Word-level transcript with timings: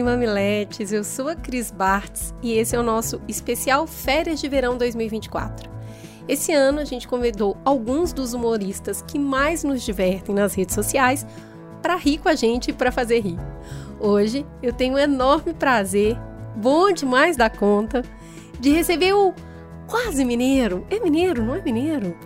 e 0.00 0.02
mamiletes, 0.02 0.92
eu 0.92 1.04
sou 1.04 1.28
a 1.28 1.36
Cris 1.36 1.70
Bartz 1.70 2.34
e 2.42 2.54
esse 2.54 2.74
é 2.74 2.78
o 2.78 2.82
nosso 2.82 3.20
especial 3.28 3.86
Férias 3.86 4.40
de 4.40 4.48
Verão 4.48 4.78
2024. 4.78 5.70
Esse 6.26 6.52
ano 6.52 6.80
a 6.80 6.84
gente 6.84 7.06
convidou 7.06 7.56
alguns 7.64 8.12
dos 8.12 8.32
humoristas 8.32 9.02
que 9.02 9.18
mais 9.18 9.62
nos 9.62 9.82
divertem 9.82 10.34
nas 10.34 10.54
redes 10.54 10.74
sociais 10.74 11.26
para 11.82 11.96
rir 11.96 12.18
com 12.18 12.30
a 12.30 12.34
gente 12.34 12.70
e 12.70 12.72
para 12.72 12.90
fazer 12.90 13.20
rir. 13.20 13.38
Hoje 14.00 14.46
eu 14.62 14.72
tenho 14.72 14.94
um 14.94 14.98
enorme 14.98 15.52
prazer, 15.52 16.16
bom 16.56 16.90
demais 16.92 17.36
da 17.36 17.50
conta, 17.50 18.02
de 18.58 18.70
receber 18.70 19.12
o 19.12 19.34
quase 19.86 20.24
mineiro. 20.24 20.86
É 20.88 20.98
mineiro, 20.98 21.44
não 21.44 21.54
é 21.54 21.60
mineiro? 21.60 22.16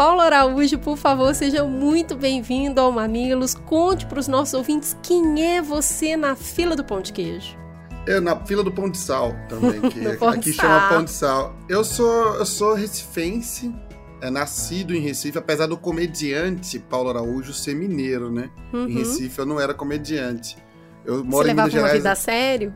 Paulo 0.00 0.22
Araújo, 0.22 0.78
por 0.78 0.96
favor, 0.96 1.34
seja 1.34 1.62
muito 1.62 2.16
bem-vindo 2.16 2.80
ao 2.80 2.90
Mamilos. 2.90 3.52
Conte 3.52 4.06
para 4.06 4.18
os 4.18 4.26
nossos 4.26 4.54
ouvintes 4.54 4.96
quem 5.02 5.56
é 5.56 5.60
você 5.60 6.16
na 6.16 6.34
fila 6.34 6.74
do 6.74 6.82
pão 6.82 7.02
de 7.02 7.12
queijo. 7.12 7.54
É, 8.08 8.18
na 8.18 8.34
fila 8.46 8.64
do 8.64 8.72
pão 8.72 8.88
de 8.88 8.96
sal 8.96 9.36
também, 9.46 9.78
que 9.92 10.06
aqui 10.06 10.54
chama 10.54 10.88
pão 10.88 11.04
de 11.04 11.10
sal. 11.10 11.54
Eu 11.68 11.84
sou, 11.84 12.34
eu 12.36 12.46
sou 12.46 12.72
recifense, 12.72 13.70
é 14.22 14.30
nascido 14.30 14.94
em 14.94 15.00
Recife, 15.00 15.36
apesar 15.36 15.66
do 15.66 15.76
comediante 15.76 16.78
Paulo 16.78 17.10
Araújo 17.10 17.52
ser 17.52 17.74
mineiro, 17.74 18.32
né? 18.32 18.48
Uhum. 18.72 18.88
Em 18.88 18.94
Recife 19.00 19.38
eu 19.38 19.44
não 19.44 19.60
era 19.60 19.74
comediante. 19.74 20.56
Eu 21.04 21.22
moro 21.22 21.44
Você 21.44 21.50
em 21.50 21.54
Minas 21.54 21.72
Gerais. 21.72 21.92
uma 21.92 21.98
vida 21.98 22.12
a 22.12 22.16
sério? 22.16 22.74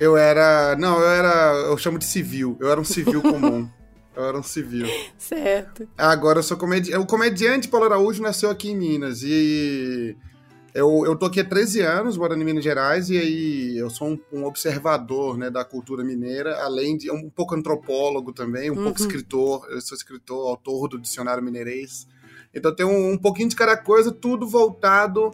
Eu 0.00 0.16
era, 0.16 0.74
não, 0.76 0.98
eu 0.98 1.10
era, 1.10 1.52
eu 1.68 1.76
chamo 1.76 1.98
de 1.98 2.06
civil. 2.06 2.56
Eu 2.58 2.70
era 2.70 2.80
um 2.80 2.84
civil 2.84 3.20
comum. 3.20 3.68
Eu 4.14 4.24
era 4.24 4.38
um 4.38 4.42
civil. 4.42 4.86
Certo. 5.16 5.88
Agora 5.96 6.38
eu 6.38 6.42
sou 6.42 6.56
comediante. 6.56 7.02
O 7.02 7.06
comediante 7.06 7.68
Paulo 7.68 7.86
Araújo 7.86 8.22
nasceu 8.22 8.50
aqui 8.50 8.70
em 8.70 8.76
Minas. 8.76 9.22
E 9.22 10.16
eu, 10.74 11.04
eu 11.04 11.16
tô 11.16 11.26
aqui 11.26 11.40
há 11.40 11.44
13 11.44 11.80
anos, 11.80 12.16
morando 12.16 12.42
em 12.42 12.44
Minas 12.44 12.64
Gerais, 12.64 13.10
e 13.10 13.18
aí 13.18 13.76
eu 13.76 13.90
sou 13.90 14.08
um, 14.08 14.20
um 14.32 14.44
observador 14.44 15.36
né, 15.36 15.50
da 15.50 15.64
cultura 15.64 16.02
mineira, 16.02 16.62
além 16.62 16.96
de 16.96 17.10
um 17.10 17.28
pouco 17.28 17.54
antropólogo 17.54 18.32
também, 18.32 18.70
um 18.70 18.76
uhum. 18.76 18.84
pouco 18.84 19.00
escritor. 19.00 19.66
Eu 19.70 19.80
sou 19.80 19.96
escritor, 19.96 20.48
autor 20.48 20.88
do 20.88 20.98
Dicionário 20.98 21.42
Mineirês. 21.42 22.06
Então 22.54 22.74
tem 22.74 22.86
um, 22.86 23.12
um 23.12 23.18
pouquinho 23.18 23.48
de 23.48 23.56
cada 23.56 23.76
coisa, 23.76 24.10
tudo 24.10 24.46
voltado 24.46 25.30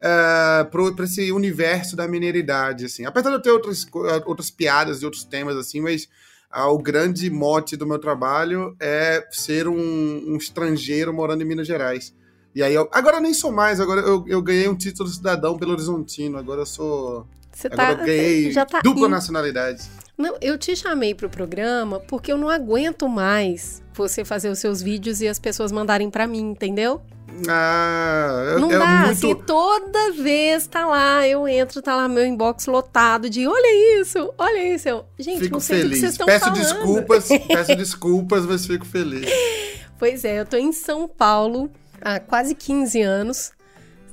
é, 0.00 0.64
para 0.64 1.04
esse 1.04 1.32
universo 1.32 1.96
da 1.96 2.08
mineiridade, 2.08 2.86
assim. 2.86 3.04
Apesar 3.04 3.30
de 3.30 3.36
eu 3.36 3.42
ter 3.42 3.50
outras, 3.50 3.86
outras 4.26 4.50
piadas 4.50 5.02
e 5.02 5.04
outros 5.04 5.24
temas, 5.24 5.56
assim, 5.56 5.80
mas 5.80 6.08
ah, 6.50 6.70
o 6.70 6.78
grande 6.78 7.30
mote 7.30 7.76
do 7.76 7.86
meu 7.86 7.98
trabalho 7.98 8.74
é 8.80 9.26
ser 9.30 9.68
um, 9.68 9.76
um, 9.76 10.36
estrangeiro 10.36 11.12
morando 11.12 11.42
em 11.42 11.44
Minas 11.44 11.66
Gerais. 11.66 12.14
E 12.54 12.62
aí, 12.62 12.74
eu, 12.74 12.88
agora 12.92 13.18
eu 13.18 13.20
nem 13.20 13.34
sou 13.34 13.52
mais, 13.52 13.80
agora 13.80 14.00
eu, 14.00 14.24
eu 14.26 14.42
ganhei 14.42 14.68
um 14.68 14.74
título 14.74 15.08
de 15.08 15.16
cidadão 15.16 15.58
pelo 15.58 15.72
Horizontino, 15.72 16.38
agora 16.38 16.62
eu 16.62 16.66
sou. 16.66 17.26
Você 17.52 17.66
agora 17.66 17.96
tá, 17.96 18.02
eu 18.02 18.06
ganhei 18.06 18.50
já 18.50 18.64
tá 18.64 18.80
dupla 18.80 19.06
in... 19.06 19.10
nacionalidade. 19.10 19.88
Não, 20.16 20.36
eu 20.40 20.58
te 20.58 20.74
chamei 20.74 21.14
pro 21.14 21.28
programa 21.28 22.00
porque 22.00 22.32
eu 22.32 22.38
não 22.38 22.48
aguento 22.48 23.08
mais 23.08 23.82
você 23.92 24.24
fazer 24.24 24.48
os 24.48 24.58
seus 24.58 24.82
vídeos 24.82 25.20
e 25.20 25.28
as 25.28 25.38
pessoas 25.38 25.70
mandarem 25.70 26.10
para 26.10 26.26
mim, 26.26 26.50
entendeu? 26.50 27.02
Ah, 27.48 28.56
não 28.58 28.70
é 28.70 28.78
dá, 28.78 28.86
muito... 29.06 29.10
assim, 29.12 29.34
toda 29.34 30.12
vez 30.12 30.66
tá 30.66 30.86
lá, 30.86 31.26
eu 31.26 31.46
entro, 31.46 31.80
tá 31.82 31.94
lá 31.94 32.08
meu 32.08 32.24
inbox 32.24 32.66
lotado 32.66 33.28
de 33.28 33.46
olha 33.46 34.00
isso, 34.00 34.32
olha 34.36 34.74
isso. 34.74 34.88
Eu, 34.88 35.04
gente, 35.18 35.40
fico 35.40 35.54
não 35.54 35.60
sei 35.60 35.82
feliz. 35.82 35.90
o 35.90 35.94
que 35.94 36.00
vocês 36.00 36.12
estão 36.12 36.26
peço 36.26 36.44
falando. 36.46 36.58
desculpas, 36.58 37.28
peço 37.46 37.76
desculpas, 37.76 38.46
mas 38.46 38.66
fico 38.66 38.86
feliz. 38.86 39.30
Pois 39.98 40.24
é, 40.24 40.40
eu 40.40 40.46
tô 40.46 40.56
em 40.56 40.72
São 40.72 41.06
Paulo 41.06 41.70
há 42.00 42.18
quase 42.18 42.54
15 42.54 43.02
anos. 43.02 43.52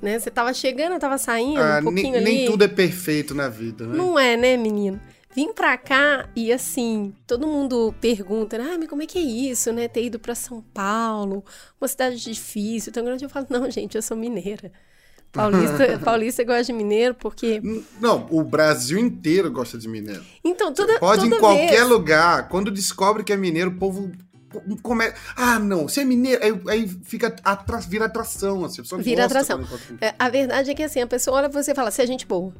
Né? 0.01 0.19
Você 0.19 0.29
tava 0.29 0.53
chegando, 0.53 0.93
eu 0.93 0.99
tava 0.99 1.17
saindo, 1.17 1.61
ah, 1.61 1.79
um 1.79 1.85
pouquinho 1.85 2.11
nem, 2.11 2.21
ali. 2.21 2.37
Nem 2.37 2.45
tudo 2.45 2.63
é 2.63 2.67
perfeito 2.67 3.33
na 3.33 3.47
vida, 3.49 3.87
né? 3.87 3.95
Não 3.95 4.19
é, 4.19 4.35
né, 4.35 4.57
menino? 4.57 4.99
Vim 5.35 5.51
pra 5.51 5.77
cá 5.77 6.29
e 6.33 6.53
assim, 6.53 7.13
todo 7.27 7.45
mundo 7.45 7.93
pergunta, 7.99 8.55
ah, 8.55 8.77
mas 8.79 8.87
como 8.87 9.03
é 9.03 9.05
que 9.05 9.17
é 9.17 9.21
isso, 9.21 9.73
né? 9.73 9.89
Ter 9.89 10.05
ido 10.05 10.17
pra 10.17 10.33
São 10.33 10.61
Paulo, 10.73 11.43
uma 11.79 11.87
cidade 11.89 12.15
difícil, 12.15 12.93
tão 12.93 13.03
grande. 13.03 13.25
Eu 13.25 13.29
falo, 13.29 13.45
não, 13.49 13.69
gente, 13.69 13.95
eu 13.95 14.01
sou 14.01 14.15
mineira. 14.15 14.71
Paulista, 15.33 15.99
paulista 15.99 16.43
gosta 16.45 16.63
de 16.63 16.71
mineiro 16.71 17.13
porque. 17.15 17.61
Não, 17.99 18.25
o 18.31 18.45
Brasil 18.45 18.97
inteiro 18.97 19.51
gosta 19.51 19.77
de 19.77 19.89
mineiro. 19.89 20.23
Então, 20.41 20.73
toda 20.73 20.93
Você 20.93 20.99
Pode 20.99 21.23
toda 21.23 21.35
em 21.35 21.39
qualquer 21.39 21.69
vez... 21.69 21.89
lugar, 21.89 22.47
quando 22.47 22.71
descobre 22.71 23.21
que 23.21 23.33
é 23.33 23.37
mineiro, 23.37 23.71
o 23.71 23.77
povo 23.77 24.13
começa. 24.81 25.15
Ah, 25.35 25.59
não, 25.59 25.89
você 25.89 25.99
é 25.99 26.05
mineiro. 26.05 26.41
Aí, 26.41 26.61
aí 26.69 26.87
fica 27.03 27.35
atra... 27.43 27.79
vira 27.79 28.05
atração, 28.05 28.63
assim. 28.63 28.79
A 28.79 28.83
pessoa 28.83 29.01
vira 29.01 29.25
atração. 29.25 29.59
É, 29.99 30.15
a 30.17 30.29
verdade 30.29 30.71
é 30.71 30.73
que 30.73 30.83
assim, 30.83 31.01
a 31.01 31.07
pessoa 31.07 31.37
olha 31.37 31.49
você 31.49 31.73
e 31.73 31.75
fala, 31.75 31.91
você 31.91 32.03
é 32.03 32.07
gente 32.07 32.25
boa. 32.25 32.53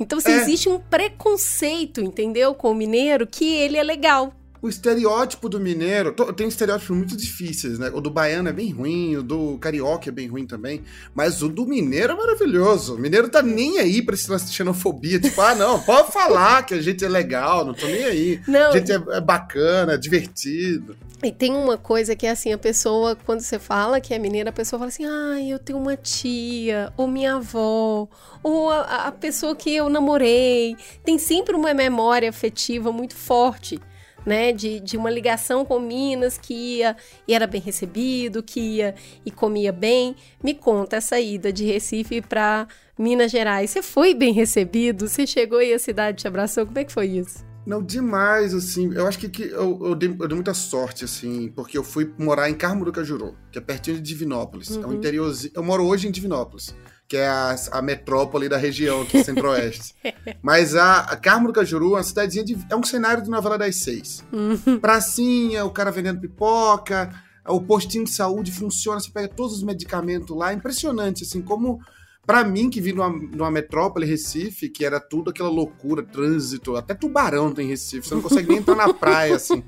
Então, 0.00 0.18
assim, 0.18 0.32
é. 0.32 0.42
existe 0.42 0.68
um 0.68 0.78
preconceito, 0.78 2.00
entendeu? 2.00 2.54
Com 2.54 2.72
o 2.72 2.74
mineiro 2.74 3.26
que 3.26 3.44
ele 3.44 3.76
é 3.76 3.82
legal. 3.82 4.34
O 4.62 4.68
estereótipo 4.68 5.48
do 5.48 5.58
mineiro, 5.58 6.12
tem 6.36 6.46
estereótipos 6.46 6.96
muito 6.96 7.16
difíceis, 7.16 7.80
né? 7.80 7.90
O 7.92 8.00
do 8.00 8.08
baiano 8.08 8.48
é 8.48 8.52
bem 8.52 8.70
ruim, 8.70 9.16
o 9.16 9.22
do 9.22 9.58
carioca 9.58 10.08
é 10.08 10.12
bem 10.12 10.28
ruim 10.28 10.46
também, 10.46 10.84
mas 11.12 11.42
o 11.42 11.48
do 11.48 11.66
mineiro 11.66 12.12
é 12.12 12.16
maravilhoso. 12.16 12.94
O 12.94 12.98
mineiro 12.98 13.28
tá 13.28 13.42
nem 13.42 13.80
aí 13.80 14.00
pra 14.00 14.14
essa 14.14 14.38
xenofobia, 14.38 15.18
tipo, 15.18 15.40
ah, 15.40 15.56
não, 15.56 15.80
pode 15.80 16.12
falar 16.12 16.64
que 16.64 16.74
a 16.74 16.80
gente 16.80 17.04
é 17.04 17.08
legal, 17.08 17.64
não 17.64 17.74
tô 17.74 17.86
nem 17.86 18.04
aí. 18.04 18.40
Não. 18.46 18.70
A 18.70 18.78
gente 18.78 18.92
é, 18.92 19.02
é 19.16 19.20
bacana, 19.20 19.94
é 19.94 19.96
divertido. 19.96 20.96
E 21.22 21.30
tem 21.30 21.54
uma 21.54 21.78
coisa 21.78 22.16
que 22.16 22.26
é 22.26 22.30
assim, 22.30 22.52
a 22.52 22.58
pessoa, 22.58 23.14
quando 23.14 23.40
você 23.40 23.56
fala 23.56 24.00
que 24.00 24.12
é 24.12 24.18
mineira, 24.18 24.50
a 24.50 24.52
pessoa 24.52 24.80
fala 24.80 24.88
assim, 24.88 25.04
ah, 25.06 25.40
eu 25.40 25.56
tenho 25.56 25.78
uma 25.78 25.96
tia, 25.96 26.92
ou 26.96 27.06
minha 27.06 27.36
avó, 27.36 28.08
ou 28.42 28.70
a, 28.70 29.06
a 29.06 29.12
pessoa 29.12 29.54
que 29.54 29.72
eu 29.72 29.88
namorei. 29.88 30.76
Tem 31.04 31.18
sempre 31.18 31.54
uma 31.54 31.72
memória 31.72 32.28
afetiva 32.28 32.90
muito 32.90 33.14
forte 33.14 33.78
né, 34.26 34.52
de, 34.52 34.80
de 34.80 34.96
uma 34.96 35.10
ligação 35.10 35.64
com 35.64 35.78
Minas 35.78 36.38
que 36.38 36.54
ia 36.54 36.96
e 37.26 37.34
era 37.34 37.46
bem 37.46 37.60
recebido, 37.60 38.42
que 38.42 38.60
ia 38.60 38.94
e 39.24 39.30
comia 39.30 39.72
bem. 39.72 40.16
Me 40.42 40.54
conta 40.54 40.96
essa 40.96 41.20
ida 41.20 41.52
de 41.52 41.64
Recife 41.64 42.20
para 42.20 42.66
Minas 42.98 43.30
Gerais. 43.30 43.70
Você 43.70 43.82
foi 43.82 44.14
bem 44.14 44.32
recebido? 44.32 45.08
Você 45.08 45.26
chegou 45.26 45.62
e 45.62 45.72
a 45.72 45.78
cidade 45.78 46.18
te 46.18 46.28
abraçou? 46.28 46.66
Como 46.66 46.78
é 46.78 46.84
que 46.84 46.92
foi 46.92 47.06
isso? 47.06 47.51
Não, 47.64 47.82
demais, 47.82 48.54
assim. 48.54 48.92
Eu 48.92 49.06
acho 49.06 49.18
que, 49.18 49.28
que 49.28 49.42
eu, 49.44 49.78
eu, 49.82 49.94
dei, 49.94 50.08
eu, 50.08 50.28
dei, 50.28 50.34
muita 50.34 50.54
sorte, 50.54 51.04
assim, 51.04 51.48
porque 51.54 51.78
eu 51.78 51.84
fui 51.84 52.12
morar 52.18 52.50
em 52.50 52.54
Carmo 52.54 52.84
do 52.84 52.92
Cajuru, 52.92 53.36
que 53.50 53.58
é 53.58 53.60
pertinho 53.60 53.96
de 53.96 54.02
Divinópolis. 54.02 54.70
Uhum. 54.70 54.82
É 54.82 54.86
um 54.86 54.88
uhum. 54.90 54.94
interiorzinho. 54.96 55.52
Eu 55.54 55.62
moro 55.62 55.84
hoje 55.84 56.08
em 56.08 56.10
Divinópolis 56.10 56.74
que 57.12 57.18
é 57.18 57.28
a, 57.28 57.54
a 57.72 57.82
metrópole 57.82 58.48
da 58.48 58.56
região 58.56 59.02
aqui, 59.02 59.20
centro-oeste. 59.22 59.94
Mas 60.40 60.74
a, 60.74 61.00
a 61.00 61.14
Carmo 61.14 61.48
do 61.48 61.52
Cajuru 61.52 61.88
é 61.88 61.96
uma 61.96 62.02
cidadezinha 62.02 62.42
de, 62.42 62.56
é 62.70 62.74
um 62.74 62.82
cenário 62.82 63.22
de 63.22 63.28
novela 63.28 63.58
das 63.58 63.76
seis. 63.76 64.24
Uhum. 64.32 64.78
Pracinha, 64.80 65.62
o 65.66 65.70
cara 65.70 65.90
vendendo 65.90 66.22
pipoca, 66.22 67.12
o 67.46 67.60
postinho 67.60 68.04
de 68.04 68.10
saúde 68.10 68.50
funciona, 68.50 68.98
você 68.98 69.10
pega 69.10 69.28
todos 69.28 69.58
os 69.58 69.62
medicamentos 69.62 70.34
lá, 70.34 70.54
impressionante, 70.54 71.24
assim, 71.24 71.42
como 71.42 71.80
para 72.26 72.44
mim 72.44 72.70
que 72.70 72.80
vim 72.80 72.92
numa, 72.92 73.08
numa 73.10 73.50
metrópole 73.50 74.06
Recife, 74.06 74.68
que 74.68 74.84
era 74.84 75.00
tudo 75.00 75.30
aquela 75.30 75.48
loucura, 75.48 76.02
trânsito, 76.02 76.76
até 76.76 76.94
tubarão 76.94 77.52
tem 77.52 77.68
Recife, 77.68 78.06
você 78.06 78.14
não 78.14 78.22
consegue 78.22 78.48
nem 78.48 78.58
entrar 78.58 78.76
na 78.76 78.92
praia, 78.94 79.36
assim. 79.36 79.62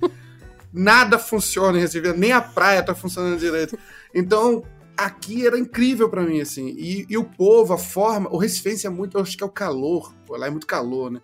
Nada 0.72 1.18
funciona 1.18 1.78
em 1.78 1.80
Recife, 1.80 2.12
nem 2.14 2.32
a 2.32 2.40
praia 2.40 2.82
tá 2.82 2.94
funcionando 2.94 3.38
direito. 3.38 3.78
Então, 4.14 4.64
aqui 4.96 5.46
era 5.46 5.58
incrível 5.58 6.08
para 6.08 6.22
mim, 6.22 6.40
assim. 6.40 6.68
E, 6.78 7.06
e, 7.08 7.16
o 7.16 7.24
povo, 7.24 7.72
a 7.72 7.78
forma. 7.78 8.28
O 8.32 8.38
Recifense 8.38 8.86
é 8.86 8.90
muito. 8.90 9.16
Eu 9.16 9.22
acho 9.22 9.36
que 9.36 9.42
é 9.42 9.46
o 9.46 9.50
calor. 9.50 10.14
Pô, 10.26 10.36
lá 10.36 10.46
é 10.46 10.50
muito 10.50 10.66
calor, 10.66 11.10
né? 11.10 11.20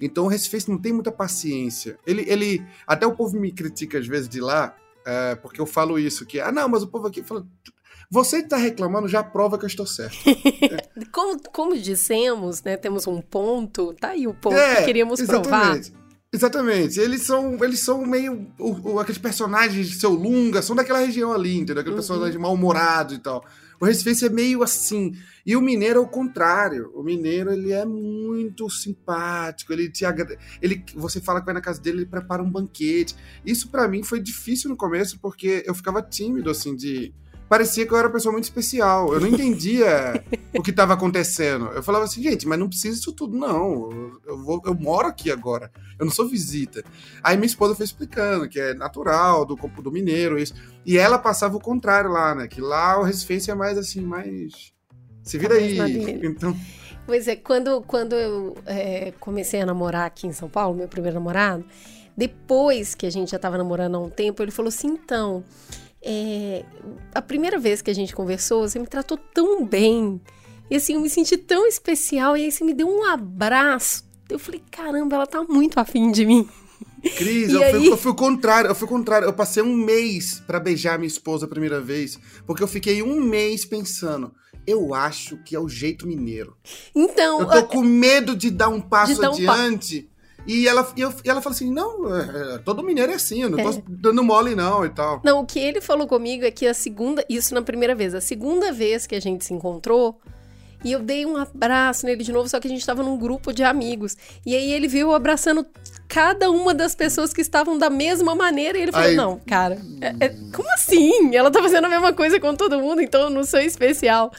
Então 0.00 0.24
o 0.24 0.28
Recifense 0.28 0.70
não 0.70 0.78
tem 0.78 0.92
muita 0.92 1.12
paciência. 1.12 1.98
Ele. 2.06 2.24
ele 2.28 2.64
até 2.86 3.06
o 3.06 3.14
povo 3.14 3.38
me 3.38 3.52
critica 3.52 3.98
às 3.98 4.06
vezes 4.06 4.28
de 4.28 4.40
lá, 4.40 4.76
é, 5.06 5.34
porque 5.36 5.60
eu 5.60 5.66
falo 5.66 5.98
isso, 5.98 6.26
que. 6.26 6.40
Ah, 6.40 6.52
não, 6.52 6.68
mas 6.68 6.82
o 6.82 6.88
povo 6.88 7.06
aqui 7.06 7.22
fala. 7.22 7.46
Você 8.14 8.44
que 8.44 8.48
tá 8.48 8.56
reclamando 8.56 9.08
já 9.08 9.24
prova 9.24 9.58
que 9.58 9.64
eu 9.64 9.66
estou 9.66 9.84
certo. 9.84 10.16
como, 11.10 11.42
como 11.52 11.76
dissemos, 11.76 12.62
né? 12.62 12.76
Temos 12.76 13.08
um 13.08 13.20
ponto. 13.20 13.92
Tá 13.94 14.10
aí 14.10 14.28
o 14.28 14.32
ponto 14.32 14.54
é, 14.54 14.76
que 14.76 14.84
queríamos 14.84 15.18
exatamente. 15.18 15.90
provar. 15.90 16.04
Exatamente. 16.32 17.00
Eles 17.00 17.22
são, 17.22 17.58
eles 17.64 17.80
são 17.80 18.06
meio. 18.06 18.46
O, 18.56 18.92
o, 18.92 19.00
aqueles 19.00 19.18
personagens 19.18 19.88
de 19.88 19.96
seu 19.96 20.10
Lunga 20.10 20.62
são 20.62 20.76
daquela 20.76 21.00
região 21.00 21.32
ali, 21.32 21.56
entendeu? 21.56 21.80
Aquele 21.80 21.96
uhum. 21.96 22.00
personagem 22.00 22.38
mal-humorado 22.38 23.14
e 23.14 23.18
tal. 23.18 23.44
O 23.80 23.84
Recife 23.84 24.24
é 24.24 24.28
meio 24.28 24.62
assim. 24.62 25.12
E 25.44 25.56
o 25.56 25.60
mineiro 25.60 25.98
é 25.98 26.02
o 26.02 26.06
contrário. 26.06 26.92
O 26.94 27.02
mineiro, 27.02 27.52
ele 27.52 27.72
é 27.72 27.84
muito 27.84 28.70
simpático. 28.70 29.72
Ele 29.72 29.90
te 29.90 30.04
agrada... 30.04 30.38
ele 30.62 30.84
Você 30.94 31.20
fala 31.20 31.40
que 31.40 31.46
vai 31.46 31.54
na 31.54 31.60
casa 31.60 31.82
dele, 31.82 31.98
ele 31.98 32.06
prepara 32.06 32.40
um 32.40 32.48
banquete. 32.48 33.16
Isso 33.44 33.68
para 33.70 33.88
mim 33.88 34.04
foi 34.04 34.20
difícil 34.20 34.70
no 34.70 34.76
começo, 34.76 35.18
porque 35.18 35.64
eu 35.66 35.74
ficava 35.74 36.00
tímido, 36.00 36.48
assim, 36.48 36.76
de 36.76 37.12
parecia 37.48 37.86
que 37.86 37.92
eu 37.92 37.98
era 37.98 38.08
uma 38.08 38.12
pessoa 38.12 38.32
muito 38.32 38.44
especial. 38.44 39.12
Eu 39.12 39.20
não 39.20 39.28
entendia 39.28 40.24
o 40.54 40.62
que 40.62 40.70
estava 40.70 40.94
acontecendo. 40.94 41.66
Eu 41.66 41.82
falava 41.82 42.04
assim, 42.04 42.22
gente, 42.22 42.46
mas 42.46 42.58
não 42.58 42.68
precisa 42.68 42.96
disso 42.96 43.12
tudo, 43.12 43.36
não. 43.36 44.18
Eu, 44.26 44.38
vou, 44.42 44.62
eu 44.64 44.74
moro 44.74 45.08
aqui 45.08 45.30
agora. 45.30 45.70
Eu 45.98 46.06
não 46.06 46.12
sou 46.12 46.28
visita. 46.28 46.84
Aí 47.22 47.36
minha 47.36 47.46
esposa 47.46 47.74
foi 47.74 47.84
explicando 47.84 48.48
que 48.48 48.58
é 48.58 48.74
natural 48.74 49.44
do 49.44 49.54
do 49.56 49.92
mineiro 49.92 50.38
isso. 50.38 50.54
E 50.84 50.98
ela 50.98 51.18
passava 51.18 51.56
o 51.56 51.60
contrário 51.60 52.10
lá, 52.10 52.34
né? 52.34 52.48
Que 52.48 52.60
lá 52.60 52.98
o 52.98 53.02
Recife 53.02 53.50
é 53.50 53.54
mais 53.54 53.78
assim, 53.78 54.00
mais 54.00 54.72
se 55.22 55.38
vira 55.38 55.54
aí. 55.54 55.78
Então. 56.24 56.56
Pois 57.06 57.28
é, 57.28 57.36
quando, 57.36 57.82
quando 57.82 58.14
eu 58.14 58.56
é, 58.64 59.12
comecei 59.20 59.60
a 59.60 59.66
namorar 59.66 60.06
aqui 60.06 60.26
em 60.26 60.32
São 60.32 60.48
Paulo, 60.48 60.76
meu 60.76 60.88
primeiro 60.88 61.14
namorado, 61.14 61.64
depois 62.16 62.94
que 62.94 63.04
a 63.04 63.10
gente 63.10 63.30
já 63.30 63.36
estava 63.36 63.58
namorando 63.58 63.96
há 63.96 64.00
um 64.00 64.08
tempo, 64.08 64.42
ele 64.42 64.50
falou 64.50 64.68
assim: 64.68 64.88
então, 64.88 65.44
é, 66.04 66.64
a 67.14 67.22
primeira 67.22 67.58
vez 67.58 67.80
que 67.80 67.90
a 67.90 67.94
gente 67.94 68.14
conversou, 68.14 68.68
você 68.68 68.78
me 68.78 68.86
tratou 68.86 69.16
tão 69.16 69.64
bem. 69.64 70.20
E 70.70 70.76
assim, 70.76 70.94
eu 70.94 71.00
me 71.00 71.08
senti 71.08 71.36
tão 71.38 71.66
especial. 71.66 72.36
E 72.36 72.44
aí 72.44 72.52
você 72.52 72.62
me 72.62 72.74
deu 72.74 72.88
um 72.88 73.04
abraço. 73.04 74.04
Eu 74.28 74.38
falei, 74.38 74.62
caramba, 74.70 75.16
ela 75.16 75.26
tá 75.26 75.42
muito 75.42 75.80
afim 75.80 76.10
de 76.12 76.26
mim. 76.26 76.48
Cris, 77.16 77.48
eu, 77.52 77.62
aí... 77.62 77.72
fui, 77.72 77.88
eu 77.88 77.96
fui 77.96 78.12
o 78.12 78.14
contrário, 78.14 78.68
eu 78.68 78.74
fui 78.74 78.86
o 78.86 78.90
contrário. 78.90 79.26
Eu 79.26 79.32
passei 79.32 79.62
um 79.62 79.74
mês 79.74 80.42
para 80.46 80.60
beijar 80.60 80.98
minha 80.98 81.08
esposa 81.08 81.46
a 81.46 81.48
primeira 81.48 81.80
vez, 81.80 82.18
porque 82.46 82.62
eu 82.62 82.68
fiquei 82.68 83.02
um 83.02 83.20
mês 83.20 83.64
pensando. 83.64 84.32
Eu 84.66 84.94
acho 84.94 85.36
que 85.44 85.54
é 85.54 85.60
o 85.60 85.68
jeito 85.68 86.06
mineiro. 86.06 86.56
Então. 86.94 87.40
Eu 87.40 87.48
tô 87.48 87.64
com 87.68 87.82
medo 87.82 88.34
de 88.34 88.50
dar 88.50 88.68
um 88.68 88.80
passo 88.80 89.20
dar 89.20 89.28
adiante. 89.28 89.98
Um 89.98 90.02
pa... 90.02 90.13
E 90.46 90.68
ela, 90.68 90.86
e, 90.96 91.00
eu, 91.00 91.12
e 91.24 91.30
ela 91.30 91.40
falou 91.40 91.54
assim: 91.54 91.70
não, 91.70 92.14
é, 92.14 92.54
é, 92.54 92.58
todo 92.58 92.82
mineiro 92.82 93.12
é 93.12 93.14
assim, 93.14 93.42
eu 93.42 93.50
não 93.50 93.58
tô 93.58 93.70
é. 93.70 93.82
dando 93.88 94.22
mole, 94.22 94.54
não, 94.54 94.84
e 94.84 94.90
tal. 94.90 95.20
Não, 95.24 95.40
o 95.40 95.46
que 95.46 95.58
ele 95.58 95.80
falou 95.80 96.06
comigo 96.06 96.44
é 96.44 96.50
que 96.50 96.66
a 96.66 96.74
segunda, 96.74 97.24
isso 97.28 97.54
na 97.54 97.62
primeira 97.62 97.94
vez, 97.94 98.14
a 98.14 98.20
segunda 98.20 98.72
vez 98.72 99.06
que 99.06 99.14
a 99.14 99.20
gente 99.20 99.44
se 99.44 99.54
encontrou, 99.54 100.20
e 100.84 100.92
eu 100.92 101.00
dei 101.00 101.24
um 101.24 101.36
abraço 101.36 102.04
nele 102.04 102.22
de 102.22 102.30
novo, 102.30 102.46
só 102.46 102.60
que 102.60 102.68
a 102.68 102.70
gente 102.70 102.80
estava 102.80 103.02
num 103.02 103.16
grupo 103.16 103.54
de 103.54 103.64
amigos. 103.64 104.16
E 104.44 104.54
aí 104.54 104.70
ele 104.70 104.86
viu 104.86 105.14
abraçando 105.14 105.66
cada 106.06 106.50
uma 106.50 106.74
das 106.74 106.94
pessoas 106.94 107.32
que 107.32 107.40
estavam 107.40 107.78
da 107.78 107.88
mesma 107.88 108.34
maneira. 108.34 108.76
E 108.76 108.82
ele 108.82 108.92
falou: 108.92 109.08
aí... 109.08 109.16
Não, 109.16 109.40
cara, 109.46 109.78
é, 110.02 110.26
é, 110.26 110.28
como 110.54 110.70
assim? 110.74 111.34
Ela 111.34 111.50
tá 111.50 111.62
fazendo 111.62 111.86
a 111.86 111.88
mesma 111.88 112.12
coisa 112.12 112.38
com 112.38 112.54
todo 112.54 112.78
mundo, 112.78 113.00
então 113.00 113.22
eu 113.22 113.30
não 113.30 113.44
sou 113.44 113.60
especial. 113.60 114.30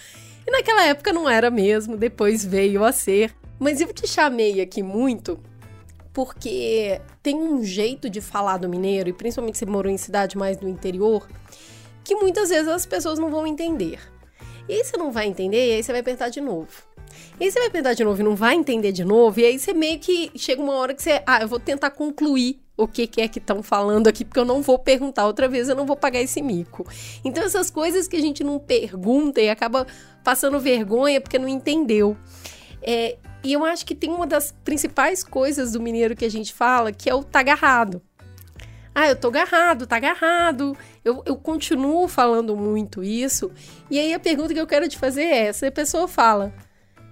E 0.46 0.52
naquela 0.52 0.86
época 0.86 1.12
não 1.12 1.28
era 1.28 1.50
mesmo, 1.50 1.98
depois 1.98 2.46
veio 2.46 2.84
a 2.84 2.92
ser. 2.92 3.34
Mas 3.58 3.82
eu 3.82 3.92
te 3.92 4.08
chamei 4.08 4.62
aqui 4.62 4.84
muito 4.84 5.40
porque 6.16 7.02
tem 7.22 7.36
um 7.36 7.62
jeito 7.62 8.10
de 8.10 8.22
falar 8.22 8.56
do 8.56 8.70
mineiro, 8.70 9.10
e 9.10 9.14
principalmente 9.14 9.58
se 9.58 9.66
morou 9.66 9.92
em 9.92 9.98
cidade 9.98 10.38
mais 10.38 10.56
do 10.56 10.68
interior, 10.68 11.28
que 12.06 12.16
muitas 12.16 12.48
vezes 12.48 12.70
as 12.70 12.86
pessoas 12.86 13.20
não 13.20 13.30
vão 13.30 13.46
entender. 13.46 14.00
E 14.70 14.76
aí 14.76 14.84
você 14.84 14.96
não 14.96 15.12
vai 15.12 15.28
entender, 15.28 15.72
e 15.72 15.74
aí 15.74 15.84
você 15.84 15.92
vai 15.92 16.02
perguntar 16.02 16.30
de 16.30 16.40
novo. 16.40 16.70
E 17.38 17.44
aí 17.44 17.52
você 17.52 17.60
vai 17.60 17.70
perguntar 17.70 17.96
de 17.96 18.06
novo 18.06 18.22
e 18.22 18.24
não 18.24 18.34
vai 18.34 18.56
entender 18.56 18.94
de 18.94 19.04
novo, 19.04 19.42
e 19.42 19.46
aí 19.46 19.60
você 19.60 19.74
meio 19.74 20.00
que 20.00 20.32
chega 20.38 20.62
uma 20.62 20.76
hora 20.76 20.94
que 20.94 21.04
você, 21.04 21.22
ah, 21.28 21.42
eu 21.42 21.50
vou 21.50 21.60
tentar 21.60 21.92
concluir 21.92 22.62
o 22.78 22.88
que, 22.88 23.08
que 23.08 23.20
é 23.20 23.28
que 23.28 23.40
estão 23.40 23.62
falando 23.62 24.08
aqui, 24.08 24.24
porque 24.24 24.40
eu 24.40 24.46
não 24.46 24.62
vou 24.62 24.80
perguntar 24.80 25.28
outra 25.28 25.50
vez, 25.50 25.68
eu 25.68 25.76
não 25.76 25.86
vou 25.86 25.98
pagar 25.98 26.22
esse 26.22 26.42
mico. 26.42 26.88
Então 27.26 27.44
essas 27.44 27.70
coisas 27.70 28.08
que 28.08 28.16
a 28.16 28.22
gente 28.22 28.42
não 28.42 28.58
pergunta 28.58 29.42
e 29.42 29.50
acaba 29.50 29.86
passando 30.24 30.62
vergonha 30.62 31.20
porque 31.20 31.38
não 31.38 31.50
entendeu. 31.50 32.16
É, 32.82 33.18
e 33.46 33.54
eu 33.54 33.64
acho 33.64 33.86
que 33.86 33.94
tem 33.94 34.10
uma 34.10 34.26
das 34.26 34.54
principais 34.64 35.24
coisas 35.24 35.74
do 35.74 35.82
mineiro 35.82 36.16
que 36.16 36.26
a 36.26 36.30
gente 36.30 36.54
fala, 36.54 36.92
que 36.92 37.10
é 37.10 37.14
o 37.14 37.24
tá 37.24 37.40
agarrado. 37.40 38.02
Ah, 38.94 39.10
eu 39.10 39.16
tô 39.16 39.28
agarrado, 39.28 39.86
tá 39.86 39.98
agarrado. 39.98 40.76
Eu, 41.04 41.22
eu 41.26 41.36
continuo 41.36 42.08
falando 42.08 42.56
muito 42.56 43.04
isso. 43.04 43.52
E 43.92 44.00
aí 44.00 44.14
a 44.14 44.20
pergunta 44.20 44.54
que 44.54 44.60
eu 44.60 44.66
quero 44.66 44.88
te 44.88 44.98
fazer 44.98 45.24
é 45.24 45.48
essa: 45.48 45.68
a 45.68 45.72
pessoa 45.72 46.08
fala, 46.08 46.54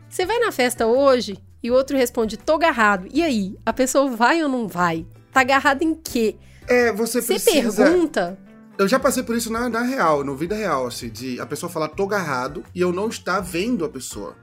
você 0.09 0.25
vai 0.25 0.39
na 0.39 0.51
festa 0.51 0.87
hoje? 0.87 1.37
E 1.61 1.69
o 1.69 1.73
outro 1.73 1.97
responde, 1.97 2.37
tô 2.37 2.53
agarrado. 2.53 3.07
E 3.13 3.21
aí, 3.21 3.55
a 3.65 3.71
pessoa 3.71 4.09
vai 4.09 4.43
ou 4.43 4.49
não 4.49 4.67
vai? 4.67 5.05
Tá 5.31 5.41
agarrado 5.41 5.81
em 5.81 5.95
quê? 5.95 6.35
É, 6.67 6.91
você 6.91 7.21
precisa... 7.21 7.71
Você 7.71 7.83
pergunta... 7.83 8.37
Eu 8.77 8.87
já 8.87 8.99
passei 8.99 9.23
por 9.23 9.35
isso 9.35 9.51
na, 9.51 9.69
na 9.69 9.81
real, 9.81 10.23
no 10.23 10.35
vida 10.35 10.55
real, 10.55 10.87
assim, 10.87 11.07
de 11.07 11.39
a 11.39 11.45
pessoa 11.45 11.69
falar 11.69 11.89
tô 11.89 12.03
agarrado 12.03 12.63
e 12.73 12.81
eu 12.81 12.91
não 12.91 13.07
estar 13.07 13.39
vendo 13.39 13.85
a 13.85 13.89
pessoa. 13.89 14.35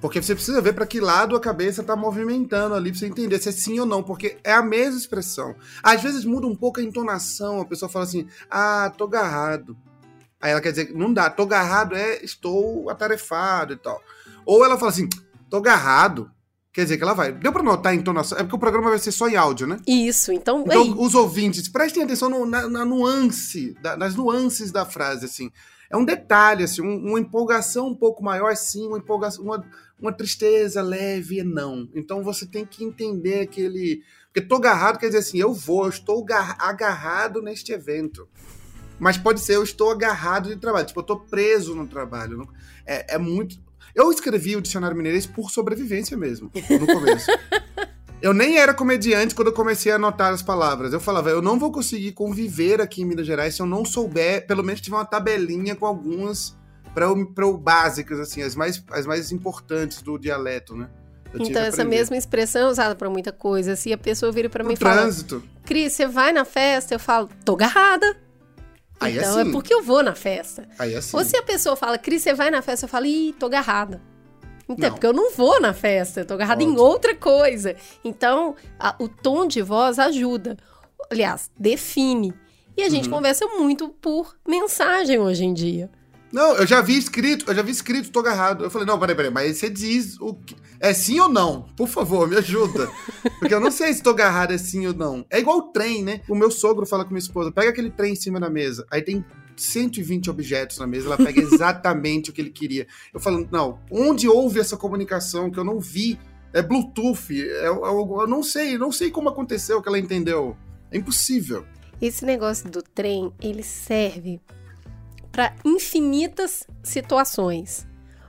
Porque 0.00 0.22
você 0.22 0.34
precisa 0.34 0.62
ver 0.62 0.72
para 0.72 0.86
que 0.86 0.98
lado 0.98 1.36
a 1.36 1.40
cabeça 1.40 1.82
tá 1.82 1.94
movimentando 1.94 2.74
ali 2.74 2.90
pra 2.90 2.98
você 2.98 3.06
entender 3.06 3.38
se 3.38 3.50
é 3.50 3.52
sim 3.52 3.78
ou 3.78 3.86
não, 3.86 4.02
porque 4.02 4.38
é 4.42 4.52
a 4.52 4.62
mesma 4.62 4.98
expressão. 4.98 5.54
Às 5.82 6.02
vezes 6.02 6.24
muda 6.24 6.46
um 6.46 6.56
pouco 6.56 6.80
a 6.80 6.82
entonação, 6.82 7.60
a 7.60 7.66
pessoa 7.66 7.88
fala 7.88 8.06
assim: 8.06 8.26
"Ah, 8.50 8.90
tô 8.96 9.04
agarrado". 9.04 9.76
Aí 10.40 10.52
ela 10.52 10.60
quer 10.60 10.70
dizer, 10.70 10.92
não 10.94 11.12
dá, 11.12 11.28
tô 11.28 11.42
agarrado 11.42 11.94
é 11.94 12.24
estou 12.24 12.88
atarefado 12.88 13.74
e 13.74 13.76
tal. 13.76 14.00
Ou 14.46 14.64
ela 14.64 14.78
fala 14.78 14.90
assim: 14.90 15.08
"Tô 15.50 15.58
agarrado". 15.58 16.30
Quer 16.72 16.84
dizer 16.84 16.98
que 16.98 17.02
ela 17.02 17.14
vai. 17.14 17.32
Deu 17.32 17.52
pra 17.52 17.64
notar 17.64 17.92
a 17.92 17.94
entonação? 17.96 18.38
É 18.38 18.42
porque 18.42 18.54
o 18.54 18.58
programa 18.58 18.90
vai 18.90 18.98
ser 18.98 19.10
só 19.10 19.28
em 19.28 19.34
áudio, 19.34 19.66
né? 19.66 19.78
Isso, 19.86 20.32
então. 20.32 20.62
Então, 20.64 20.84
ei. 20.84 20.94
os 20.96 21.14
ouvintes, 21.16 21.68
prestem 21.68 22.04
atenção 22.04 22.30
no, 22.30 22.46
na, 22.46 22.68
na, 22.68 22.84
nuance, 22.84 23.74
da, 23.82 23.96
nas 23.96 24.14
nuances 24.14 24.70
da 24.70 24.86
frase, 24.86 25.24
assim. 25.24 25.50
É 25.90 25.96
um 25.96 26.04
detalhe, 26.04 26.62
assim, 26.62 26.80
um, 26.80 27.08
uma 27.08 27.18
empolgação 27.18 27.88
um 27.88 27.94
pouco 27.96 28.22
maior, 28.22 28.54
sim, 28.54 28.86
uma 28.86 28.98
empolgação, 28.98 29.44
uma, 29.44 29.66
uma 30.00 30.12
tristeza 30.12 30.80
leve, 30.80 31.42
não. 31.42 31.88
Então 31.94 32.22
você 32.22 32.46
tem 32.46 32.64
que 32.64 32.82
entender 32.84 33.40
aquele. 33.40 34.02
Porque 34.32 34.40
tô 34.40 34.56
agarrado 34.56 34.98
quer 34.98 35.06
dizer 35.06 35.18
assim, 35.18 35.38
eu 35.38 35.52
vou, 35.52 35.84
eu 35.84 35.90
estou 35.90 36.24
agarrado 36.58 37.42
neste 37.42 37.72
evento. 37.72 38.28
Mas 38.98 39.16
pode 39.16 39.40
ser, 39.40 39.56
eu 39.56 39.62
estou 39.62 39.90
agarrado 39.90 40.48
de 40.48 40.56
trabalho. 40.56 40.86
Tipo, 40.86 41.00
eu 41.00 41.04
tô 41.04 41.20
preso 41.20 41.74
no 41.74 41.86
trabalho. 41.86 42.48
É, 42.86 43.14
é 43.14 43.18
muito. 43.18 43.58
Eu 43.94 44.10
escrevi 44.10 44.56
o 44.56 44.60
Dicionário 44.60 44.96
Mineirês 44.96 45.26
por 45.26 45.50
sobrevivência 45.50 46.16
mesmo, 46.16 46.50
no 46.54 46.86
começo. 46.86 47.26
eu 48.22 48.32
nem 48.32 48.58
era 48.58 48.72
comediante 48.72 49.34
quando 49.34 49.48
eu 49.48 49.54
comecei 49.54 49.90
a 49.90 49.96
anotar 49.96 50.32
as 50.32 50.42
palavras. 50.42 50.92
Eu 50.92 51.00
falava, 51.00 51.30
eu 51.30 51.42
não 51.42 51.58
vou 51.58 51.72
conseguir 51.72 52.12
conviver 52.12 52.80
aqui 52.80 53.02
em 53.02 53.06
Minas 53.06 53.26
Gerais 53.26 53.54
se 53.54 53.62
eu 53.62 53.66
não 53.66 53.84
souber, 53.84 54.46
pelo 54.46 54.62
menos 54.62 54.80
tiver 54.80 54.96
uma 54.96 55.04
tabelinha 55.04 55.74
com 55.74 55.86
algumas 55.86 56.56
para 56.94 57.46
o 57.46 57.56
básicas, 57.56 58.18
assim, 58.18 58.42
as 58.42 58.54
mais, 58.54 58.82
as 58.90 59.06
mais 59.06 59.32
importantes 59.32 60.02
do 60.02 60.18
dialeto, 60.18 60.76
né? 60.76 60.88
Eu 61.32 61.42
então, 61.42 61.62
essa 61.62 61.84
mesma 61.84 62.16
expressão 62.16 62.62
é 62.62 62.70
usada 62.70 62.94
para 62.96 63.08
muita 63.08 63.30
coisa. 63.30 63.76
Se 63.76 63.92
a 63.92 63.98
pessoa 63.98 64.32
vira 64.32 64.48
para 64.48 64.64
mim 64.64 64.74
e 64.74 64.76
fala: 64.76 65.02
trânsito. 65.02 65.42
Cris, 65.64 65.92
você 65.92 66.06
vai 66.06 66.32
na 66.32 66.44
festa? 66.44 66.94
Eu 66.94 66.98
falo: 66.98 67.28
tô 67.44 67.54
agarrada. 67.54 68.16
Aí 68.98 69.16
então 69.16 69.38
é, 69.38 69.42
é 69.42 69.52
porque 69.52 69.72
eu 69.72 69.82
vou 69.82 70.02
na 70.02 70.14
festa. 70.14 70.68
Aí 70.78 70.94
é 70.94 70.98
assim. 70.98 71.16
Ou 71.16 71.24
se 71.24 71.36
a 71.36 71.42
pessoa 71.42 71.76
fala: 71.76 71.96
Cris, 71.98 72.22
você 72.22 72.34
vai 72.34 72.50
na 72.50 72.60
festa? 72.62 72.86
Eu 72.86 72.88
falo: 72.88 73.06
ih, 73.06 73.32
tô 73.38 73.46
agarrada. 73.46 74.00
Então, 74.68 74.86
é 74.86 74.90
porque 74.90 75.06
eu 75.06 75.12
não 75.12 75.32
vou 75.32 75.60
na 75.60 75.74
festa, 75.74 76.20
eu 76.20 76.24
tô 76.24 76.34
agarrada 76.34 76.62
Ótimo. 76.62 76.78
em 76.78 76.80
outra 76.80 77.14
coisa. 77.14 77.74
Então, 78.04 78.54
a, 78.78 78.94
o 79.00 79.08
tom 79.08 79.46
de 79.46 79.62
voz 79.62 79.98
ajuda. 79.98 80.56
Aliás, 81.10 81.50
define. 81.58 82.32
E 82.76 82.82
a 82.84 82.88
gente 82.88 83.08
uhum. 83.08 83.16
conversa 83.16 83.46
muito 83.46 83.88
por 83.88 84.36
mensagem 84.46 85.18
hoje 85.18 85.44
em 85.44 85.52
dia. 85.52 85.90
Não, 86.32 86.54
eu 86.54 86.66
já 86.66 86.80
vi 86.80 86.96
escrito, 86.96 87.44
eu 87.48 87.54
já 87.54 87.62
vi 87.62 87.72
escrito, 87.72 88.10
tô 88.10 88.20
agarrado. 88.20 88.64
Eu 88.64 88.70
falei, 88.70 88.86
não, 88.86 88.98
peraí, 88.98 89.16
peraí, 89.16 89.30
mas 89.30 89.56
você 89.56 89.68
diz 89.68 90.16
o 90.20 90.34
que. 90.34 90.54
É 90.78 90.94
sim 90.94 91.18
ou 91.20 91.28
não? 91.28 91.62
Por 91.76 91.88
favor, 91.88 92.28
me 92.28 92.36
ajuda. 92.36 92.90
Porque 93.38 93.54
eu 93.54 93.60
não 93.60 93.70
sei 93.70 93.92
se 93.92 94.02
tô 94.02 94.10
agarrado 94.10 94.52
é 94.52 94.58
sim 94.58 94.86
ou 94.86 94.94
não. 94.94 95.26
É 95.28 95.40
igual 95.40 95.58
o 95.58 95.62
trem, 95.72 96.02
né? 96.04 96.20
O 96.28 96.34
meu 96.34 96.50
sogro 96.50 96.86
fala 96.86 97.04
com 97.04 97.10
minha 97.10 97.18
esposa: 97.18 97.50
pega 97.50 97.70
aquele 97.70 97.90
trem 97.90 98.12
em 98.12 98.16
cima 98.16 98.38
da 98.38 98.48
mesa. 98.48 98.86
Aí 98.90 99.02
tem 99.02 99.24
120 99.56 100.30
objetos 100.30 100.78
na 100.78 100.86
mesa, 100.86 101.06
ela 101.06 101.16
pega 101.16 101.40
exatamente 101.42 102.30
o 102.30 102.32
que 102.32 102.40
ele 102.40 102.50
queria. 102.50 102.86
Eu 103.12 103.20
falo, 103.20 103.46
não, 103.50 103.78
onde 103.90 104.28
houve 104.28 104.60
essa 104.60 104.76
comunicação 104.76 105.50
que 105.50 105.58
eu 105.58 105.64
não 105.64 105.78
vi? 105.78 106.18
É 106.52 106.62
Bluetooth, 106.62 107.30
é, 107.30 107.66
é, 107.66 107.68
eu 107.68 108.26
não 108.26 108.42
sei, 108.42 108.76
não 108.76 108.90
sei 108.90 109.10
como 109.10 109.28
aconteceu 109.28 109.80
que 109.80 109.88
ela 109.88 109.98
entendeu. 109.98 110.56
É 110.90 110.96
impossível. 110.96 111.64
Esse 112.00 112.24
negócio 112.24 112.68
do 112.68 112.82
trem, 112.82 113.32
ele 113.40 113.62
serve 113.62 114.40
para 115.40 115.54
infinitas 115.64 116.66
situações. 116.82 117.86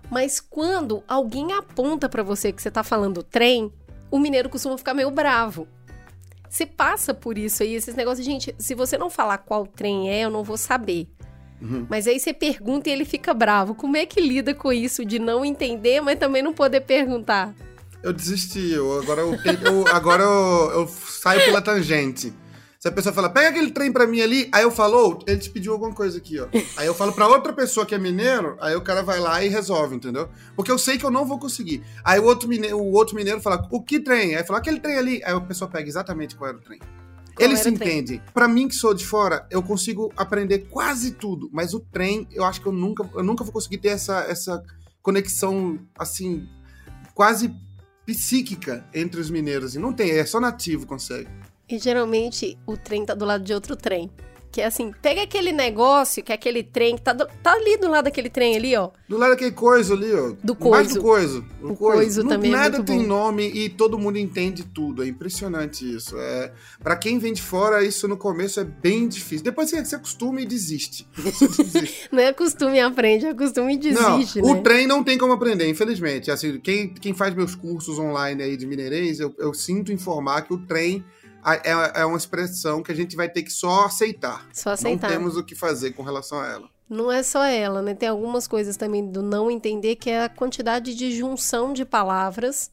Mas 0.10 0.40
quando 0.40 1.04
alguém 1.06 1.52
aponta 1.52 2.08
para 2.08 2.24
você 2.24 2.54
que 2.54 2.62
você 2.62 2.70
está 2.70 2.84
falando 2.84 3.22
trem, 3.22 3.70
o 4.10 4.18
mineiro 4.18 4.48
costuma 4.48 4.78
ficar 4.78 4.94
meio 4.94 5.12
bravo. 5.12 5.68
Você 6.50 6.66
passa 6.66 7.14
por 7.14 7.38
isso 7.38 7.64
aí, 7.64 7.76
esses 7.76 7.96
negócios, 7.96 8.26
gente, 8.26 8.56
se 8.58 8.74
você 8.74 8.98
não 8.98 9.10
falar 9.10 9.40
qual 9.40 9.68
trem 9.68 10.10
é, 10.10 10.22
eu 10.22 10.30
não 10.30 10.42
vou 10.42 10.56
saber. 10.56 11.10
Uhum. 11.62 11.86
Mas 11.90 12.08
aí 12.08 12.18
você 12.18 12.32
pergunta 12.32 12.88
e 12.88 12.94
ele 12.94 13.04
fica 13.04 13.34
bravo. 13.34 13.76
Como 13.76 13.98
é 13.98 14.06
que 14.06 14.22
lida 14.22 14.54
com 14.54 14.72
isso 14.72 15.04
de 15.04 15.20
não 15.20 15.44
entender, 15.44 16.00
mas 16.00 16.18
também 16.18 16.42
não 16.42 16.54
poder 16.54 16.80
perguntar? 16.80 17.54
Eu 18.02 18.14
desisti, 18.14 18.72
eu, 18.72 19.00
agora, 19.00 19.20
eu, 19.20 19.34
eu 19.34 19.88
agora 19.90 20.24
eu, 20.24 20.72
eu 20.80 20.88
saio 20.88 21.44
pela 21.44 21.62
tangente. 21.62 22.34
Se 22.82 22.88
a 22.88 22.92
pessoa 22.92 23.14
fala, 23.14 23.30
pega 23.30 23.50
aquele 23.50 23.70
trem 23.70 23.92
pra 23.92 24.08
mim 24.08 24.22
ali, 24.22 24.50
aí 24.52 24.64
eu 24.64 24.72
falo, 24.72 25.20
oh, 25.20 25.24
ele 25.28 25.40
te 25.40 25.52
pediu 25.52 25.72
alguma 25.72 25.94
coisa 25.94 26.18
aqui, 26.18 26.40
ó. 26.40 26.48
Aí 26.76 26.88
eu 26.88 26.96
falo 26.96 27.14
pra 27.14 27.28
outra 27.28 27.54
pessoa 27.54 27.86
que 27.86 27.94
é 27.94 27.98
mineiro, 28.00 28.58
aí 28.60 28.76
o 28.76 28.82
cara 28.82 29.04
vai 29.04 29.20
lá 29.20 29.44
e 29.46 29.50
resolve, 29.50 29.96
entendeu? 29.96 30.28
Porque 30.56 30.72
eu 30.72 30.80
sei 30.80 30.98
que 30.98 31.06
eu 31.06 31.12
não 31.12 31.24
vou 31.24 31.38
conseguir. 31.38 31.84
Aí 32.04 32.20
o 32.20 32.24
outro 32.24 32.50
mineiro, 32.50 32.80
o 32.80 32.94
outro 32.94 33.16
mineiro 33.16 33.40
fala, 33.40 33.68
o 33.70 33.84
que 33.84 34.00
trem? 34.00 34.36
Aí 34.36 34.44
fala, 34.44 34.58
aquele 34.58 34.80
trem 34.80 34.98
ali. 34.98 35.24
Aí 35.24 35.32
a 35.32 35.40
pessoa 35.40 35.70
pega 35.70 35.88
exatamente 35.88 36.36
qual 36.36 36.50
era 36.50 36.58
o 36.58 36.62
trem. 36.62 36.80
Qual 36.80 36.90
Eles 37.48 37.60
se 37.60 37.70
entendem. 37.70 38.20
Pra 38.34 38.48
mim 38.48 38.68
que 38.68 38.74
sou 38.74 38.96
de 38.96 39.06
fora, 39.06 39.46
eu 39.52 39.62
consigo 39.62 40.12
aprender 40.18 40.68
quase 40.72 41.12
tudo, 41.12 41.52
mas 41.54 41.76
o 41.76 41.80
trem, 41.80 42.28
eu 42.32 42.44
acho 42.44 42.60
que 42.60 42.68
eu 42.68 42.74
nunca, 42.74 43.08
eu 43.14 43.24
nunca 43.24 43.44
vou 43.44 43.54
conseguir 43.54 43.78
ter 43.78 43.90
essa, 43.90 44.22
essa 44.22 44.60
conexão, 45.04 45.78
assim, 45.96 46.48
quase 47.14 47.54
psíquica 48.08 48.84
entre 48.92 49.22
os 49.22 49.30
mineiros. 49.30 49.76
E 49.76 49.78
não 49.78 49.94
tem, 49.94 50.10
é 50.10 50.26
só 50.26 50.40
nativo 50.40 50.88
consegue. 50.88 51.30
E 51.72 51.78
geralmente 51.80 52.58
o 52.68 52.76
trem 52.76 53.06
tá 53.06 53.14
do 53.14 53.26
lado 53.26 53.44
de 53.44 53.54
outro 53.54 53.76
trem. 53.76 54.10
Que 54.54 54.60
é 54.60 54.66
assim, 54.66 54.92
pega 55.02 55.22
aquele 55.24 55.54
negócio, 55.54 56.22
que 56.22 56.30
é 56.30 56.36
aquele 56.36 56.62
trem 56.62 56.98
que 56.98 57.02
tá, 57.02 57.14
do- 57.14 57.26
tá 57.42 57.54
ali 57.54 57.78
do 57.78 57.88
lado 57.90 58.04
daquele 58.04 58.30
trem 58.30 58.58
ali, 58.58 58.76
ó. 58.76 58.90
Do 59.08 59.18
lado 59.18 59.30
daquele 59.30 59.54
coisa 59.54 59.94
ali, 59.94 60.14
ó. 60.14 60.34
Do 60.44 60.58
Mais 60.70 60.88
coiso. 60.92 60.94
do 60.96 61.02
coiso. 61.02 61.46
O 61.62 61.74
coiso 61.74 62.22
Não- 62.24 62.30
também 62.32 62.52
é 62.52 62.56
Nada 62.58 62.78
muito 62.80 62.88
tem 62.88 63.00
bom. 63.00 63.08
nome 63.08 63.48
e 63.50 63.70
todo 63.70 63.98
mundo 63.98 64.18
entende 64.18 64.66
tudo. 64.66 65.04
É 65.04 65.08
impressionante 65.08 65.90
isso. 65.96 66.18
É, 66.18 66.52
para 66.84 66.98
quem 66.98 67.18
vem 67.18 67.32
de 67.32 67.42
fora, 67.42 67.82
isso 67.82 68.10
no 68.10 68.18
começo 68.18 68.60
é 68.60 68.66
bem 68.66 69.08
difícil. 69.08 69.46
Depois 69.46 69.70
você 69.70 69.86
se 69.86 69.96
acostuma 69.96 70.42
e 70.42 70.46
desiste. 70.46 71.08
Desiste. 71.16 72.10
Não 72.12 72.20
é 72.22 72.34
costume 72.34 72.76
e 72.76 72.82
aprende, 72.82 73.28
é 73.28 73.34
costume 73.34 73.76
e 73.76 73.78
desiste, 73.78 74.42
não, 74.42 74.54
né? 74.54 74.60
o 74.60 74.62
trem 74.62 74.86
não 74.86 75.02
tem 75.02 75.18
como 75.18 75.32
aprender, 75.32 75.70
infelizmente. 75.70 76.30
Assim, 76.30 76.60
quem, 76.60 76.90
quem 76.94 77.14
faz 77.14 77.34
meus 77.34 77.56
cursos 77.56 77.98
online 77.98 78.44
aí 78.44 78.58
de 78.58 78.68
mineirês, 78.68 79.22
eu, 79.22 79.34
eu 79.40 79.54
sinto 79.54 79.94
informar 79.94 80.42
que 80.42 80.54
o 80.54 80.58
trem 80.58 81.06
é, 81.46 82.02
é 82.02 82.06
uma 82.06 82.18
expressão 82.18 82.84
que 82.84 82.92
a 82.92 82.96
gente 82.96 83.16
vai 83.16 83.30
ter 83.30 83.44
que 83.44 83.52
só 83.52 83.86
aceitar. 83.86 84.48
Só 84.54 84.72
aceitar. 84.72 85.10
Não 85.10 85.18
temos 85.18 85.38
o 85.38 85.44
que 85.44 85.56
fazer 85.56 85.92
com 85.92 86.04
relação 86.04 86.40
a 86.40 86.48
ela. 86.48 86.70
Não 86.90 87.12
é 87.12 87.24
só 87.24 87.44
ela, 87.46 87.82
né? 87.82 87.94
Tem 87.94 88.10
algumas 88.10 88.48
coisas 88.48 88.76
também 88.76 89.10
do 89.10 89.22
não 89.22 89.50
entender, 89.50 89.96
que 89.96 90.10
é 90.10 90.26
a 90.26 90.30
quantidade 90.30 90.94
de 90.94 91.12
junção 91.16 91.72
de 91.72 91.86
palavras 91.86 92.70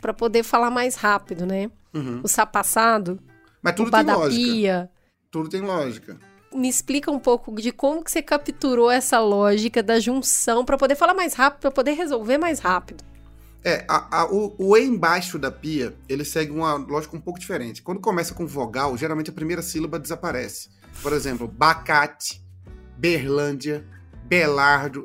pra 0.00 0.14
poder 0.14 0.42
falar 0.42 0.70
mais 0.70 0.94
rápido, 0.94 1.44
né? 1.44 1.70
Uhum. 1.92 2.20
O 2.24 2.28
sapassado, 2.28 3.20
Mas 3.60 3.74
tudo 3.74 3.90
tem 3.90 4.02
lógica. 4.02 4.90
Tudo 5.30 5.48
tem 5.48 5.60
lógica. 5.60 6.18
Me 6.52 6.68
explica 6.68 7.10
um 7.10 7.18
pouco 7.18 7.54
de 7.60 7.70
como 7.70 8.02
que 8.02 8.10
você 8.10 8.22
capturou 8.22 8.90
essa 8.90 9.20
lógica 9.20 9.82
da 9.82 10.00
junção 10.00 10.64
pra 10.64 10.76
poder 10.76 10.96
falar 10.96 11.14
mais 11.14 11.34
rápido, 11.34 11.60
pra 11.60 11.70
poder 11.70 11.92
resolver 11.92 12.38
mais 12.38 12.58
rápido. 12.58 13.04
É, 13.62 13.84
a- 13.88 14.20
a- 14.22 14.26
o, 14.32 14.54
o 14.58 14.76
E 14.76 14.84
embaixo 14.84 15.38
da 15.38 15.50
pia, 15.50 15.94
ele 16.08 16.24
segue 16.24 16.50
uma 16.50 16.74
lógica 16.74 17.16
um 17.16 17.20
pouco 17.20 17.38
diferente. 17.38 17.82
Quando 17.82 18.00
começa 18.00 18.32
com 18.34 18.46
vogal, 18.46 18.96
geralmente 18.96 19.30
a 19.30 19.34
primeira 19.34 19.60
sílaba 19.62 19.98
desaparece. 19.98 20.70
Por 21.02 21.12
exemplo, 21.12 21.46
Bacate, 21.46 22.42
Berlândia, 22.96 23.84
Belardo. 24.24 25.04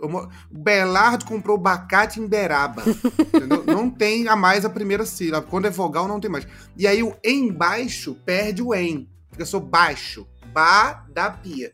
Belardo 0.51 1.25
comprou 1.25 1.57
bacate 1.57 2.19
em 2.19 2.27
Beraba. 2.27 2.83
entendeu? 3.33 3.63
Não 3.65 3.89
tem 3.89 4.27
a 4.27 4.35
mais 4.35 4.63
a 4.63 4.69
primeira 4.69 5.05
sílaba. 5.05 5.47
Quando 5.47 5.65
é 5.65 5.69
vogal, 5.71 6.07
não 6.07 6.19
tem 6.19 6.29
mais. 6.29 6.47
E 6.77 6.85
aí 6.87 7.01
o 7.01 7.15
embaixo 7.23 8.15
perde 8.25 8.61
o 8.61 8.73
em. 8.73 9.09
Fica 9.31 9.45
só 9.45 9.59
baixo. 9.59 10.27
Ba 10.53 11.05
da 11.11 11.29
pia. 11.31 11.73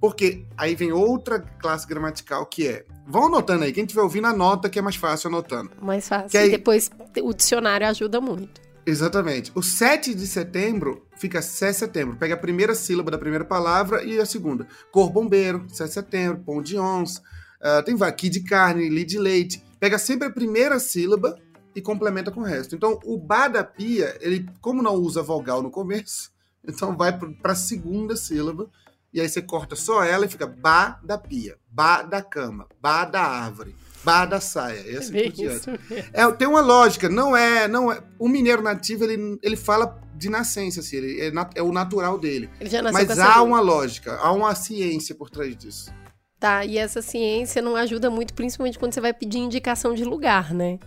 Porque 0.00 0.44
aí 0.56 0.74
vem 0.74 0.92
outra 0.92 1.40
classe 1.40 1.86
gramatical 1.86 2.44
que 2.46 2.66
é. 2.68 2.84
Vão 3.06 3.26
anotando 3.26 3.64
aí. 3.64 3.72
Quem 3.72 3.84
estiver 3.84 4.02
ouvindo, 4.02 4.26
anota 4.26 4.68
que 4.68 4.78
é 4.78 4.82
mais 4.82 4.96
fácil 4.96 5.28
anotando. 5.28 5.70
Mais 5.80 6.06
fácil. 6.06 6.28
Que 6.30 6.38
aí- 6.38 6.48
E 6.48 6.50
depois 6.52 6.90
o 7.22 7.32
dicionário 7.32 7.86
ajuda 7.86 8.20
muito. 8.20 8.60
Exatamente. 8.84 9.50
O 9.54 9.62
7 9.62 10.14
de 10.14 10.26
setembro 10.26 11.06
fica 11.16 11.40
7 11.42 11.72
de 11.72 11.78
setembro. 11.78 12.16
Pega 12.16 12.34
a 12.34 12.38
primeira 12.38 12.74
sílaba 12.74 13.10
da 13.10 13.18
primeira 13.18 13.44
palavra 13.44 14.04
e 14.04 14.20
a 14.20 14.26
segunda. 14.26 14.66
Cor 14.92 15.10
bombeiro, 15.10 15.64
7 15.68 15.88
de 15.88 15.94
setembro, 15.94 16.42
pão 16.44 16.62
de 16.62 16.78
ons. 16.78 17.20
ah, 17.60 17.82
tem 17.82 17.96
vários. 17.96 18.20
Qui 18.20 18.28
de 18.28 18.40
carne, 18.40 18.88
li 18.88 19.04
de 19.04 19.18
leite. 19.18 19.62
Pega 19.80 19.98
sempre 19.98 20.28
a 20.28 20.30
primeira 20.30 20.78
sílaba 20.78 21.36
e 21.74 21.80
complementa 21.80 22.30
com 22.30 22.40
o 22.40 22.44
resto. 22.44 22.76
Então, 22.76 23.00
o 23.04 23.18
ba 23.18 23.48
da 23.48 23.64
pia, 23.64 24.16
ele, 24.20 24.46
como 24.60 24.82
não 24.82 24.94
usa 24.94 25.22
vogal 25.22 25.62
no 25.62 25.70
começo, 25.70 26.30
então 26.66 26.96
vai 26.96 27.16
para 27.18 27.52
a 27.52 27.56
segunda 27.56 28.14
sílaba. 28.14 28.68
E 29.16 29.20
aí 29.22 29.30
você 29.30 29.40
corta 29.40 29.74
só 29.74 30.04
ela 30.04 30.26
e 30.26 30.28
fica 30.28 30.46
ba 30.46 31.00
da 31.02 31.16
pia, 31.16 31.56
ba 31.70 32.02
da 32.02 32.20
cama, 32.20 32.68
ba 32.78 33.06
da 33.06 33.22
árvore, 33.22 33.74
ba 34.04 34.26
da 34.26 34.42
saia. 34.42 34.82
E 34.86 34.94
assim 34.94 35.10
por 35.22 35.32
diante. 35.32 35.70
É, 36.12 36.30
tem 36.32 36.46
uma 36.46 36.60
lógica, 36.60 37.08
não 37.08 37.34
é, 37.34 37.66
não 37.66 37.90
é. 37.90 37.98
O 38.18 38.28
mineiro 38.28 38.60
nativo 38.60 39.04
ele, 39.04 39.38
ele 39.42 39.56
fala 39.56 39.98
de 40.14 40.28
nascença, 40.28 40.80
assim, 40.80 40.96
ele, 40.96 41.18
é, 41.18 41.32
é 41.54 41.62
o 41.62 41.72
natural 41.72 42.18
dele. 42.18 42.50
Ele 42.60 42.68
já 42.68 42.82
nasceu 42.82 43.06
com 43.06 43.14
Mas 43.14 43.18
há 43.18 43.42
uma 43.42 43.58
lógica, 43.58 44.16
há 44.16 44.30
uma 44.32 44.54
ciência 44.54 45.14
por 45.14 45.30
trás 45.30 45.56
disso. 45.56 45.90
Tá, 46.38 46.66
e 46.66 46.76
essa 46.76 47.00
ciência 47.00 47.62
não 47.62 47.74
ajuda 47.74 48.10
muito, 48.10 48.34
principalmente 48.34 48.78
quando 48.78 48.92
você 48.92 49.00
vai 49.00 49.14
pedir 49.14 49.38
indicação 49.38 49.94
de 49.94 50.04
lugar, 50.04 50.52
né? 50.52 50.78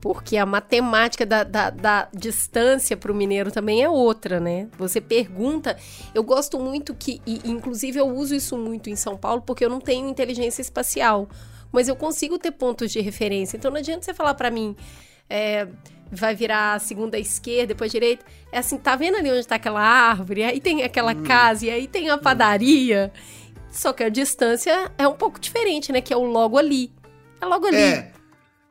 Porque 0.00 0.36
a 0.36 0.46
matemática 0.46 1.26
da, 1.26 1.42
da, 1.42 1.70
da 1.70 2.08
distância 2.14 2.96
para 2.96 3.10
o 3.10 3.14
mineiro 3.14 3.50
também 3.50 3.82
é 3.82 3.88
outra, 3.88 4.38
né? 4.38 4.68
Você 4.78 5.00
pergunta. 5.00 5.76
Eu 6.14 6.22
gosto 6.22 6.58
muito 6.58 6.94
que, 6.94 7.20
e 7.26 7.40
inclusive 7.44 7.98
eu 7.98 8.06
uso 8.08 8.34
isso 8.34 8.56
muito 8.56 8.88
em 8.88 8.96
São 8.96 9.16
Paulo, 9.16 9.42
porque 9.42 9.64
eu 9.64 9.70
não 9.70 9.80
tenho 9.80 10.08
inteligência 10.08 10.62
espacial. 10.62 11.28
Mas 11.72 11.88
eu 11.88 11.96
consigo 11.96 12.38
ter 12.38 12.52
pontos 12.52 12.92
de 12.92 13.00
referência. 13.00 13.56
Então 13.56 13.70
não 13.70 13.78
adianta 13.78 14.04
você 14.04 14.14
falar 14.14 14.34
para 14.34 14.50
mim. 14.50 14.76
é, 15.28 15.66
vai 16.10 16.34
virar 16.34 16.74
a 16.74 16.78
segunda 16.78 17.18
esquerda, 17.18 17.68
depois 17.68 17.92
direita. 17.92 18.24
É 18.50 18.58
assim, 18.58 18.78
tá 18.78 18.96
vendo 18.96 19.16
ali 19.16 19.30
onde 19.30 19.46
tá 19.46 19.56
aquela 19.56 19.80
árvore? 19.80 20.42
Aí 20.42 20.60
tem 20.60 20.82
aquela 20.82 21.14
casa, 21.14 21.66
e 21.66 21.70
aí 21.70 21.86
tem 21.86 22.08
a 22.10 22.18
padaria. 22.18 23.12
Só 23.70 23.92
que 23.92 24.02
a 24.02 24.08
distância 24.08 24.90
é 24.96 25.06
um 25.06 25.14
pouco 25.14 25.38
diferente, 25.38 25.92
né? 25.92 26.00
Que 26.00 26.12
é 26.12 26.16
o 26.16 26.24
logo 26.24 26.56
ali. 26.56 26.90
É 27.40 27.44
logo 27.44 27.66
ali. 27.66 27.76
É. 27.76 28.12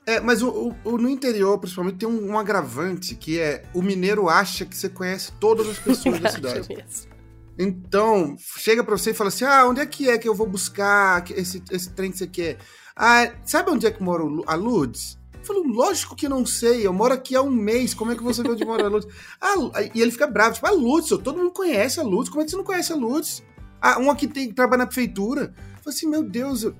É, 0.08 0.22
mas 0.22 0.42
o, 0.42 0.50
o- 0.50 0.76
o- 0.94 0.98
no 0.98 1.10
interior, 1.10 1.60
principalmente, 1.60 1.98
tem 1.98 2.08
um, 2.08 2.32
um 2.32 2.40
agravante 2.40 3.14
que 3.14 3.38
é 3.40 3.64
o 3.74 3.82
mineiro 3.82 4.30
acha 4.30 4.66
que 4.66 4.76
você 4.76 4.88
conhece 4.88 5.34
todas 5.34 5.68
as 5.68 5.78
pessoas 5.78 6.20
da 6.20 6.30
cidade. 6.32 6.70
mesmo. 6.70 7.12
Então, 7.60 8.38
chega 8.58 8.84
pra 8.84 8.98
você 8.98 9.12
e 9.12 9.14
fala 9.14 9.28
assim: 9.30 9.44
ah, 9.46 9.66
onde 9.68 9.82
é 9.82 9.86
que 9.86 10.10
é 10.10 10.18
que 10.18 10.28
eu 10.30 10.34
vou 10.36 10.48
buscar 10.48 11.30
esse, 11.32 11.62
esse 11.72 11.90
trem 11.92 12.10
que 12.12 12.18
você 12.18 12.28
quer? 12.28 12.58
Ah, 12.96 13.32
sabe 13.44 13.70
onde 13.72 13.86
é 13.86 13.92
que 13.92 14.02
mora 14.02 14.24
a 14.48 14.56
Lourdes? 14.56 15.18
Eu 15.34 15.44
falo, 15.46 15.64
lógico 15.68 16.16
que 16.16 16.28
não 16.30 16.46
sei, 16.46 16.86
eu 16.86 16.94
moro 16.94 17.14
aqui 17.14 17.36
há 17.36 17.42
um 17.42 17.50
mês, 17.52 17.94
como 17.94 18.12
é 18.12 18.16
que 18.16 18.24
você 18.24 18.42
vê 18.44 18.50
onde 18.50 18.66
mora 18.66 18.86
a 18.86 18.90
Lourdes? 18.90 19.10
Ah, 19.42 19.56
e 19.94 20.02
ele 20.02 20.12
fica 20.12 20.28
bravo, 20.28 20.56
tipo, 20.56 20.68
a 20.68 20.72
Lourdes, 20.72 21.10
todo 21.10 21.38
mundo 21.38 21.52
conhece 21.52 22.00
a 22.00 22.04
Lourdes, 22.04 22.30
como 22.30 22.42
é 22.42 22.46
que 22.46 22.52
você 22.52 22.58
não 22.58 22.64
conhece 22.64 22.92
a 22.92 22.96
Lourdes? 22.96 23.44
Ah, 23.82 24.00
um 24.00 24.10
aqui 24.12 24.28
tem, 24.28 24.48
que 24.50 24.54
trabalha 24.54 24.80
na 24.80 24.86
prefeitura. 24.88 25.54
Eu 25.56 25.84
falo 25.84 25.90
assim, 25.90 26.08
meu 26.08 26.24
Deus. 26.24 26.64
eu- 26.64 26.76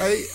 Aí 0.00 0.26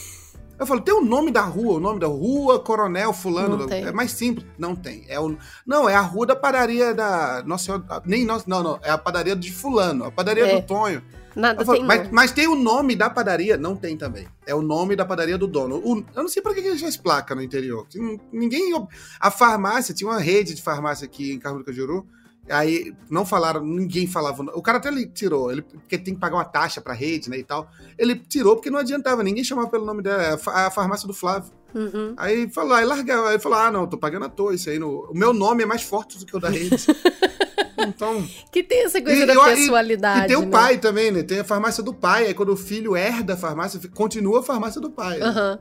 eu 0.58 0.66
falo, 0.66 0.82
tem 0.82 0.94
o 0.94 1.02
nome 1.04 1.32
da 1.32 1.42
rua, 1.42 1.76
o 1.76 1.80
nome 1.80 2.00
da 2.00 2.08
rua, 2.08 2.60
Coronel 2.60 3.12
Fulano. 3.14 3.72
É 3.72 3.92
mais 3.92 4.12
simples. 4.12 4.46
Não 4.58 4.76
tem. 4.76 5.04
É 5.08 5.20
o, 5.20 5.38
não, 5.66 5.90
é 5.90 5.96
a 5.96 6.02
rua 6.02 6.26
da 6.26 6.36
padaria 6.36 6.94
da. 6.94 7.44
Nossa 7.46 7.66
Senhora. 7.66 8.02
Nem 8.06 8.26
nossa, 8.26 8.46
não, 8.48 8.64
não. 8.64 8.80
É 8.84 8.90
a 8.92 8.98
padaria 8.98 9.36
de 9.36 9.52
Fulano, 9.52 10.06
a 10.06 10.12
padaria 10.12 10.46
É. 10.48 10.60
do 10.60 10.66
Tonho. 10.66 11.02
Nada 11.36 11.66
falo, 11.66 11.80
tem 11.80 11.86
mas, 11.88 12.10
mas 12.12 12.32
tem 12.32 12.48
o 12.48 12.56
nome 12.56 12.96
da 12.96 13.10
padaria? 13.10 13.58
Não 13.58 13.76
tem 13.76 13.98
também. 13.98 14.26
É 14.48 14.56
o 14.56 14.62
nome 14.62 14.96
da 14.96 15.04
padaria 15.04 15.38
do 15.38 15.48
dono. 15.48 15.82
O- 15.84 15.98
eu 16.16 16.22
não 16.24 16.30
sei 16.30 16.42
pra 16.42 16.54
que 16.54 16.62
eles 16.62 16.80
faz 16.80 16.96
placa 16.96 17.36
no 17.36 17.42
interior. 17.44 17.86
Ninguém. 18.32 18.72
A 19.20 19.30
farmácia, 19.30 19.94
tinha 19.94 20.10
uma 20.10 20.20
rede 20.20 20.54
de 20.54 20.62
farmácia 20.62 21.04
aqui 21.06 21.34
em 21.34 21.40
Carmo 21.40 21.60
do 21.60 21.66
Cajuru. 21.66 22.08
Aí 22.50 22.94
não 23.10 23.26
falaram, 23.26 23.64
ninguém 23.66 24.06
falava. 24.06 24.44
O 24.54 24.62
cara 24.62 24.78
até 24.78 24.90
ele 24.90 25.08
tirou, 25.08 25.52
ele, 25.52 25.62
porque 25.64 25.98
tem 25.98 26.14
que 26.14 26.20
pagar 26.20 26.36
uma 26.38 26.46
taxa 26.46 26.80
pra 26.80 26.94
rede, 26.94 27.30
né? 27.30 27.38
E 27.40 27.44
tal. 27.44 27.68
Ele 27.98 28.16
tirou 28.16 28.56
porque 28.56 28.70
não 28.70 28.80
adiantava, 28.80 29.24
ninguém 29.24 29.44
chamava 29.44 29.68
pelo 29.70 29.86
nome 29.86 30.02
dela. 30.04 30.22
É 30.22 30.34
a 30.34 30.38
fa- 30.38 30.68
a 30.68 30.72
farmácia 30.72 31.08
do 31.08 31.14
Flávio. 31.14 31.52
Uhum. 31.74 32.14
Aí 32.18 32.50
falou, 32.52 32.74
aí 32.74 32.86
largava. 32.86 33.30
Aí 33.30 33.40
falou: 33.40 33.58
ah, 33.58 33.72
não, 33.72 33.88
tô 33.88 33.98
pagando 33.98 34.26
à 34.26 34.30
toa 34.30 34.54
isso 34.54 34.70
aí. 34.70 34.78
No... 34.78 35.10
O 35.10 35.18
meu 35.18 35.34
nome 35.34 35.64
é 35.64 35.66
mais 35.66 35.82
forte 35.82 36.18
do 36.20 36.26
que 36.26 36.38
o 36.38 36.40
da 36.40 36.50
rede. 36.50 36.76
então. 37.78 38.26
Que 38.52 38.64
tem 38.64 38.84
essa 38.86 39.02
coisa 39.02 39.24
E- 39.24 39.26
da 39.26 39.34
e 39.34 39.36
eu- 39.36 39.48
e- 39.48 39.56
pessoalidade. 39.56 40.26
E 40.26 40.28
tem 40.28 40.38
o 40.38 40.42
né? 40.42 40.52
pai 40.52 40.78
também, 40.78 41.12
né? 41.12 41.24
Tem 41.24 41.40
a 41.40 41.44
farmácia 41.44 41.84
do 41.84 41.94
pai. 41.94 42.28
Aí 42.28 42.34
quando 42.34 42.50
o 42.54 42.58
filho 42.58 42.96
herda 42.96 43.34
a 43.34 43.38
farmácia, 43.38 43.80
continua 43.94 44.40
a 44.40 44.44
farmácia 44.44 44.80
do 44.80 44.90
pai. 44.90 45.20
né? 45.20 45.26
Aham. 45.26 45.60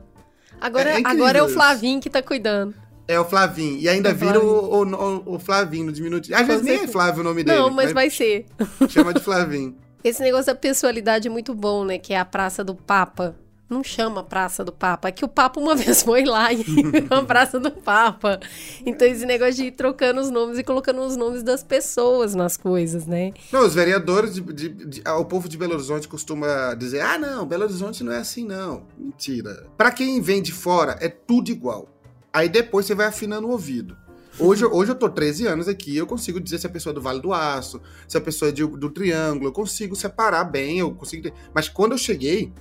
Agora, 0.61 0.89
É- 0.91 1.01
é 1.01 1.03
agora 1.05 1.39
é 1.39 1.43
o. 1.43 1.49
Flavinho 1.49 1.99
que 1.99 2.09
tá 2.09 2.21
cuidando. 2.21 2.73
É 3.07 3.19
o 3.19 3.25
Flavinho. 3.25 3.77
E 3.77 3.87
ainda 3.87 4.09
É 4.09 4.13
vira 4.13 4.39
o, 4.39 4.83
o, 4.83 5.35
o 5.35 5.39
Flavinho 5.39 5.85
no 5.85 5.91
diminutivo. 5.91 6.35
Às 6.39 6.47
vezes 6.47 6.63
nem 6.63 6.83
é. 6.83 6.87
Flávio 6.87 7.21
o 7.21 7.23
nome 7.23 7.43
dele. 7.43 7.57
Não, 7.59 7.69
mas 7.69 7.91
vai 7.93 8.09
ser. 8.09 8.45
Chama 8.89 9.13
de 9.13 9.19
Flavinho. 9.19 9.75
Esse 10.03 10.21
negócio 10.21 10.47
da 10.47 10.55
pessoalidade 10.55 11.27
é 11.27 11.31
muito 11.31 11.53
bom, 11.53 11.83
né? 11.83 11.97
Que 11.97 12.13
é 12.13 12.19
a 12.19 12.25
Praça 12.25 12.63
do 12.63 12.75
Papa. 12.75 13.35
Não 13.67 13.83
chama 13.83 14.23
Praça 14.23 14.63
do 14.63 14.71
Papa. 14.71 15.07
É 15.07 15.11
que 15.11 15.25
o 15.25 15.27
Papa 15.27 15.59
uma 15.59 15.73
vez 15.77 16.03
foi 16.03 16.23
lá 16.23 16.53
e 16.53 16.57
virou 16.57 17.07
a 17.19 17.23
Praça 17.23 17.59
do 17.59 17.71
Papa. 17.71 18.39
Então, 18.85 19.07
esse 19.07 19.25
negócio 19.25 19.55
de 19.55 19.65
ir 19.65 19.71
trocando 19.71 20.21
os 20.21 20.29
nomes 20.29 20.59
e 20.59 20.63
colocando 20.63 21.01
os 21.01 21.17
nomes 21.17 21.41
das 21.41 21.63
pessoas 21.63 22.35
nas 22.35 22.57
coisas, 22.57 23.07
né? 23.07 23.33
Não, 23.51 23.65
os 23.65 23.73
vereadores, 23.73 24.35
de, 24.35 24.41
de- 24.41 24.69
de- 24.69 25.01
ah, 25.05 25.17
o 25.17 25.25
povo 25.25 25.49
de 25.49 25.57
Belo 25.57 25.73
Horizonte 25.73 26.07
costuma 26.07 26.75
dizer: 26.75 27.01
ah, 27.01 27.17
não, 27.17 27.43
Belo 27.47 27.63
Horizonte 27.63 28.03
não 28.03 28.11
é 28.11 28.17
assim, 28.19 28.45
não. 28.45 28.83
Mentira. 28.95 29.65
Pra 29.75 29.91
quem 29.91 30.21
vem 30.21 30.41
de 30.43 30.51
fora, 30.51 30.97
é 31.01 31.09
tudo 31.09 31.49
igual. 31.49 31.87
Aí 32.35 32.49
depois 32.49 32.85
você 32.85 32.93
vai 32.93 33.05
afinando 33.05 33.47
o 33.47 33.51
ouvido. 33.51 33.95
Hoje, 34.37 34.65
hoje 34.65 34.91
eu 34.91 34.95
tô 34.95 35.07
13 35.07 35.47
anos 35.47 35.69
aqui, 35.69 35.95
eu 35.95 36.05
consigo 36.05 36.37
dizer 36.37 36.59
se 36.59 36.67
a 36.67 36.69
pessoa 36.69 36.91
é 36.91 36.93
do 36.93 37.01
Vale 37.01 37.21
do 37.21 37.31
Aço, 37.31 37.81
se 38.05 38.17
a 38.17 38.19
pessoa 38.19 38.49
é 38.49 38.51
de, 38.51 38.67
do 38.67 38.89
Triângulo, 38.89 39.47
eu 39.47 39.53
consigo 39.53 39.95
separar 39.95 40.43
bem, 40.43 40.79
eu 40.79 40.93
consigo. 40.93 41.31
Mas 41.53 41.69
quando 41.69 41.93
eu 41.93 41.97
cheguei, 41.97 42.51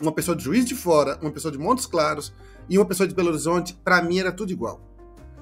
uma 0.00 0.10
pessoa 0.10 0.34
de 0.34 0.42
Juiz 0.42 0.64
de 0.64 0.74
Fora, 0.74 1.18
uma 1.20 1.30
pessoa 1.30 1.52
de 1.52 1.58
Montes 1.58 1.84
Claros 1.84 2.32
e 2.66 2.78
uma 2.78 2.86
pessoa 2.86 3.06
de 3.06 3.14
Belo 3.14 3.28
Horizonte, 3.28 3.78
para 3.84 4.00
mim 4.00 4.20
era 4.20 4.32
tudo 4.32 4.50
igual. 4.50 4.80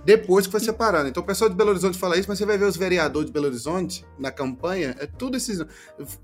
Depois 0.04 0.46
que 0.46 0.50
foi 0.50 0.60
separando. 0.60 1.08
Então 1.08 1.22
o 1.22 1.26
pessoal 1.26 1.48
de 1.48 1.54
Belo 1.54 1.70
Horizonte 1.70 1.96
fala 1.96 2.16
isso, 2.18 2.28
mas 2.28 2.36
você 2.38 2.44
vai 2.44 2.58
ver 2.58 2.64
os 2.64 2.76
vereadores 2.76 3.26
de 3.26 3.32
Belo 3.32 3.46
Horizonte 3.46 4.04
na 4.18 4.32
campanha, 4.32 4.96
é 4.98 5.06
tudo 5.06 5.36
esses. 5.36 5.64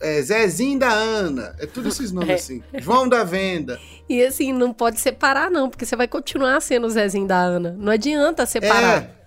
É 0.01 0.21
Zezinho 0.21 0.79
da 0.81 0.91
Ana, 0.91 1.55
é 1.61 1.67
tudo 1.67 1.89
esses 1.89 2.11
nomes 2.11 2.31
É. 2.31 2.35
assim. 2.35 2.63
João 2.79 3.09
da 3.09 3.23
Venda. 3.23 3.79
E 4.09 4.21
assim, 4.25 4.53
não 4.53 4.73
pode 4.73 4.99
separar, 4.99 5.49
não, 5.51 5.71
porque 5.71 5.87
você 5.87 5.95
vai 5.95 6.09
continuar 6.09 6.61
sendo 6.61 6.87
o 6.87 6.91
Zezinho 6.91 7.27
da 7.29 7.39
Ana. 7.41 7.77
Não 7.79 7.93
adianta 7.93 8.45
separar. 8.47 9.03
É. 9.03 9.19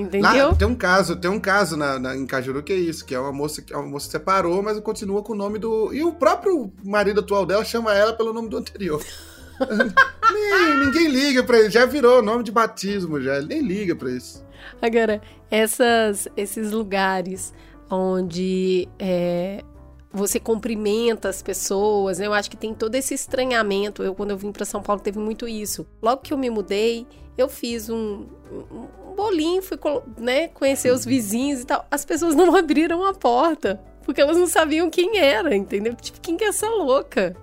Entendeu? 0.00 0.48
Lá, 0.50 0.54
tem 0.54 0.68
um 0.68 0.76
caso, 0.76 1.16
tem 1.16 1.28
um 1.30 1.40
caso 1.40 1.76
na, 1.76 1.98
na- 1.98 2.16
em 2.16 2.24
Cajuru 2.24 2.62
que 2.62 2.72
é 2.72 2.76
isso, 2.76 3.04
que 3.04 3.14
é 3.14 3.18
uma 3.18 3.32
moça 3.32 3.60
que 3.60 3.74
uma 3.74 3.82
moça 3.82 4.06
que 4.06 4.12
separou, 4.12 4.62
mas 4.62 4.78
continua 4.80 5.22
com 5.24 5.32
o 5.32 5.36
nome 5.36 5.58
do. 5.58 5.92
E 5.92 6.04
o 6.04 6.12
próprio 6.12 6.72
marido 6.84 7.18
atual 7.20 7.44
dela 7.44 7.64
chama 7.64 7.92
ela 7.92 8.12
pelo 8.12 8.32
nome 8.32 8.48
do 8.48 8.56
anterior. 8.56 9.02
nem, 10.32 10.86
ninguém 10.86 11.08
liga 11.08 11.42
pra 11.42 11.58
ele, 11.58 11.70
já 11.70 11.86
virou 11.86 12.22
nome 12.22 12.44
de 12.44 12.52
batismo, 12.52 13.20
já. 13.20 13.40
Nem 13.40 13.60
liga 13.60 13.94
pra 13.96 14.10
isso. 14.10 14.44
Agora, 14.80 15.20
essas, 15.50 16.28
esses 16.36 16.70
lugares 16.70 17.52
onde 17.90 18.88
é, 18.98 19.62
você 20.12 20.38
cumprimenta 20.38 21.28
as 21.28 21.42
pessoas, 21.42 22.18
né? 22.18 22.26
eu 22.26 22.34
acho 22.34 22.50
que 22.50 22.56
tem 22.56 22.74
todo 22.74 22.94
esse 22.94 23.14
estranhamento. 23.14 24.02
Eu, 24.02 24.14
quando 24.14 24.30
eu 24.30 24.36
vim 24.36 24.52
para 24.52 24.64
São 24.64 24.82
Paulo, 24.82 25.00
teve 25.00 25.18
muito 25.18 25.48
isso. 25.48 25.86
Logo 26.02 26.22
que 26.22 26.32
eu 26.32 26.38
me 26.38 26.50
mudei, 26.50 27.06
eu 27.36 27.48
fiz 27.48 27.88
um, 27.88 28.26
um- 28.52 29.14
bolinho, 29.16 29.60
fui 29.62 29.78
né, 30.18 30.48
conhecer 30.48 30.92
os 30.92 31.04
vizinhos 31.04 31.62
e 31.62 31.66
tal. 31.66 31.84
As 31.90 32.04
pessoas 32.04 32.34
não 32.34 32.54
abriram 32.56 33.04
a 33.04 33.12
porta, 33.12 33.80
porque 34.04 34.20
elas 34.20 34.36
não 34.36 34.46
sabiam 34.46 34.88
quem 34.88 35.18
era, 35.18 35.54
entendeu? 35.56 35.94
Tipo, 35.96 36.20
quem 36.20 36.36
que 36.36 36.44
é 36.44 36.48
essa 36.48 36.68
louca? 36.68 37.34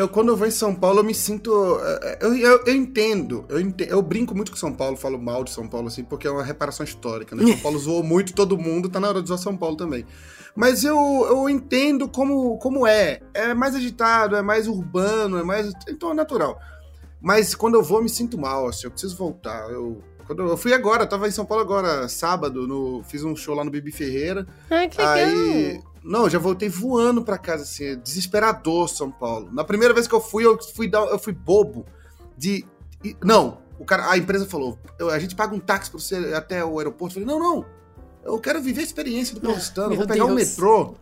Eu, 0.00 0.08
quando 0.08 0.28
eu 0.28 0.36
vou 0.36 0.46
em 0.46 0.50
São 0.50 0.74
Paulo, 0.74 1.00
eu 1.00 1.04
me 1.04 1.14
sinto. 1.14 1.78
eh, 1.82 2.18
Eu, 2.22 2.34
eu, 2.34 2.64
eu 2.64 2.74
entendo, 2.74 3.44
eu 3.48 3.60
Eu 3.86 4.00
brinco 4.00 4.34
muito 4.34 4.50
com 4.50 4.56
São 4.56 4.72
Paulo, 4.72 4.96
falo 4.96 5.18
mal 5.20 5.44
de 5.44 5.50
São 5.50 5.68
Paulo, 5.68 5.88
assim, 5.88 6.02
porque 6.02 6.26
é 6.26 6.30
uma 6.30 6.42
reparação 6.42 6.84
histórica, 6.84 7.36
né? 7.36 7.44
São 7.46 7.58
Paulo 7.58 7.78
zoou 7.78 8.02
muito 8.02 8.32
todo 8.32 8.56
mundo, 8.56 8.88
tá 8.88 8.98
na 8.98 9.08
hora 9.08 9.20
de 9.20 9.28
zoar 9.28 9.38
São 9.38 9.56
Paulo 9.56 9.76
também. 9.76 10.06
Mas 10.56 10.84
eu, 10.84 10.96
eu 11.28 11.48
entendo 11.50 12.08
como, 12.08 12.56
como 12.58 12.86
é. 12.86 13.20
É 13.34 13.52
mais 13.52 13.74
agitado, 13.74 14.36
é 14.36 14.42
mais 14.42 14.66
urbano, 14.66 15.38
é 15.38 15.44
mais. 15.44 15.70
Então 15.88 16.12
é 16.12 16.14
natural. 16.14 16.58
Mas 17.20 17.54
quando 17.54 17.74
eu 17.74 17.82
vou, 17.82 17.98
eu 17.98 18.04
me 18.04 18.08
sinto 18.08 18.38
mal, 18.38 18.66
assim, 18.68 18.86
eu 18.86 18.90
preciso 18.90 19.16
voltar. 19.16 19.70
Eu, 19.70 20.02
quando 20.26 20.42
eu 20.42 20.56
fui 20.56 20.72
agora, 20.72 21.02
eu 21.02 21.08
tava 21.08 21.28
em 21.28 21.30
São 21.30 21.44
Paulo 21.44 21.62
agora, 21.62 22.08
sábado, 22.08 22.66
no, 22.66 23.02
fiz 23.04 23.22
um 23.22 23.36
show 23.36 23.54
lá 23.54 23.64
no 23.64 23.70
Bibi 23.70 23.92
Ferreira. 23.92 24.46
Ai, 24.70 24.88
que 24.88 24.96
legal. 24.96 25.14
Aí. 25.14 25.80
Não, 26.02 26.24
eu 26.24 26.30
já 26.30 26.38
voltei 26.38 26.68
voando 26.68 27.22
pra 27.22 27.36
casa, 27.36 27.62
assim, 27.64 27.84
é 27.84 27.96
desesperador 27.96 28.88
São 28.88 29.10
Paulo. 29.10 29.50
Na 29.52 29.64
primeira 29.64 29.92
vez 29.92 30.06
que 30.08 30.14
eu 30.14 30.20
fui, 30.20 30.44
eu 30.46 30.58
fui, 30.74 30.88
dar, 30.88 31.00
eu 31.06 31.18
fui 31.18 31.32
bobo 31.32 31.84
de. 32.36 32.64
Não, 33.22 33.58
o 33.78 33.84
cara, 33.84 34.10
a 34.10 34.16
empresa 34.16 34.46
falou: 34.46 34.78
"Eu- 34.98 35.10
a 35.10 35.18
gente 35.18 35.34
paga 35.36 35.54
um 35.54 35.60
táxi 35.60 35.90
pra 35.90 36.00
você 36.00 36.18
ir 36.18 36.34
até 36.34 36.64
o 36.64 36.78
aeroporto. 36.78 37.18
Eu 37.18 37.24
falei, 37.26 37.38
não, 37.38 37.54
não. 37.54 37.66
Eu 38.24 38.38
quero 38.38 38.60
viver 38.62 38.80
a 38.80 38.84
experiência 38.84 39.34
do 39.34 39.40
paulistano, 39.40 39.88
Meu 39.90 39.98
vou 39.98 40.06
pegar 40.06 40.24
o 40.24 40.34
Deus. 40.34 40.50
metrô. 40.50 40.94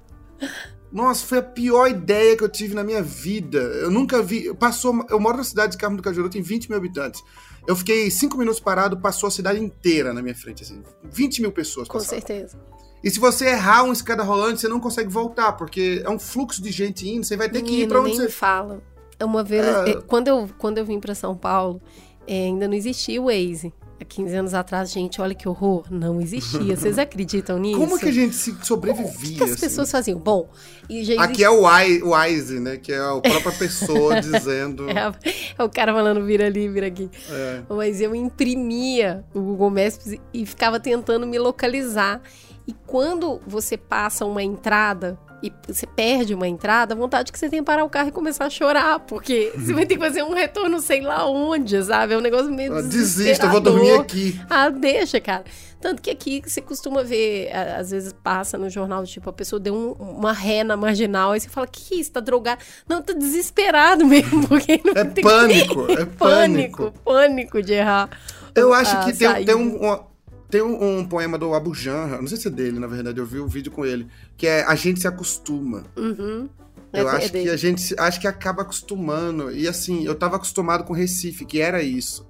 Nossa, 0.91 1.25
foi 1.27 1.39
a 1.39 1.43
pior 1.43 1.87
ideia 1.89 2.37
que 2.37 2.43
eu 2.43 2.49
tive 2.49 2.75
na 2.75 2.83
minha 2.83 3.03
vida. 3.03 3.59
Eu 3.59 3.91
nunca 3.91 4.23
vi. 4.23 4.53
Passou. 4.55 5.05
Eu 5.11 5.21
moro 5.21 5.37
na 5.37 5.45
cidade 5.45 5.73
de 5.73 5.79
Carmo 5.79 5.97
do 5.97 6.03
Cajuru, 6.03 6.31
tem 6.31 6.41
20 6.41 6.69
mil 6.69 6.79
habitantes. 6.79 7.23
Eu 7.67 7.77
fiquei 7.77 8.11
cinco 8.11 8.39
minutos 8.39 8.59
parado, 8.61 8.97
passou 8.97 9.27
a 9.27 9.31
cidade 9.31 9.61
inteira 9.63 10.15
na 10.15 10.23
minha 10.23 10.35
frente, 10.35 10.63
assim. 10.63 10.83
20 11.05 11.43
mil 11.43 11.53
pessoas 11.53 11.87
Com 11.89 11.99
passaram. 11.99 12.23
certeza. 12.27 12.59
E 13.03 13.11
se 13.11 13.21
você 13.21 13.47
errar 13.51 13.85
uma 13.85 13.93
escada 13.93 14.23
rolante, 14.23 14.61
você 14.61 14.69
não 14.69 14.81
consegue 14.81 15.09
voltar, 15.11 15.53
porque 15.53 16.03
é 16.05 16.11
um 16.11 16.19
fluxo 16.19 16.61
de 16.63 16.71
gente 16.71 17.09
indo, 17.09 17.25
você 17.25 17.37
vai 17.37 17.49
ter 17.49 17.63
que 17.63 17.69
ir 17.69 17.73
Menino, 17.73 17.89
pra 17.89 18.01
onde 18.01 18.11
nem 18.11 18.19
você. 18.21 18.29
fala. 18.29 18.83
Uma 19.23 19.43
vez, 19.45 19.65
É. 19.65 19.91
eh, 19.91 20.01
quando, 20.07 20.29
eu, 20.29 20.49
quando 20.59 20.79
eu 20.79 20.85
vim 20.85 20.99
pra 21.01 21.15
São 21.15 21.37
Paulo, 21.37 21.81
eh, 22.27 22.47
ainda 22.47 22.67
não 22.69 22.75
existia 22.75 23.21
o 23.21 23.27
Waze. 23.27 23.73
Há 24.01 24.05
15 24.05 24.37
anos 24.37 24.55
atrás, 24.55 24.93
gente, 24.93 25.21
olha 25.21 25.35
que 25.35 25.49
horror. 25.49 25.85
Não 25.91 26.21
existia. 26.21 26.77
Vocês 26.77 26.99
acreditam 27.01 27.59
nisso? 27.59 27.81
Como 27.81 27.99
que 27.99 28.07
a 28.09 28.13
gente 28.13 28.33
se 28.37 28.53
O 28.53 28.65
sobrevivia? 28.65 29.13
que, 29.13 29.35
que 29.35 29.43
as 29.43 29.51
assim? 29.51 29.61
pessoas 29.61 29.91
faziam? 29.91 30.21
Bom, 30.21 30.49
e 30.89 31.03
já 31.03 31.21
Aqui 31.21 31.43
é 31.43 31.51
o 31.51 31.65
Wise, 31.67 32.57
o 32.59 32.61
né? 32.61 32.77
Que 32.77 32.93
é 32.93 32.99
a 33.01 33.21
própria 33.21 33.53
pessoa 33.59 34.21
dizendo. 34.23 34.89
É, 34.89 35.13
é 35.59 35.65
o 35.65 35.69
cara 35.69 35.93
falando 35.93 36.25
vira 36.25 36.47
ali, 36.47 36.69
vira 36.69 36.87
aqui. 36.87 37.11
É. 37.29 37.63
Mas 37.69 38.01
eu 38.01 38.15
imprimia 38.15 39.25
o 39.35 39.41
Google 39.41 39.71
Maps 39.71 40.15
e 40.33 40.47
ficava 40.47 40.79
tentando 40.79 41.27
me 41.27 41.37
localizar. 41.39 42.23
E 42.69 42.75
quando 42.87 43.41
você 43.47 43.77
passa 43.79 44.27
uma 44.27 44.43
entrada 44.43 45.19
e 45.43 45.51
você 45.67 45.87
perde 45.87 46.35
uma 46.35 46.47
entrada, 46.47 46.95
a 46.95 46.97
vontade 46.97 47.33
que 47.33 47.39
você 47.39 47.49
tem 47.49 47.61
é 47.61 47.63
parar 47.63 47.85
o 47.85 47.89
carro 47.89 48.09
e 48.09 48.13
começar 48.13 48.45
a 48.45 48.51
chorar, 48.51 48.99
porque 49.01 49.53
você 49.57 49.73
vai 49.73 49.87
ter 49.87 49.95
que 49.97 50.01
fazer 50.05 50.23
um 50.23 50.35
retorno 50.35 50.79
sei 50.81 51.01
lá 51.01 51.25
onde, 51.31 51.83
sabe? 51.83 52.13
É 52.13 52.19
um 52.19 52.21
negócio 52.21 52.53
meio 52.53 52.77
Ah, 52.77 52.83
Desista, 52.83 53.47
eu 53.47 53.51
vou 53.51 53.61
dormir 53.61 53.93
aqui. 53.93 54.39
Ah, 54.51 54.69
deixa, 54.69 55.19
cara. 55.21 55.45
Tanto 55.81 56.03
que 56.03 56.11
aqui 56.11 56.43
você 56.45 56.61
costuma 56.61 57.05
ver, 57.05 57.51
às 57.55 57.93
vezes 57.93 58.13
passa 58.13 58.59
no 58.59 58.69
jornal, 58.69 59.05
tipo, 59.05 59.31
a 59.31 59.33
pessoa 59.33 59.61
deu 59.61 59.73
um- 59.75 59.93
uma 59.93 60.33
ré 60.33 60.65
na 60.65 60.77
marginal, 60.77 61.31
aí 61.31 61.41
você 61.41 61.49
fala, 61.49 61.69
que 61.69 62.01
isso, 62.01 62.11
tá 62.13 62.19
drogado? 62.21 62.61
Não, 62.89 63.01
tá 63.01 63.13
desesperado 63.13 64.05
mesmo, 64.05 64.47
porque 64.49 64.81
não 64.85 64.93
É 64.93 65.05
tem 65.05 65.23
pânico, 65.25 65.87
é 65.89 66.05
pânico, 66.05 66.19
pânico. 66.19 66.93
pânico 67.05 67.63
de 67.63 67.75
errar. 67.75 68.11
Eu 68.57 68.75
acho 68.75 68.97
a 68.97 69.05
que 69.05 69.13
tem, 69.17 69.45
tem 69.45 69.55
um. 69.55 69.77
uma- 69.77 70.09
tem 70.51 70.63
um, 70.63 70.99
um 70.99 71.05
poema 71.07 71.37
do 71.37 71.55
Abu 71.55 71.75
Janra, 71.75 72.21
não 72.21 72.27
sei 72.27 72.39
se 72.39 72.49
é 72.49 72.51
dele, 72.51 72.79
na 72.79 72.87
verdade, 72.87 73.19
eu 73.19 73.27
vi 73.27 73.41
um 73.41 73.47
vídeo 73.47 73.71
com 73.71 73.85
ele, 73.85 74.07
que 74.37 74.47
é 74.47 74.65
A 74.65 74.75
gente 74.75 75.01
se 75.01 75.07
acostuma. 75.07 75.85
Uhum. 75.97 76.49
É 76.93 77.01
Eu 77.01 77.09
é 77.09 77.17
acho 77.17 77.27
que 77.27 77.33
dele. 77.33 77.51
a 77.51 77.57
gente 77.57 77.95
acho 77.99 78.21
que 78.21 78.27
acaba 78.27 78.63
acostumando. 78.63 79.51
E 79.51 79.69
assim, 79.69 80.05
eu 80.05 80.15
tava 80.15 80.37
acostumado 80.37 80.85
com 80.85 80.93
Recife, 80.93 81.45
que 81.45 81.61
era 81.61 81.83
isso. 81.83 82.27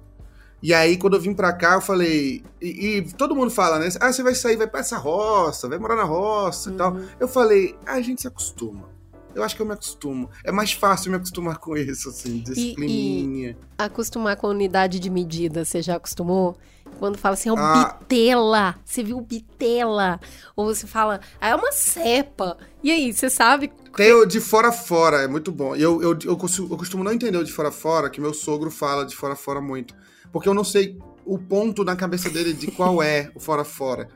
E 0.61 0.73
aí, 0.73 0.97
quando 0.97 1.15
eu 1.15 1.21
vim 1.21 1.33
pra 1.33 1.53
cá, 1.53 1.75
eu 1.75 1.81
falei. 1.81 2.43
E, 2.61 2.97
e 2.97 3.13
todo 3.13 3.33
mundo 3.33 3.49
fala, 3.49 3.79
né? 3.79 3.87
Ah, 4.01 4.11
você 4.11 4.21
vai 4.21 4.35
sair, 4.35 4.57
vai 4.57 4.67
pra 4.67 4.81
essa 4.81 4.97
roça, 4.97 5.69
vai 5.69 5.79
morar 5.79 5.95
na 5.95 6.03
roça 6.03 6.69
e 6.69 6.73
tal. 6.73 6.93
Uhum. 6.93 7.07
Eu 7.17 7.27
falei, 7.29 7.75
ah, 7.85 7.93
a 7.93 8.01
gente 8.01 8.21
se 8.21 8.27
acostuma. 8.27 8.89
Eu 9.33 9.43
acho 9.43 9.55
que 9.55 9.61
eu 9.61 9.65
me 9.65 9.73
acostumo. 9.73 10.29
É 10.43 10.51
mais 10.51 10.73
fácil 10.73 11.11
me 11.11 11.17
acostumar 11.17 11.59
com 11.59 11.77
isso, 11.77 12.09
assim, 12.09 12.39
disciplininha. 12.39 13.55
Acostumar 13.77 14.35
com 14.35 14.47
a 14.47 14.49
unidade 14.49 14.99
de 14.99 15.09
medida, 15.09 15.63
você 15.63 15.81
já 15.81 15.95
acostumou? 15.95 16.57
Quando 16.99 17.17
fala 17.17 17.33
assim, 17.33 17.49
é 17.49 17.53
um 17.53 17.57
Ah. 17.57 17.97
bitela, 17.99 18.75
você 18.83 19.01
viu 19.01 19.21
bitela? 19.21 20.19
Ou 20.55 20.65
você 20.65 20.85
fala, 20.85 21.21
ah, 21.39 21.49
é 21.49 21.55
uma 21.55 21.71
cepa. 21.71 22.57
E 22.83 22.91
aí, 22.91 23.13
você 23.13 23.29
sabe? 23.29 23.71
Tem 23.95 24.13
o 24.13 24.25
de 24.25 24.41
fora 24.41 24.71
fora, 24.71 25.21
é 25.21 25.27
muito 25.27 25.51
bom. 25.51 25.75
E 25.75 25.81
eu, 25.81 26.01
eu, 26.01 26.17
eu, 26.25 26.37
costumo, 26.37 26.73
eu 26.73 26.77
costumo 26.77 27.03
não 27.03 27.13
entender 27.13 27.37
o 27.37 27.43
de 27.43 27.51
fora 27.51 27.71
fora, 27.71 28.09
que 28.09 28.19
meu 28.19 28.33
sogro 28.33 28.69
fala 28.69 29.05
de 29.05 29.15
fora 29.15 29.35
fora 29.35 29.61
muito. 29.61 29.95
Porque 30.31 30.47
eu 30.47 30.53
não 30.53 30.63
sei 30.63 30.97
o 31.25 31.37
ponto 31.37 31.83
na 31.83 31.95
cabeça 31.95 32.29
dele 32.29 32.53
de 32.53 32.69
qual 32.71 33.01
é 33.01 33.31
o 33.33 33.39
fora 33.39 33.63
fora. 33.63 34.09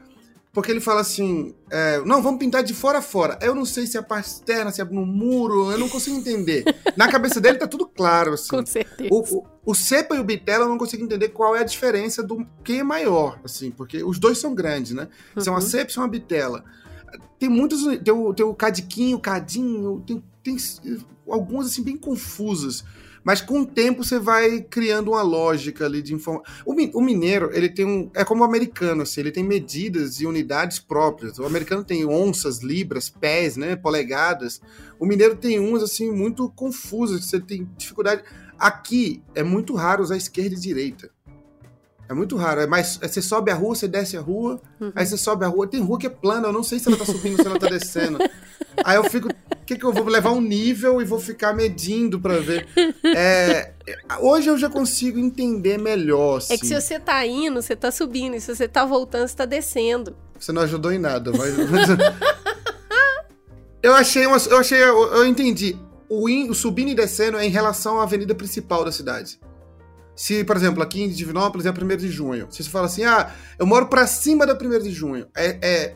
Porque 0.54 0.70
ele 0.72 0.80
fala 0.80 1.02
assim, 1.02 1.56
é, 1.72 2.00
não, 2.06 2.22
vamos 2.22 2.38
pintar 2.40 2.64
de 2.64 2.76
fora 2.76 3.00
a 3.00 3.02
fora. 3.02 3.40
Eu 3.42 3.56
não 3.56 3.66
sei 3.66 3.88
se 3.88 3.98
é 3.98 4.00
a 4.00 4.04
parte 4.04 4.28
externa, 4.28 4.72
se 4.72 4.80
é 4.82 4.86
no 4.86 5.04
muro, 5.04 5.72
eu 5.72 5.80
não 5.80 5.90
consigo 5.90 6.16
entender. 6.16 6.64
Na 6.96 7.10
cabeça 7.12 7.42
dele 7.42 7.58
tá 7.58 7.66
tudo 7.66 7.88
claro, 7.88 8.34
assim. 8.34 8.50
Com 8.50 8.64
certeza. 8.64 9.10
O, 9.12 9.22
o, 9.38 9.48
o 9.66 9.74
cepa 9.74 10.16
e 10.16 10.20
o 10.20 10.24
bitela 10.24 10.66
eu 10.66 10.70
não 10.70 10.78
consigo 10.78 11.04
entender 11.04 11.30
qual 11.30 11.56
é 11.56 11.62
a 11.62 11.64
diferença 11.64 12.22
do 12.22 12.46
quem 12.64 12.82
é 12.82 12.84
maior, 12.84 13.40
assim, 13.44 13.72
porque 13.72 14.04
os 14.04 14.20
dois 14.20 14.38
são 14.38 14.54
grandes, 14.54 14.92
né? 14.92 15.08
São 15.40 15.54
a 15.56 15.58
Uhum. 15.58 15.62
cepa 15.64 15.90
e 15.90 15.94
são 15.94 16.04
a 16.04 16.08
bitela. 16.08 16.64
Tem 17.40 17.50
muitos, 17.50 17.82
tem 18.04 18.14
o, 18.14 18.32
tem 18.32 18.46
o 18.46 18.54
cadiquinho, 18.54 19.18
o 19.18 19.20
cadinho, 19.20 20.04
tem, 20.06 20.24
tem 20.44 20.56
algumas 21.28 21.66
assim 21.66 21.82
bem 21.82 21.98
confusas. 21.98 22.84
Mas 23.24 23.42
com 23.42 23.62
o 23.62 23.66
tempo 23.66 24.04
você 24.04 24.20
vai 24.20 24.62
criando 24.62 25.12
uma 25.12 25.22
lógica 25.22 25.86
ali 25.86 26.02
de 26.02 26.14
informação. 26.14 26.44
O, 26.66 26.74
mi- 26.74 26.92
o 26.94 27.02
mineiro, 27.02 27.50
ele 27.54 27.70
tem 27.70 27.86
um. 27.86 28.10
É 28.14 28.26
como 28.26 28.42
o 28.42 28.46
americano, 28.46 29.04
assim, 29.04 29.22
ele 29.22 29.32
tem 29.32 29.44
medidas 29.44 30.20
e 30.20 30.26
unidades 30.26 30.78
próprias. 30.80 31.40
O 31.40 31.46
americano 31.46 31.84
tem 31.84 32.06
onças, 32.06 32.62
libras, 32.62 33.10
pés, 33.10 33.56
né? 33.56 33.76
Polegadas. 33.78 34.62
O 35.00 35.06
mineiro 35.06 35.36
tem 35.38 35.60
umas, 35.60 35.82
assim, 35.84 36.12
muito 36.12 36.50
confusas, 36.50 37.22
que 37.22 37.26
você 37.28 37.40
tem 37.40 37.70
dificuldade. 37.78 38.24
Aqui 38.60 39.22
é 39.34 39.42
muito 39.44 39.74
raro 39.76 40.04
usar 40.04 40.18
esquerda 40.18 40.56
e 40.56 40.60
direita. 40.60 41.10
É 42.10 42.14
muito 42.14 42.36
raro. 42.36 42.60
É 42.62 42.68
mais, 42.68 43.00
é, 43.02 43.08
você 43.08 43.22
sobe 43.22 43.50
a 43.52 43.56
rua, 43.56 43.74
você 43.76 43.88
desce 43.88 44.18
a 44.18 44.22
rua, 44.22 44.62
Uhum. 44.80 44.92
aí 44.94 45.06
você 45.06 45.18
sobe 45.18 45.46
a 45.46 45.48
rua. 45.48 45.66
Tem 45.66 45.80
rua 45.82 45.98
que 45.98 46.06
é 46.06 46.10
plana, 46.10 46.50
eu 46.50 46.54
não 46.54 46.62
sei 46.64 46.78
se 46.78 46.88
ela 46.90 46.98
tá 46.98 47.06
subindo 47.06 47.38
ou 47.38 47.42
se 47.42 47.48
ela 47.48 47.58
tá 47.58 47.68
descendo. 47.68 48.18
Aí 48.84 48.96
eu 48.96 49.04
fico. 49.06 49.30
O 49.30 49.66
que, 49.66 49.78
que 49.78 49.86
eu 49.86 49.94
vou 49.94 50.06
levar 50.06 50.32
um 50.32 50.42
nível 50.42 51.02
e 51.02 51.06
vou 51.06 51.20
ficar 51.20 51.54
medindo 51.54 52.20
pra 52.20 52.40
ver? 52.40 52.68
É, 53.16 53.72
hoje 54.20 54.50
eu 54.50 54.58
já 54.58 54.70
consigo 54.70 55.18
entender 55.18 55.78
melhor. 55.80 56.38
Assim. 56.38 56.54
É 56.54 56.58
que 56.58 56.68
se 56.68 56.80
você 56.80 57.00
tá 57.00 57.26
indo, 57.26 57.62
você 57.62 57.76
tá 57.76 57.92
subindo. 57.92 58.36
E 58.36 58.42
se 58.42 58.54
você 58.54 58.68
tá 58.68 58.84
voltando, 58.84 59.28
você 59.28 59.36
tá 59.36 59.46
descendo. 59.46 60.16
Você 60.38 60.52
não 60.52 60.64
ajudou 60.64 60.92
em 60.92 61.00
nada, 61.00 61.32
mas. 61.32 61.54
eu 63.82 63.94
achei 63.94 64.26
uma, 64.26 64.38
Eu 64.38 64.58
achei. 64.58 64.82
Eu, 64.82 65.14
eu 65.14 65.26
entendi. 65.26 65.78
O, 66.10 66.30
in- 66.30 66.50
o 66.50 66.54
subindo 66.54 66.90
e 66.90 66.96
descendo 66.96 67.38
é 67.38 67.46
em 67.46 67.50
relação 67.50 68.00
à 68.00 68.04
avenida 68.04 68.36
principal 68.36 68.84
da 68.84 68.92
cidade. 68.92 69.40
Se, 70.16 70.44
por 70.44 70.56
exemplo, 70.56 70.84
aqui 70.84 71.02
em 71.02 71.10
Divinópolis 71.10 71.66
é 71.66 71.72
1 71.72 71.98
de 71.98 72.08
junho. 72.08 72.48
Se 72.52 72.64
você 72.64 72.70
fala 72.70 72.86
assim, 72.86 73.04
ah, 73.04 73.32
eu 73.58 73.66
moro 73.66 73.88
pra 73.88 74.06
cima 74.06 74.46
da 74.46 74.54
1 74.54 74.80
de 74.84 74.92
junho. 74.92 75.26
É, 75.36 75.58
é 75.62 75.96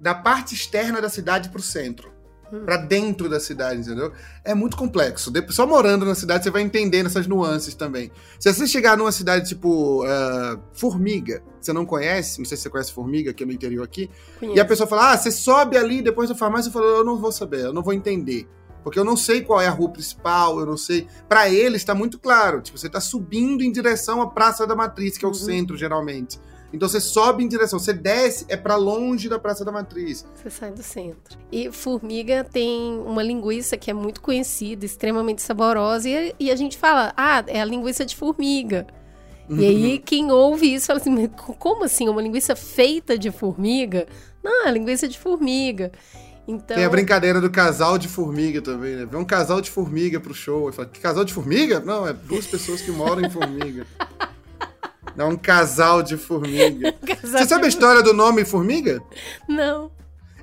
da 0.00 0.14
parte 0.14 0.54
externa 0.54 1.00
da 1.00 1.08
cidade 1.08 1.48
pro 1.50 1.60
centro. 1.62 2.10
Hum. 2.52 2.64
Pra 2.64 2.76
dentro 2.78 3.28
da 3.28 3.38
cidade, 3.38 3.80
entendeu? 3.82 4.12
É 4.44 4.54
muito 4.54 4.76
complexo. 4.76 5.32
Só 5.50 5.66
morando 5.68 6.04
na 6.04 6.16
cidade 6.16 6.42
você 6.42 6.50
vai 6.50 6.62
entendendo 6.62 7.06
essas 7.06 7.28
nuances 7.28 7.74
também. 7.76 8.10
Se 8.40 8.52
você 8.52 8.66
chegar 8.66 8.96
numa 8.96 9.12
cidade 9.12 9.48
tipo 9.48 10.02
ah, 10.04 10.58
Formiga, 10.72 11.38
que 11.60 11.66
você 11.66 11.72
não 11.72 11.86
conhece, 11.86 12.40
não 12.40 12.44
sei 12.44 12.56
se 12.56 12.64
você 12.64 12.70
conhece 12.70 12.92
Formiga, 12.92 13.32
que 13.32 13.44
é 13.44 13.46
no 13.46 13.52
interior 13.52 13.84
aqui, 13.84 14.10
Conheço. 14.40 14.56
e 14.56 14.60
a 14.60 14.64
pessoa 14.64 14.86
fala, 14.88 15.12
ah, 15.12 15.16
você 15.16 15.30
sobe 15.30 15.76
ali 15.76 16.02
depois 16.02 16.28
da 16.28 16.34
farmácia, 16.34 16.70
eu 16.70 16.72
falo, 16.72 16.86
eu 16.86 17.04
não 17.04 17.16
vou 17.18 17.30
saber, 17.30 17.66
eu 17.66 17.72
não 17.72 17.82
vou 17.82 17.92
entender. 17.92 18.48
Porque 18.82 18.98
eu 18.98 19.04
não 19.04 19.16
sei 19.16 19.42
qual 19.42 19.60
é 19.60 19.66
a 19.66 19.70
rua 19.70 19.90
principal, 19.90 20.58
eu 20.58 20.64
não 20.66 20.76
sei. 20.76 21.06
Pra 21.28 21.48
eles 21.50 21.84
tá 21.84 21.94
muito 21.94 22.18
claro. 22.18 22.62
Tipo, 22.62 22.78
você 22.78 22.88
tá 22.88 22.98
subindo 22.98 23.62
em 23.62 23.70
direção 23.70 24.22
à 24.22 24.26
Praça 24.30 24.66
da 24.66 24.74
Matriz, 24.74 25.18
que 25.18 25.24
é 25.24 25.28
o 25.28 25.32
Uhum. 25.32 25.34
centro, 25.36 25.76
geralmente. 25.76 26.40
Então 26.72 26.88
você 26.88 27.00
sobe 27.00 27.42
em 27.42 27.48
direção, 27.48 27.78
você 27.78 27.92
desce, 27.92 28.46
é 28.48 28.56
pra 28.56 28.76
longe 28.76 29.28
da 29.28 29.38
Praça 29.38 29.64
da 29.64 29.72
Matriz. 29.72 30.24
Você 30.34 30.48
sai 30.50 30.70
do 30.72 30.82
centro. 30.82 31.36
E 31.50 31.70
formiga 31.72 32.44
tem 32.44 32.98
uma 33.04 33.22
linguiça 33.22 33.76
que 33.76 33.90
é 33.90 33.94
muito 33.94 34.20
conhecida, 34.20 34.84
extremamente 34.86 35.42
saborosa, 35.42 36.08
e, 36.08 36.34
e 36.38 36.50
a 36.50 36.56
gente 36.56 36.78
fala, 36.78 37.12
ah, 37.16 37.42
é 37.48 37.60
a 37.60 37.64
linguiça 37.64 38.04
de 38.04 38.14
formiga. 38.16 38.86
E 39.52 39.66
aí, 39.66 39.98
quem 39.98 40.30
ouve 40.30 40.72
isso 40.72 40.86
fala 40.86 41.00
assim, 41.00 41.10
"Mas 41.10 41.28
co- 41.36 41.54
como 41.54 41.82
assim? 41.82 42.08
Uma 42.08 42.22
linguiça 42.22 42.54
feita 42.54 43.18
de 43.18 43.32
formiga? 43.32 44.06
Não, 44.44 44.64
é 44.64 44.70
linguiça 44.70 45.08
de 45.08 45.18
formiga. 45.18 45.90
Então, 46.46 46.76
Tem 46.76 46.84
a 46.84 46.88
brincadeira 46.88 47.40
do 47.40 47.50
casal 47.50 47.98
de 47.98 48.06
formiga 48.06 48.62
também, 48.62 48.94
né? 48.94 49.04
Vê 49.10 49.16
um 49.16 49.24
casal 49.24 49.60
de 49.60 49.68
formiga 49.68 50.20
pro 50.20 50.32
show. 50.32 50.68
E 50.68 50.72
fala, 50.72 50.86
que 50.86 51.00
casal 51.00 51.24
de 51.24 51.32
formiga? 51.34 51.80
Não, 51.80 52.06
é 52.06 52.12
duas 52.12 52.46
pessoas 52.46 52.80
que 52.80 52.92
moram 52.92 53.22
em 53.22 53.30
formiga. 53.30 53.84
Não, 55.16 55.30
um 55.30 55.36
casal 55.36 56.02
de 56.02 56.16
formiga. 56.16 56.94
Você 57.22 57.46
sabe 57.46 57.66
a 57.66 57.68
história 57.68 58.02
do 58.02 58.12
nome 58.12 58.44
formiga? 58.44 59.02
Não. 59.48 59.90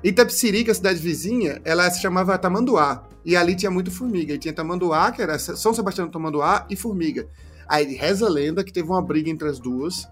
Itapsirica, 0.02 0.70
a 0.72 0.74
cidade 0.74 1.00
vizinha, 1.00 1.60
ela 1.64 1.90
se 1.90 2.00
chamava 2.00 2.38
Tamanduá. 2.38 3.04
E 3.24 3.36
ali 3.36 3.54
tinha 3.54 3.70
muito 3.70 3.90
formiga. 3.90 4.34
E 4.34 4.38
tinha 4.38 4.54
Tamanduá, 4.54 5.10
que 5.12 5.20
era 5.20 5.38
São 5.38 5.74
Sebastião 5.74 6.06
do 6.06 6.12
Tamanduá, 6.12 6.66
e 6.70 6.76
formiga. 6.76 7.26
Aí 7.66 7.94
reza 7.94 8.26
a 8.26 8.30
lenda 8.30 8.64
que 8.64 8.72
teve 8.72 8.88
uma 8.88 9.02
briga 9.02 9.28
entre 9.28 9.48
as 9.48 9.58
duas. 9.58 10.08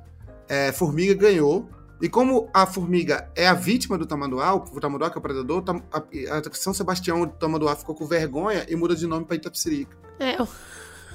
É, 0.49 0.73
formiga 0.73 1.15
ganhou. 1.15 1.69
E 2.01 2.09
como 2.09 2.51
a 2.53 2.67
formiga 2.67 3.31
é 3.35 3.49
a 3.49 3.55
vítima 3.55 3.97
do 3.97 4.05
Tamanduá, 4.05 4.55
o 4.55 4.81
Tamanduá 4.81 5.09
que 5.09 5.17
é 5.17 5.19
o 5.19 5.23
predador, 5.23 5.65
a, 5.91 5.99
a 6.39 6.53
São 6.53 6.75
Sebastião 6.75 7.21
do 7.25 7.33
Tamanduá 7.33 7.75
ficou 7.75 7.95
com 7.95 8.05
vergonha 8.05 8.67
e 8.69 8.77
muda 8.77 8.95
de 8.95 9.07
nome 9.07 9.25
para 9.25 9.37
Itapsirica. 9.37 9.97
É 10.19 10.37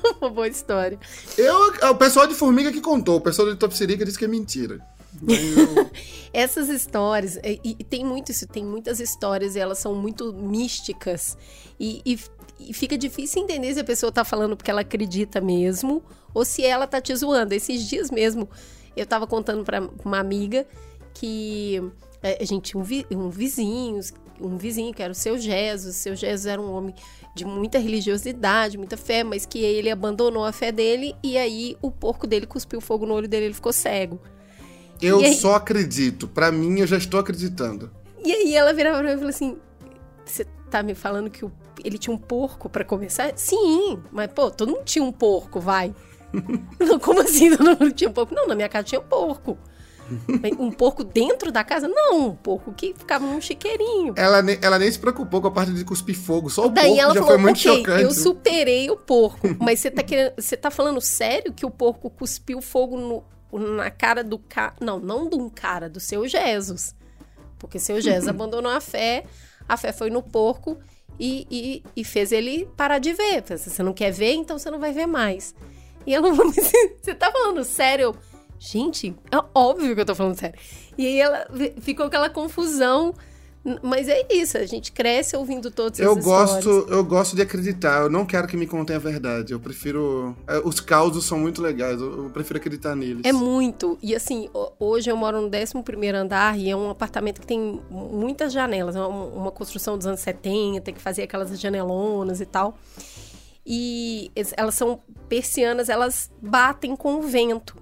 uma 0.22 0.30
boa 0.30 0.48
história. 0.48 1.00
Eu, 1.38 1.90
o 1.90 1.96
pessoal 1.96 2.28
de 2.28 2.36
formiga 2.36 2.72
que 2.72 2.82
contou, 2.82 3.18
o 3.18 3.22
pessoal 3.22 3.48
de 3.48 3.54
Itapsirica 3.56 4.06
disse 4.06 4.18
que 4.18 4.26
é 4.26 4.28
mentira. 4.28 4.80
Eu- 5.28 5.90
Essas 6.34 6.70
histórias, 6.70 7.36
e, 7.44 7.60
e 7.80 7.84
tem 7.84 8.06
muito 8.06 8.32
isso, 8.32 8.48
tem 8.48 8.64
muitas 8.64 9.00
histórias 9.02 9.56
e 9.56 9.60
elas 9.60 9.78
são 9.80 9.94
muito 9.94 10.32
místicas. 10.34 11.38
E, 11.80 12.02
e- 12.06 12.20
e 12.70 12.74
fica 12.74 12.98
difícil 12.98 13.42
entender 13.44 13.74
se 13.74 13.80
a 13.80 13.84
pessoa 13.84 14.12
tá 14.12 14.24
falando 14.24 14.56
porque 14.56 14.72
ela 14.72 14.82
acredita 14.82 15.42
mesmo 15.42 16.02
ou 16.34 16.46
se 16.46 16.64
ela 16.64 16.88
tá 16.88 17.02
te 17.02 17.14
zoando. 17.16 17.54
Esses 17.54 17.88
dias 17.90 18.10
mesmo, 18.10 18.48
eu 18.96 19.06
tava 19.06 19.28
contando 19.28 19.64
pra 19.66 19.82
uma 20.06 20.20
amiga 20.20 20.66
que 21.14 21.82
é, 22.24 22.38
a 22.42 22.46
gente 22.46 22.72
tinha 22.72 22.80
um, 22.80 22.84
vi- 22.84 23.06
um 23.12 23.30
vizinho, 23.30 24.00
um 24.40 24.56
vizinho 24.58 24.94
que 24.94 25.02
era 25.04 25.12
o 25.12 25.16
seu 25.16 25.38
Jesus. 25.38 25.96
O 25.96 25.98
seu 25.98 26.16
Jesus 26.16 26.46
era 26.46 26.62
um 26.62 26.72
homem 26.72 26.96
de 27.34 27.46
muita 27.46 27.80
religiosidade, 27.80 28.78
muita 28.78 28.98
fé, 28.98 29.24
mas 29.24 29.46
que 29.46 29.60
ele 29.60 29.90
abandonou 29.90 30.44
a 30.46 30.52
fé 30.52 30.72
dele 30.72 31.16
e 31.24 31.38
aí 31.38 31.78
o 31.82 31.90
porco 31.90 32.28
dele 32.28 32.46
cuspiu 32.46 32.82
fogo 32.82 33.06
no 33.06 33.14
olho 33.14 33.28
dele, 33.28 33.46
ele 33.46 33.54
ficou 33.54 33.72
cego. 33.74 34.20
eu 35.02 35.20
E 35.22 35.26
aí- 35.26 35.34
só 35.36 35.56
acredito. 35.56 36.28
Pra 36.28 36.52
mim, 36.52 36.80
eu 36.80 36.86
já 36.88 36.98
estou 36.98 37.20
acreditando. 37.20 37.90
E 38.24 38.32
aí 38.32 38.56
ela 38.56 38.72
virava 38.74 39.00
pra 39.00 39.08
mim 39.08 39.14
e 39.14 39.18
falou 39.18 39.30
assim: 39.30 39.58
Você 40.26 40.46
tá 40.70 40.84
me 40.84 40.94
falando 40.94 41.30
que 41.30 41.44
o- 41.44 41.52
ele 41.84 41.98
tinha 41.98 42.14
um 42.14 42.18
porco 42.20 42.70
pra 42.70 42.84
começar? 42.86 43.34
Sim, 43.36 44.00
mas 44.12 44.32
pô, 44.32 44.52
todo 44.52 44.70
mundo 44.74 44.84
tinha 44.86 45.04
um 45.04 45.12
porco, 45.12 45.60
vai. 45.60 45.96
Não, 46.80 47.00
como 47.00 47.22
assim 47.22 47.50
todo 47.58 47.70
mundo 47.80 47.92
tinha 47.92 48.10
um 48.10 48.14
porco? 48.14 48.36
Não, 48.36 48.48
na 48.48 48.54
minha 48.56 48.70
casa 48.70 48.84
tinha 48.84 49.02
porco. 49.02 49.58
Um 50.60 50.72
porco 50.72 51.04
dentro 51.04 51.52
da 51.52 51.64
casa? 51.64 51.88
Não, 51.88 52.28
um 52.30 52.36
porco 52.36 52.74
que 52.74 52.94
ficava 52.98 53.26
num 53.26 53.40
chiqueirinho. 53.42 54.14
Ela, 54.18 54.44
ela 54.62 54.80
nem 54.80 54.92
se 54.92 55.00
preocupou 55.00 55.42
com 55.42 55.48
a 55.48 55.52
parte 55.52 55.72
de 55.74 55.84
cuspir 55.86 56.18
fogo, 56.18 56.50
só 56.50 56.66
o 56.66 56.70
Daí 56.70 56.88
porco 56.88 57.02
ela 57.02 57.14
já 57.14 57.20
falou, 57.22 57.36
foi 57.36 57.38
muito 57.42 57.58
ok, 57.58 57.78
chocante. 57.78 58.04
eu 58.04 58.12
superei 58.12 58.90
o 58.90 58.98
porco. 58.98 59.48
Mas 59.60 59.80
você 59.80 59.92
tá 59.92 60.04
querendo. 60.04 60.34
Você 60.38 60.58
tá 60.58 60.70
falando 60.72 61.00
sério 61.02 61.54
que 61.54 61.66
o 61.66 61.70
porco 61.72 62.10
cuspiu 62.10 62.62
fogo 62.62 62.98
no- 62.98 63.24
na 63.76 63.90
cara 63.92 64.24
do 64.24 64.38
cara. 64.40 64.74
Não, 64.80 65.00
não 65.00 65.28
de 65.30 65.36
um 65.36 65.50
cara, 65.50 65.90
do 65.90 66.00
seu 66.00 66.28
Jesus. 66.28 66.96
Porque 67.60 67.80
seu 67.80 68.00
Jesus 68.02 68.28
abandonou 68.30 68.72
a 68.72 68.82
fé, 68.82 69.26
a 69.68 69.78
fé 69.78 69.92
foi 69.92 70.10
no 70.10 70.24
porco 70.24 70.78
e, 71.20 71.46
e, 71.52 71.84
e 71.96 72.04
fez 72.04 72.32
ele 72.32 72.68
parar 72.78 72.98
de 73.00 73.14
ver. 73.14 73.44
Você 73.48 73.84
não 73.84 73.94
quer 73.94 74.12
ver, 74.12 74.34
então 74.34 74.58
você 74.58 74.72
não 74.72 74.80
vai 74.80 74.92
ver 74.92 75.06
mais. 75.06 75.54
E 76.08 76.16
ela 76.16 76.34
falou 76.36 76.52
você 76.52 77.14
tá 77.14 77.32
falando 77.32 77.64
sério? 77.64 78.16
Gente, 78.64 79.16
é 79.32 79.44
óbvio 79.56 79.96
que 79.96 80.02
eu 80.02 80.06
tô 80.06 80.14
falando 80.14 80.36
sério. 80.38 80.56
E 80.96 81.08
aí 81.08 81.20
ela 81.20 81.48
ficou 81.82 82.06
aquela 82.06 82.30
confusão. 82.30 83.12
Mas 83.84 84.08
é 84.08 84.26
isso, 84.32 84.58
a 84.58 84.66
gente 84.66 84.92
cresce 84.92 85.36
ouvindo 85.36 85.70
todas 85.70 86.00
Eu 86.00 86.18
histórias. 86.18 86.64
gosto, 86.66 86.70
eu 86.92 87.04
gosto 87.04 87.36
de 87.36 87.44
acreditar. 87.44 88.02
Eu 88.02 88.10
não 88.10 88.26
quero 88.26 88.48
que 88.48 88.58
me 88.58 88.66
contem 88.66 88.96
a 88.96 89.00
verdade. 89.00 89.54
Eu 89.54 89.60
prefiro. 89.60 90.36
é, 90.48 90.58
Os 90.60 90.80
causos 90.80 91.26
são 91.26 91.38
muito 91.40 91.62
legais. 91.62 92.00
Eu, 92.02 92.30
prefiro 92.32 92.58
acreditar 92.58 92.96
neles. 92.96 93.22
É 93.24 93.32
muito. 93.32 93.98
E 94.02 94.16
assim, 94.16 94.48
ho- 94.54 94.72
hoje 94.80 95.12
eu 95.12 95.16
moro 95.18 95.40
no 95.42 95.48
11 95.48 96.08
andar 96.16 96.58
e 96.58 96.70
é 96.72 96.76
um 96.76 96.90
apartamento 96.90 97.40
que 97.42 97.46
tem 97.48 97.80
muitas 97.90 98.52
janelas. 98.52 98.96
É 98.96 99.00
uma, 99.00 99.26
construção 99.52 99.96
dos 99.96 100.06
anos 100.08 100.20
70, 100.22 100.92
que 100.92 101.00
fazia 101.00 101.24
aquelas 101.24 101.60
janelonas 101.60 102.42
e 102.42 102.46
tal. 102.48 102.76
E 103.66 104.32
elas 104.58 104.74
são 104.76 105.00
persianas, 105.30 105.88
elas 105.88 106.32
batem 106.42 106.96
com 106.96 107.16
o 107.18 107.22
vento. 107.22 107.76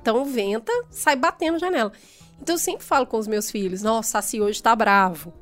Então 0.00 0.24
venta, 0.24 0.72
sai 0.90 1.16
batendo 1.16 1.58
janela. 1.58 1.92
Então 2.40 2.54
eu 2.54 2.58
sempre 2.58 2.84
falo 2.84 3.06
com 3.06 3.18
os 3.18 3.26
meus 3.26 3.50
filhos: 3.50 3.82
Nossa, 3.82 4.08
o 4.08 4.12
Saci 4.12 4.40
hoje 4.40 4.62
tá 4.62 4.74
bravo. 4.74 5.32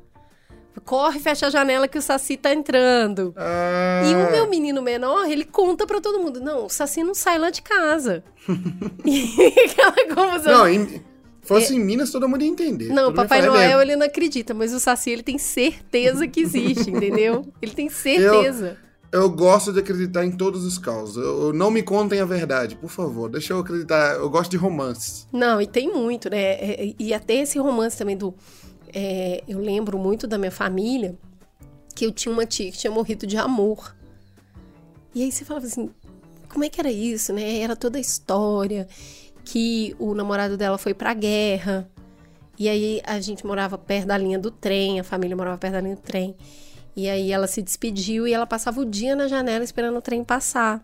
Corre, 0.85 1.19
fecha 1.19 1.47
a 1.47 1.49
janela 1.49 1.87
que 1.87 1.97
o 1.97 2.01
Saci 2.01 2.37
tá 2.37 2.53
entrando. 2.53 3.33
Ah, 3.37 4.01
E 4.05 4.15
o 4.15 4.31
meu 4.31 4.47
menino 4.49 4.81
menor, 4.81 5.29
ele 5.29 5.43
conta 5.45 5.85
pra 5.85 5.99
todo 6.01 6.19
mundo: 6.19 6.39
Não, 6.39 6.65
o 6.65 6.69
Saci 6.69 7.03
não 7.03 7.13
sai 7.13 7.37
lá 7.37 7.49
de 7.49 7.61
casa. 7.61 8.23
e 9.05 9.53
aquela 9.69 10.15
confusão. 10.15 10.53
Não, 10.59 10.69
em, 10.69 11.01
fosse 11.41 11.75
em 11.75 11.79
Minas, 11.79 12.09
todo 12.11 12.27
mundo 12.27 12.43
ia 12.43 12.49
entender. 12.49 12.89
Não, 12.89 13.05
Todo 13.05 13.15
Papai 13.15 13.39
"É 13.39 13.45
Noel, 13.45 13.67
mesmo." 13.77 13.81
ele 13.81 13.95
não 13.95 14.05
acredita, 14.05 14.53
mas 14.53 14.73
o 14.73 14.79
Saci, 14.79 15.11
ele 15.11 15.23
tem 15.23 15.37
certeza 15.37 16.27
que 16.27 16.39
existe, 16.41 16.89
entendeu? 16.91 17.45
Ele 17.61 17.73
tem 17.73 17.89
certeza. 17.89 18.77
Eu 18.81 18.90
gosto 19.29 19.73
de 19.73 19.79
acreditar 19.79 20.25
em 20.25 20.31
todos 20.31 20.63
os 20.63 20.77
causos. 20.77 21.17
Eu, 21.17 21.47
eu- 21.47 21.53
não 21.53 21.69
me 21.69 21.83
contem 21.83 22.19
a 22.21 22.25
verdade, 22.25 22.75
por 22.77 22.89
favor. 22.89 23.29
Deixa 23.29 23.53
eu 23.53 23.59
acreditar. 23.59 24.15
Eu 24.15 24.29
gosto 24.29 24.51
de 24.51 24.57
romances. 24.57 25.27
Não, 25.33 25.61
e 25.61 25.67
tem 25.67 25.91
muito, 25.93 26.29
né? 26.29 26.37
É, 26.53 26.93
E 26.97 27.13
até 27.13 27.35
esse 27.35 27.59
romance 27.59 27.97
também 27.97 28.15
do. 28.15 28.33
é, 28.93 29.43
eu 29.47 29.59
lembro 29.59 29.97
muito 29.99 30.25
da 30.27 30.37
minha 30.37 30.51
família 30.51 31.15
que 31.93 32.05
eu 32.05 32.11
tinha 32.11 32.31
uma 32.33 32.45
tia 32.45 32.71
que 32.71 32.77
tinha 32.77 32.91
morrido 32.91 33.27
de 33.27 33.35
amor. 33.37 33.93
E 35.13 35.23
aí 35.23 35.31
você 35.31 35.43
falava 35.43 35.65
assim, 35.65 35.89
como 36.47 36.63
é 36.63 36.69
que 36.69 36.79
era 36.79 36.89
isso, 36.91 37.33
né? 37.33 37.59
Era 37.59 37.75
toda 37.75 37.97
a 37.97 38.01
história 38.01 38.87
que 39.43 39.93
o 39.99 40.13
namorado 40.13 40.55
dela 40.55 40.77
foi 40.77 40.93
pra 40.93 41.13
guerra. 41.13 41.89
E 42.57 42.69
aí 42.69 43.01
a 43.05 43.19
gente 43.19 43.45
morava 43.45 43.77
perto 43.77 44.07
da 44.07 44.17
linha 44.17 44.39
do 44.39 44.51
trem, 44.51 44.99
a 44.99 45.03
família 45.03 45.35
morava 45.35 45.57
perto 45.57 45.73
da 45.73 45.81
linha 45.81 45.95
do 45.95 46.01
trem. 46.01 46.33
E 46.95 47.09
aí 47.09 47.31
ela 47.31 47.47
se 47.47 47.61
despediu 47.61 48.27
e 48.27 48.33
ela 48.33 48.45
passava 48.45 48.81
o 48.81 48.85
dia 48.85 49.15
na 49.15 49.27
janela 49.27 49.63
esperando 49.63 49.97
o 49.97 50.01
trem 50.01 50.23
passar. 50.23 50.83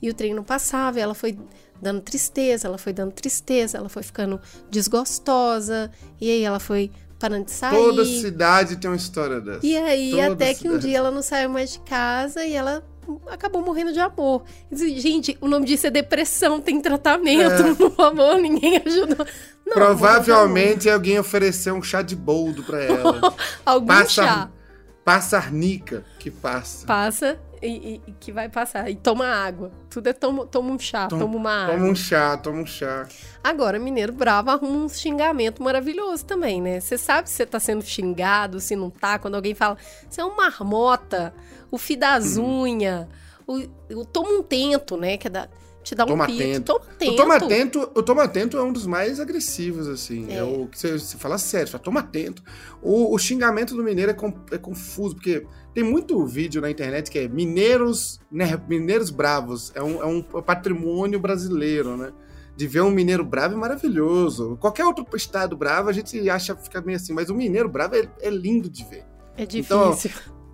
E 0.00 0.08
o 0.08 0.14
trem 0.14 0.32
não 0.34 0.42
passava, 0.42 0.98
e 0.98 1.02
ela 1.02 1.14
foi 1.14 1.38
dando 1.80 2.00
tristeza, 2.00 2.66
ela 2.66 2.78
foi 2.78 2.92
dando 2.92 3.12
tristeza, 3.12 3.78
ela 3.78 3.88
foi 3.88 4.02
ficando 4.02 4.40
desgostosa, 4.70 5.90
e 6.20 6.30
aí 6.30 6.42
ela 6.42 6.58
foi 6.58 6.90
parando 7.18 7.44
de 7.44 7.50
sair. 7.50 7.76
Toda 7.76 8.04
cidade 8.04 8.76
tem 8.76 8.90
uma 8.90 8.96
história 8.96 9.40
dessa. 9.40 9.60
E 9.64 9.76
aí, 9.76 10.10
Toda 10.10 10.32
até 10.32 10.54
que 10.54 10.68
um 10.68 10.78
dia 10.78 10.96
ela 10.96 11.10
não 11.10 11.20
saiu 11.20 11.50
mais 11.50 11.72
de 11.72 11.80
casa 11.80 12.44
e 12.44 12.54
ela 12.54 12.82
acabou 13.28 13.62
morrendo 13.62 13.92
de 13.92 14.00
amor. 14.00 14.42
Gente, 14.72 15.36
o 15.40 15.48
nome 15.48 15.66
disso 15.66 15.86
é 15.86 15.90
depressão, 15.90 16.60
tem 16.60 16.80
tratamento, 16.80 17.62
É. 17.62 17.74
por 17.76 17.90
favor, 17.90 18.38
ninguém 18.38 18.78
ajudou. 18.78 19.26
Não, 19.66 19.74
Provavelmente 19.74 20.88
alguém 20.88 21.18
ofereceu 21.18 21.74
um 21.74 21.82
chá 21.82 22.00
de 22.00 22.16
boldo 22.16 22.62
pra 22.62 22.82
ela. 22.82 23.34
algum 23.66 23.86
Passa, 23.86 24.08
chá 24.08 24.50
passa 25.10 25.36
arnica 25.38 26.04
que 26.20 26.30
passa. 26.30 26.86
passa 26.86 27.38
e, 27.60 28.00
e- 28.06 28.12
que 28.20 28.30
vai 28.30 28.48
passar. 28.48 28.88
E 28.88 28.94
toma 28.94 29.26
água. 29.26 29.72
Tudo 29.90 30.06
é 30.06 30.12
toma, 30.12 30.46
toma 30.46 30.70
um 30.70 30.78
chá, 30.78 31.08
Toma- 31.08 31.22
toma 31.22 31.36
uma 31.36 31.64
água. 31.64 31.74
Toma 31.74 31.86
um 31.90 31.94
chá, 31.96 32.36
toma 32.36 32.60
um 32.62 32.66
chá. 32.66 33.08
Agora, 33.42 33.76
Mineiro 33.78 34.12
Bravo 34.12 34.50
arruma 34.50 34.84
um 34.84 34.88
xingamento 34.88 35.62
maravilhoso 35.62 36.24
também, 36.24 36.62
né? 36.62 36.78
Você 36.78 36.96
sabe 36.96 37.28
se 37.28 37.34
você 37.34 37.44
tá 37.46 37.58
sendo 37.58 37.82
xingado, 37.84 38.60
se 38.60 38.76
não 38.76 38.88
tá, 38.88 39.18
quando 39.18 39.34
alguém 39.34 39.52
fala, 39.54 39.76
você 40.08 40.20
é 40.20 40.24
um 40.24 40.36
marmota, 40.36 41.34
o 41.72 41.76
fi 41.76 41.96
das 41.96 42.36
Uhum. 42.36 42.60
unhas, 42.62 43.06
o, 43.46 43.58
o 43.94 44.04
toma 44.04 44.30
um 44.30 44.42
tento, 44.44 44.96
né? 44.96 45.16
Que 45.16 45.26
é 45.26 45.30
da, 45.30 45.48
te 45.82 45.94
dá 45.94 46.04
um 46.04 46.08
Toma 46.08 46.26
pito. 46.26 46.42
atento. 46.42 46.72
Toma 46.74 46.84
atento. 46.94 47.10
O 47.12 47.16
toma 47.16 47.34
atento, 47.34 47.90
o 47.94 48.02
toma 48.02 48.22
atento 48.24 48.56
é 48.58 48.62
um 48.62 48.72
dos 48.72 48.86
mais 48.86 49.18
agressivos, 49.20 49.88
assim. 49.88 50.30
É, 50.30 50.36
É. 50.36 50.42
o 50.42 50.66
que 50.66 50.78
você, 50.78 50.98
você 50.98 51.16
fala 51.16 51.38
sério, 51.38 51.66
você 51.66 51.72
fala, 51.72 51.84
toma 51.84 52.00
atento. 52.00 52.42
O, 52.82 53.14
o 53.14 53.18
xingamento 53.18 53.74
do 53.74 53.82
mineiro 53.82 54.10
é, 54.10 54.14
com- 54.14 54.34
é 54.50 54.58
confuso, 54.58 55.14
porque 55.14 55.46
tem 55.74 55.82
muito 55.84 56.24
vídeo 56.26 56.60
na 56.60 56.70
internet 56.70 57.10
que 57.10 57.18
é 57.18 57.28
mineiros, 57.28 58.20
né, 58.30 58.60
mineiros 58.68 59.10
bravos. 59.10 59.72
É 59.74 59.82
um, 59.82 60.02
é 60.02 60.06
um 60.06 60.22
patrimônio 60.22 61.18
brasileiro, 61.18 61.96
né? 61.96 62.12
De 62.56 62.66
ver 62.66 62.82
um 62.82 62.90
mineiro 62.90 63.24
bravo 63.24 63.54
é 63.54 63.56
maravilhoso. 63.56 64.58
Qualquer 64.60 64.84
outro 64.84 65.06
estado 65.16 65.56
bravo 65.56 65.88
a 65.88 65.92
gente 65.92 66.28
acha 66.28 66.54
fica 66.54 66.80
meio 66.82 66.96
assim, 66.96 67.14
mas 67.14 67.30
o 67.30 67.34
mineiro 67.34 67.68
bravo 67.70 67.94
é, 67.96 68.06
é 68.20 68.28
lindo 68.28 68.68
de 68.68 68.84
ver. 68.84 69.04
É 69.36 69.44
Então, 69.44 69.92
difícil. 69.92 70.10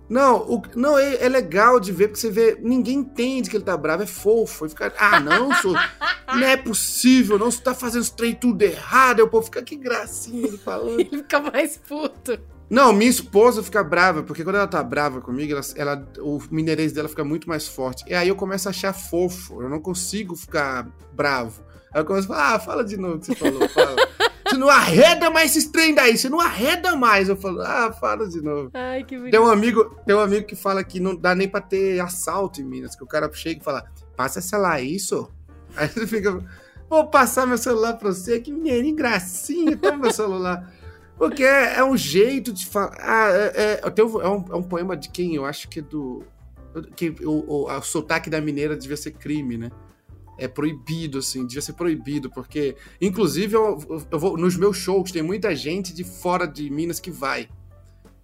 Não, 0.09 0.37
o- 0.43 0.61
não 0.75 0.97
é, 0.97 1.23
é 1.25 1.27
legal 1.29 1.79
de 1.79 1.91
ver, 1.91 2.07
porque 2.07 2.21
você 2.21 2.31
vê, 2.31 2.57
ninguém 2.61 2.99
entende 2.99 3.49
que 3.49 3.57
ele 3.57 3.63
tá 3.65 3.75
bravo, 3.75 4.03
é 4.03 4.07
fofo. 4.07 4.65
E 4.65 4.69
fica, 4.69 4.93
ah, 4.97 5.19
não, 5.19 5.53
sou, 5.55 5.73
não 5.73 6.43
é 6.47 6.55
possível, 6.55 7.37
não, 7.37 7.51
você 7.51 7.61
tá 7.61 7.73
fazendo 7.75 8.01
os 8.03 8.09
trem 8.09 8.33
tudo 8.33 8.61
errado. 8.61 9.19
Aí 9.19 9.25
o 9.25 9.29
povo 9.29 9.45
fica, 9.45 9.61
que 9.61 9.75
gracinha 9.75 10.47
ele 10.47 10.57
falando. 10.57 10.99
Ele 11.01 11.17
fica 11.17 11.39
mais 11.41 11.77
puto. 11.77 12.39
Não, 12.69 12.91
minha 12.91 13.09
esposa 13.09 13.63
fica 13.63 13.81
brava, 13.83 14.23
porque 14.23 14.43
quando 14.43 14.57
ela 14.57 14.67
tá 14.67 14.83
brava 14.83 15.21
comigo, 15.21 15.53
ela, 15.53 15.61
ela- 15.75 16.07
o 16.19 16.41
mineirês 16.51 16.91
dela 16.93 17.07
fica 17.09 17.23
muito 17.23 17.47
mais 17.47 17.67
forte. 17.67 18.03
E 18.07 18.13
aí 18.13 18.27
eu 18.29 18.35
começo 18.35 18.67
a 18.67 18.71
achar 18.71 18.93
fofo, 18.93 19.61
eu 19.61 19.69
não 19.69 19.79
consigo 19.79 20.35
ficar 20.35 20.87
bravo. 21.13 21.61
Aí 21.93 22.01
eu 22.01 22.05
começo 22.05 22.31
a 22.31 22.35
falar, 22.35 22.55
ah, 22.55 22.59
fala 22.59 22.83
de 22.83 22.97
novo 22.97 23.15
o 23.15 23.19
que 23.19 23.25
você 23.27 23.35
falou, 23.35 23.67
fala. 23.69 23.95
Você 24.49 24.57
não 24.57 24.69
arreda 24.69 25.29
mais 25.29 25.51
esses 25.55 25.69
trem 25.69 25.93
daí, 25.93 26.17
você 26.17 26.29
não 26.29 26.39
arreda 26.39 26.95
mais. 26.95 27.27
Eu 27.29 27.35
falo, 27.35 27.61
ah, 27.61 27.91
fala 27.99 28.27
de 28.27 28.41
novo. 28.41 28.69
Ai, 28.73 29.03
que 29.03 29.15
bonito. 29.17 29.31
Tem 29.31 29.39
um 29.39 29.47
amigo, 29.47 29.95
tem 30.05 30.15
um 30.15 30.19
amigo 30.19 30.45
que 30.45 30.55
fala 30.55 30.83
que 30.83 30.99
não 30.99 31.15
dá 31.15 31.33
nem 31.35 31.47
pra 31.47 31.61
ter 31.61 31.99
assalto 31.99 32.61
em 32.61 32.63
Minas, 32.63 32.95
que 32.95 33.03
o 33.03 33.07
cara 33.07 33.29
chega 33.33 33.59
e 33.61 33.63
fala, 33.63 33.83
passa 34.15 34.39
essa 34.39 34.57
lá, 34.57 34.79
isso? 34.81 35.29
Aí 35.75 35.87
você 35.87 36.07
fica, 36.07 36.39
vou 36.89 37.07
passar 37.07 37.45
meu 37.45 37.57
celular 37.57 37.93
pra 37.93 38.09
você, 38.13 38.39
que 38.39 38.51
mineirinho 38.51 38.95
gracinha, 38.95 39.75
toma 39.77 39.97
meu 39.97 40.11
celular. 40.13 40.71
Porque 41.17 41.43
é, 41.43 41.77
é 41.79 41.83
um 41.83 41.97
jeito 41.97 42.53
de 42.53 42.65
falar. 42.67 42.95
Ah, 42.99 43.29
é, 43.31 43.81
é, 43.83 44.03
um- 44.03 44.21
é 44.21 44.29
um, 44.29 44.45
é 44.51 44.55
um 44.55 44.63
poema 44.63 44.95
de 44.95 45.09
quem? 45.09 45.33
Eu 45.35 45.45
acho 45.45 45.67
que 45.67 45.79
é 45.79 45.81
do. 45.81 46.23
Que 46.95 47.09
o, 47.25 47.31
o, 47.65 47.71
o 47.75 47.81
sotaque 47.81 48.29
da 48.29 48.39
mineira 48.39 48.77
devia 48.77 48.95
ser 48.95 49.11
crime, 49.11 49.57
né? 49.57 49.71
É 50.37 50.47
proibido, 50.47 51.17
assim, 51.19 51.45
devia 51.45 51.61
ser 51.61 51.73
proibido, 51.73 52.29
porque, 52.29 52.75
inclusive, 53.01 53.55
eu, 53.55 54.05
eu 54.11 54.19
vou, 54.19 54.37
nos 54.37 54.55
meus 54.55 54.77
shows 54.77 55.11
tem 55.11 55.21
muita 55.21 55.55
gente 55.55 55.93
de 55.93 56.03
fora 56.03 56.47
de 56.47 56.69
Minas 56.69 56.99
que 56.99 57.09
vai. 57.09 57.49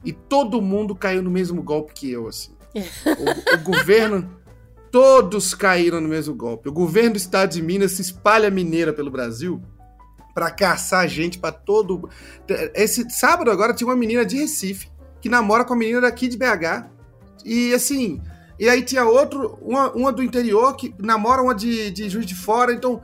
E 0.06 0.12
todo 0.12 0.62
mundo 0.62 0.96
caiu 0.96 1.24
no 1.24 1.32
mesmo 1.32 1.62
golpe 1.62 1.94
que 1.94 2.12
eu, 2.12 2.28
assim. 2.28 2.54
O, 3.06 3.56
o 3.56 3.64
governo. 3.64 4.42
Todos 4.92 5.56
caíram 5.56 6.00
no 6.00 6.08
mesmo 6.08 6.36
golpe. 6.36 6.70
O 6.70 6.72
governo 6.72 7.14
do 7.14 7.18
estado 7.18 7.52
de 7.52 7.62
Minas 7.64 7.94
se 7.94 8.02
espalha 8.04 8.52
mineira 8.52 8.94
pelo 8.94 9.10
Brasil 9.10 9.60
pra 10.34 10.52
caçar 10.52 11.08
gente 11.08 11.40
pra 11.40 11.52
todo. 11.52 12.10
Esse 12.76 13.10
sábado 13.10 13.50
agora 13.50 13.74
tinha 13.74 13.88
uma 13.88 13.96
menina 13.96 14.26
de 14.26 14.38
Recife 14.38 14.88
que 15.22 15.30
namora 15.30 15.64
com 15.64 15.74
a 15.74 15.78
menina 15.78 16.02
daqui 16.02 16.28
de 16.28 16.38
BH. 16.38 16.86
E 17.46 17.74
assim. 17.74 18.22
E 18.60 18.70
aí 18.70 18.84
tinha 18.84 19.06
outro, 19.06 19.58
uma, 19.62 19.92
uma 19.92 20.12
do 20.12 20.24
interior 20.24 20.76
que 20.76 20.94
namora 21.00 21.42
uma 21.42 21.56
de, 21.56 21.92
de 21.92 22.10
Juiz 22.10 22.26
de 22.26 22.36
Fora. 22.36 22.74
Então, 22.74 23.02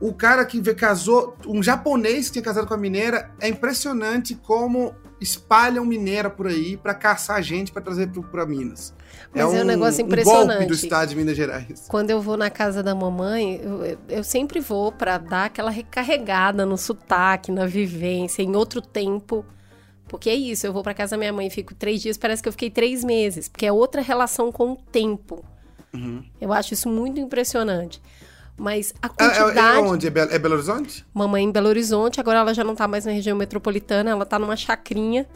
o 0.00 0.12
cara 0.12 0.44
que 0.44 0.60
casou, 0.74 1.36
um 1.46 1.62
japonês 1.62 2.26
que 2.26 2.34
tinha 2.34 2.42
casado 2.42 2.66
com 2.66 2.74
a 2.74 2.78
mineira, 2.78 3.30
é 3.40 3.48
impressionante 3.48 4.34
como 4.34 4.94
espalham 5.20 5.84
mineira 5.84 6.30
por 6.30 6.46
aí 6.46 6.76
pra 6.76 6.94
caçar 6.94 7.42
gente 7.42 7.70
pra 7.70 7.82
trazer 7.82 8.08
pro, 8.08 8.22
pra 8.22 8.46
Minas. 8.46 8.94
Mas 9.32 9.42
é 9.42 9.62
um 9.62 9.64
negócio 9.64 10.02
Um 10.02 10.08
golpe 10.08 10.20
impressionante. 10.20 10.66
do 10.66 10.74
estado 10.74 11.08
de 11.10 11.16
Minas 11.16 11.36
Gerais. 11.36 11.86
Quando 11.88 12.10
eu 12.10 12.20
vou 12.20 12.36
na 12.36 12.48
casa 12.48 12.82
da 12.82 12.94
mamãe, 12.94 13.60
eu, 13.62 13.98
eu 14.08 14.24
sempre 14.24 14.60
vou 14.60 14.90
pra 14.90 15.18
dar 15.18 15.46
aquela 15.46 15.70
recarregada 15.70 16.64
no 16.64 16.78
sotaque, 16.78 17.52
na 17.52 17.66
vivência, 17.66 18.42
em 18.42 18.56
outro 18.56 18.80
tempo. 18.80 19.44
Porque 20.10 20.28
é 20.28 20.34
isso, 20.34 20.66
eu 20.66 20.72
vou 20.72 20.82
pra 20.82 20.92
casa 20.92 21.12
da 21.12 21.16
minha 21.16 21.32
mãe 21.32 21.46
e 21.46 21.50
fico 21.50 21.72
três 21.72 22.02
dias, 22.02 22.18
parece 22.18 22.42
que 22.42 22.48
eu 22.48 22.52
fiquei 22.52 22.68
três 22.68 23.04
meses. 23.04 23.48
Porque 23.48 23.64
é 23.64 23.72
outra 23.72 24.02
relação 24.02 24.50
com 24.50 24.72
o 24.72 24.76
tempo. 24.76 25.44
Uhum. 25.94 26.24
Eu 26.40 26.52
acho 26.52 26.74
isso 26.74 26.88
muito 26.88 27.20
impressionante. 27.20 28.02
Mas 28.56 28.92
a 29.00 29.06
É, 29.06 29.24
é, 29.24 29.28
quantidade. 29.38 29.76
é 29.78 29.80
onde? 29.80 30.06
É 30.08 30.10
Belo, 30.10 30.32
é 30.32 30.38
Belo 30.38 30.54
Horizonte? 30.54 31.06
Mamãe 31.14 31.44
em 31.44 31.52
Belo 31.52 31.68
Horizonte, 31.68 32.18
agora 32.20 32.40
ela 32.40 32.52
já 32.52 32.64
não 32.64 32.74
tá 32.74 32.88
mais 32.88 33.04
na 33.06 33.12
região 33.12 33.36
metropolitana, 33.36 34.10
ela 34.10 34.26
tá 34.26 34.36
numa 34.36 34.56
chacrinha, 34.56 35.26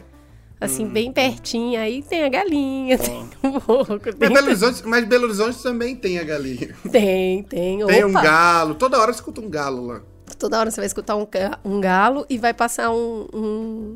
assim, 0.59 0.85
bem 0.85 1.11
pertinho. 1.11 1.79
Aí 1.79 2.03
tem 2.03 2.25
a 2.25 2.29
galinha, 2.29 2.97
tem 2.99 3.29
um 3.43 3.59
porco, 3.59 3.93
Mas 4.05 4.15
tem, 4.17 4.29
Belo, 4.29 4.45
Horizonte, 4.47 4.85
mas 4.85 5.05
Belo 5.05 5.23
Horizonte 5.23 5.63
também 5.63 5.95
tem 5.95 6.19
a 6.19 6.23
galinha. 6.23 6.75
tem, 6.91 7.43
tem. 7.43 7.85
Tem 7.85 8.03
um 8.05 8.09
Opa! 8.09 8.21
galo. 8.21 8.75
Toda 8.75 8.99
hora 8.99 9.13
você 9.13 9.19
escuta 9.19 9.39
um 9.39 9.49
galo 9.49 9.87
lá. 9.87 10.01
Toda 10.37 10.59
hora 10.59 10.69
você 10.69 10.81
vai 10.81 10.85
escutar 10.87 11.15
um, 11.15 11.25
um 11.63 11.79
galo 11.79 12.25
e 12.29 12.37
vai 12.37 12.53
passar 12.53 12.91
um. 12.91 13.25
um... 13.33 13.95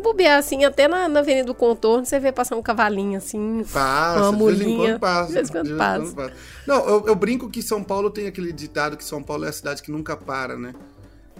bobear 0.00 0.38
assim, 0.38 0.64
até 0.64 0.86
na, 0.86 1.08
na 1.08 1.20
Avenida 1.20 1.46
do 1.46 1.54
Contorno, 1.54 2.04
você 2.04 2.18
vê 2.18 2.30
passar 2.32 2.56
um 2.56 2.62
cavalinho 2.62 3.18
assim. 3.18 3.64
Passa, 3.72 4.30
Uma 4.30 4.32
de 4.32 4.44
vez 4.44 4.60
em 4.60 4.64
mulinha, 4.64 4.88
quando 4.90 5.00
passa. 5.00 5.26
de 5.26 5.32
vez 5.32 5.48
em 5.48 5.52
quando 5.52 5.76
passa. 5.76 6.32
Não, 6.66 6.88
eu, 6.88 7.06
eu 7.06 7.14
brinco 7.14 7.48
que 7.48 7.62
São 7.62 7.82
Paulo 7.82 8.10
tem 8.10 8.26
aquele 8.26 8.52
ditado 8.52 8.96
que 8.96 9.04
São 9.04 9.22
Paulo 9.22 9.44
é 9.44 9.48
a 9.48 9.52
cidade 9.52 9.82
que 9.82 9.90
nunca 9.90 10.16
para, 10.16 10.56
né? 10.56 10.74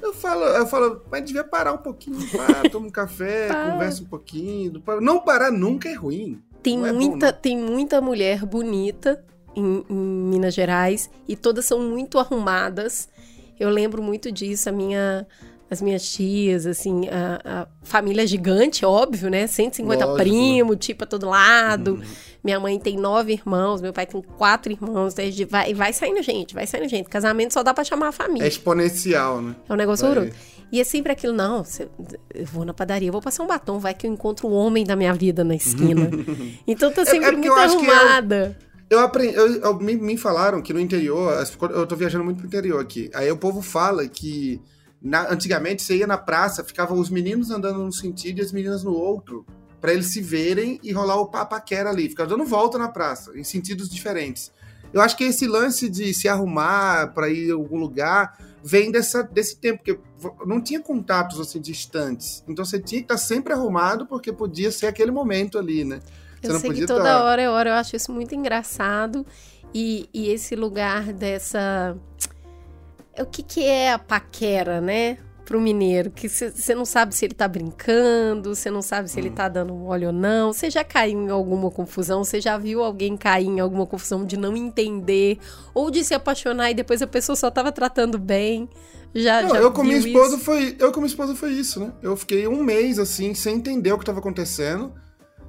Eu 0.00 0.12
falo, 0.12 0.44
eu 0.44 0.66
falo, 0.66 1.02
mas 1.10 1.24
devia 1.24 1.42
parar 1.44 1.72
um 1.72 1.78
pouquinho, 1.78 2.18
para, 2.30 2.68
toma 2.70 2.86
um 2.86 2.90
café, 2.90 3.48
conversa 3.48 4.02
um 4.02 4.06
pouquinho. 4.06 4.82
Não 5.00 5.20
parar 5.20 5.50
nunca 5.50 5.88
é 5.88 5.94
ruim. 5.94 6.42
Tem, 6.62 6.76
Não 6.78 6.86
é 6.86 6.92
bom, 6.92 6.98
muita, 6.98 7.32
tem 7.32 7.56
muita 7.56 8.00
mulher 8.00 8.44
bonita 8.44 9.24
em, 9.54 9.84
em 9.88 9.94
Minas 9.94 10.52
Gerais 10.54 11.08
e 11.26 11.34
todas 11.36 11.64
são 11.64 11.80
muito 11.80 12.18
arrumadas. 12.18 13.08
Eu 13.58 13.70
lembro 13.70 14.02
muito 14.02 14.30
disso, 14.30 14.68
a 14.68 14.72
minha, 14.72 15.26
as 15.70 15.82
minhas 15.82 16.08
tias, 16.08 16.64
assim, 16.66 17.08
a, 17.08 17.40
a 17.62 17.66
família 17.82 18.26
gigante, 18.26 18.84
óbvio, 18.84 19.28
né? 19.28 19.46
150 19.46 20.04
Lógico, 20.06 20.16
primos, 20.22 20.76
tipo 20.78 21.04
a 21.04 21.06
todo 21.06 21.28
lado. 21.28 21.94
Uhum. 21.94 22.02
Minha 22.44 22.60
mãe 22.60 22.78
tem 22.78 22.96
nove 22.96 23.32
irmãos, 23.32 23.80
meu 23.82 23.92
pai 23.92 24.06
tem 24.06 24.22
quatro 24.22 24.70
irmãos. 24.70 25.12
Então 25.12 25.24
a 25.24 25.28
gente 25.30 25.44
vai, 25.44 25.74
vai 25.74 25.92
saindo 25.92 26.22
gente, 26.22 26.54
vai 26.54 26.66
saindo 26.66 26.88
gente. 26.88 27.08
Casamento 27.08 27.52
só 27.52 27.62
dá 27.64 27.74
pra 27.74 27.82
chamar 27.82 28.06
a 28.06 28.08
É 28.10 28.12
família. 28.12 28.46
exponencial, 28.46 29.42
né? 29.42 29.56
É 29.68 29.72
um 29.72 29.76
negócio 29.76 30.06
horroroso. 30.06 30.32
E 30.70 30.80
é 30.80 30.84
sempre 30.84 31.12
aquilo, 31.12 31.32
não, 31.32 31.62
eu 32.34 32.44
vou 32.46 32.64
na 32.64 32.74
padaria, 32.74 33.08
eu 33.08 33.12
vou 33.12 33.22
passar 33.22 33.44
um 33.44 33.46
batom, 33.46 33.78
vai 33.78 33.94
que 33.94 34.04
eu 34.06 34.12
encontro 34.12 34.48
o 34.48 34.52
homem 34.52 34.84
da 34.84 34.96
minha 34.96 35.12
vida 35.14 35.44
na 35.44 35.54
esquina. 35.54 36.10
então 36.66 36.90
tá 36.92 37.04
sempre 37.04 37.28
é 37.28 37.32
porque 37.32 37.48
muito 37.48 37.60
arrumada. 37.60 38.56
Eu 38.90 38.98
aprendi, 39.00 39.36
eu, 39.36 39.60
eu- 39.62 39.78
me, 39.78 39.96
me 39.96 40.16
falaram 40.16 40.60
que 40.62 40.72
no 40.72 40.80
interior, 40.80 41.32
eu 41.70 41.86
tô 41.86 41.94
viajando 41.96 42.24
muito 42.24 42.38
pro 42.38 42.46
interior 42.46 42.80
aqui. 42.80 43.10
Aí 43.14 43.30
o 43.30 43.36
povo 43.36 43.62
fala 43.62 44.06
que 44.08 44.60
na- 45.02 45.30
antigamente 45.32 45.82
você 45.82 45.96
ia 45.96 46.06
na 46.06 46.18
praça, 46.18 46.64
ficavam 46.64 46.98
os 46.98 47.10
meninos 47.10 47.50
andando 47.50 47.78
num 47.78 47.92
sentido 47.92 48.38
e 48.38 48.42
as 48.42 48.52
meninas 48.52 48.82
no 48.84 48.92
outro, 48.92 49.44
Pra 49.78 49.92
eles 49.92 50.06
se 50.06 50.22
verem 50.22 50.80
e 50.82 50.90
rolar 50.90 51.16
o 51.20 51.26
papaquera 51.26 51.90
ali, 51.90 52.08
ficar 52.08 52.24
dando 52.24 52.44
volta 52.44 52.78
na 52.78 52.88
praça, 52.88 53.38
em 53.38 53.44
sentidos 53.44 53.90
diferentes. 53.90 54.50
Eu 54.92 55.02
acho 55.02 55.14
que 55.16 55.22
esse 55.24 55.46
lance 55.46 55.88
de 55.88 56.12
se 56.14 56.26
arrumar 56.28 57.12
pra 57.12 57.28
ir 57.28 57.50
a 57.50 57.54
algum 57.54 57.76
lugar 57.78 58.36
vem 58.64 58.90
dessa, 58.90 59.22
desse 59.22 59.58
tempo, 59.58 59.82
porque 59.84 60.00
não 60.46 60.62
tinha 60.62 60.80
contatos 60.80 61.38
assim 61.38 61.60
distantes. 61.60 62.42
Então 62.48 62.64
você 62.64 62.80
tinha 62.80 63.02
que 63.02 63.04
estar 63.04 63.18
sempre 63.18 63.52
arrumado, 63.52 64.06
porque 64.06 64.32
podia 64.32 64.72
ser 64.72 64.86
aquele 64.86 65.10
momento 65.10 65.58
ali, 65.58 65.84
né? 65.84 66.00
Você 66.40 66.48
Eu 66.48 66.52
não 66.54 66.60
sei 66.60 66.72
que 66.72 66.86
toda 66.86 67.04
tá- 67.04 67.22
hora 67.24 67.42
é 67.42 67.48
hora, 67.50 67.70
eu 67.70 67.74
acho 67.74 67.94
isso 67.94 68.10
muito 68.10 68.34
engraçado. 68.34 69.26
E, 69.74 70.08
e 70.12 70.30
esse 70.30 70.56
lugar 70.56 71.12
dessa. 71.12 71.96
O 73.20 73.26
que, 73.26 73.42
que 73.42 73.64
é 73.64 73.92
a 73.92 73.98
paquera, 73.98 74.80
né? 74.80 75.18
Pro 75.44 75.60
mineiro, 75.60 76.10
que 76.10 76.28
você 76.28 76.74
não 76.74 76.84
sabe 76.84 77.14
se 77.14 77.24
ele 77.24 77.34
tá 77.34 77.46
brincando, 77.46 78.52
você 78.52 78.68
não 78.68 78.82
sabe 78.82 79.08
se 79.08 79.20
ele 79.20 79.28
Hum. 79.30 79.34
tá 79.34 79.48
dando 79.48 79.72
mole 79.74 80.04
ou 80.06 80.12
não. 80.12 80.52
Você 80.52 80.68
já 80.68 80.82
caiu 80.82 81.20
em 81.20 81.30
alguma 81.30 81.70
confusão? 81.70 82.24
Você 82.24 82.40
já 82.40 82.58
viu 82.58 82.82
alguém 82.82 83.16
cair 83.16 83.46
em 83.46 83.60
alguma 83.60 83.86
confusão 83.86 84.24
de 84.24 84.36
não 84.36 84.56
entender? 84.56 85.38
Ou 85.72 85.88
de 85.88 86.02
se 86.02 86.14
apaixonar 86.14 86.72
e 86.72 86.74
depois 86.74 87.00
a 87.00 87.06
pessoa 87.06 87.36
só 87.36 87.48
tava 87.48 87.70
tratando 87.70 88.18
bem? 88.18 88.68
Já, 89.14 89.40
Não, 89.42 89.50
já 89.50 89.58
eu 89.58 89.70
com 89.72 89.84
minha 89.84 89.98
esposa 89.98 90.34
isso? 90.34 90.44
foi. 90.44 90.76
Eu 90.80 90.90
com 90.90 90.98
minha 91.00 91.06
esposa 91.08 91.34
foi 91.36 91.52
isso, 91.52 91.78
né? 91.78 91.92
Eu 92.02 92.16
fiquei 92.16 92.48
um 92.48 92.62
mês 92.64 92.98
assim, 92.98 93.32
sem 93.32 93.54
entender 93.56 93.92
o 93.92 93.96
que 93.98 94.02
estava 94.02 94.18
acontecendo. 94.18 94.92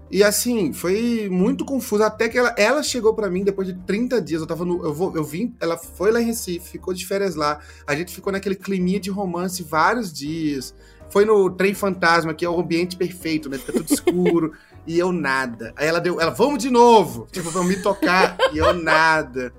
E 0.09 0.23
assim, 0.23 0.71
foi 0.71 1.27
muito 1.29 1.65
confuso. 1.65 2.03
Até 2.03 2.29
que 2.29 2.37
ela, 2.37 2.53
ela 2.57 2.81
chegou 2.81 3.13
pra 3.13 3.29
mim 3.29 3.43
depois 3.43 3.67
de 3.67 3.73
30 3.73 4.21
dias. 4.21 4.41
Eu 4.41 4.47
tava 4.47 4.63
no. 4.63 4.83
Eu, 4.83 4.93
vou, 4.93 5.15
eu 5.15 5.23
vim. 5.23 5.55
Ela 5.59 5.77
foi 5.77 6.11
lá 6.11 6.21
em 6.21 6.25
Recife, 6.25 6.71
ficou 6.71 6.93
de 6.93 7.05
férias 7.05 7.35
lá. 7.35 7.59
A 7.85 7.95
gente 7.95 8.13
ficou 8.13 8.31
naquele 8.31 8.55
climinha 8.55 8.99
de 8.99 9.09
romance 9.09 9.61
vários 9.63 10.11
dias. 10.13 10.73
Foi 11.09 11.25
no 11.25 11.49
trem 11.49 11.73
fantasma, 11.73 12.33
que 12.33 12.45
é 12.45 12.49
o 12.49 12.59
ambiente 12.59 12.95
perfeito, 12.95 13.49
né? 13.49 13.57
Fica 13.57 13.73
tudo 13.73 13.93
escuro. 13.93 14.53
e 14.87 14.97
eu 14.97 15.11
nada. 15.11 15.73
Aí 15.75 15.87
ela 15.87 15.99
deu. 15.99 16.19
Ela, 16.19 16.31
vamos 16.31 16.59
de 16.59 16.69
novo! 16.69 17.27
Tipo, 17.31 17.51
pra 17.51 17.63
me 17.63 17.81
tocar. 17.81 18.37
e 18.53 18.57
eu 18.57 18.73
nada. 18.73 19.53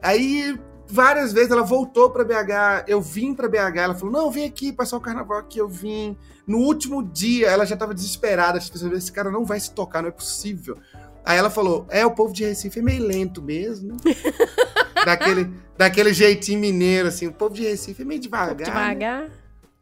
Aí 0.00 0.56
várias 0.88 1.32
vezes 1.32 1.50
ela 1.50 1.62
voltou 1.62 2.10
pra 2.10 2.24
BH, 2.24 2.84
eu 2.88 3.00
vim 3.00 3.34
pra 3.34 3.48
BH, 3.48 3.76
ela 3.76 3.94
falou: 3.94 4.12
"Não, 4.12 4.30
vem 4.30 4.44
aqui 4.44 4.72
passar 4.72 4.96
o 4.96 5.00
carnaval 5.00 5.38
aqui", 5.38 5.58
eu 5.58 5.68
vim. 5.68 6.16
No 6.46 6.58
último 6.58 7.02
dia, 7.02 7.48
ela 7.48 7.64
já 7.66 7.76
tava 7.76 7.92
desesperada, 7.94 8.58
tipo, 8.58 8.76
esse 8.94 9.12
cara 9.12 9.30
não 9.30 9.44
vai 9.44 9.60
se 9.60 9.70
tocar, 9.72 10.00
não 10.02 10.08
é 10.08 10.12
possível. 10.12 10.76
Aí 11.24 11.36
ela 11.38 11.50
falou: 11.50 11.86
"É, 11.90 12.04
o 12.06 12.10
povo 12.12 12.32
de 12.32 12.44
Recife 12.44 12.78
é 12.78 12.82
meio 12.82 13.04
lento 13.04 13.42
mesmo". 13.42 13.96
daquele, 15.04 15.50
daquele 15.76 16.12
jeitinho 16.12 16.58
mineiro, 16.60 17.08
assim. 17.08 17.26
O 17.26 17.32
povo 17.32 17.54
de 17.54 17.62
Recife 17.62 18.02
é 18.02 18.04
meio 18.04 18.20
devagar. 18.20 18.56
né? 18.56 18.64
Devagar. 18.64 19.30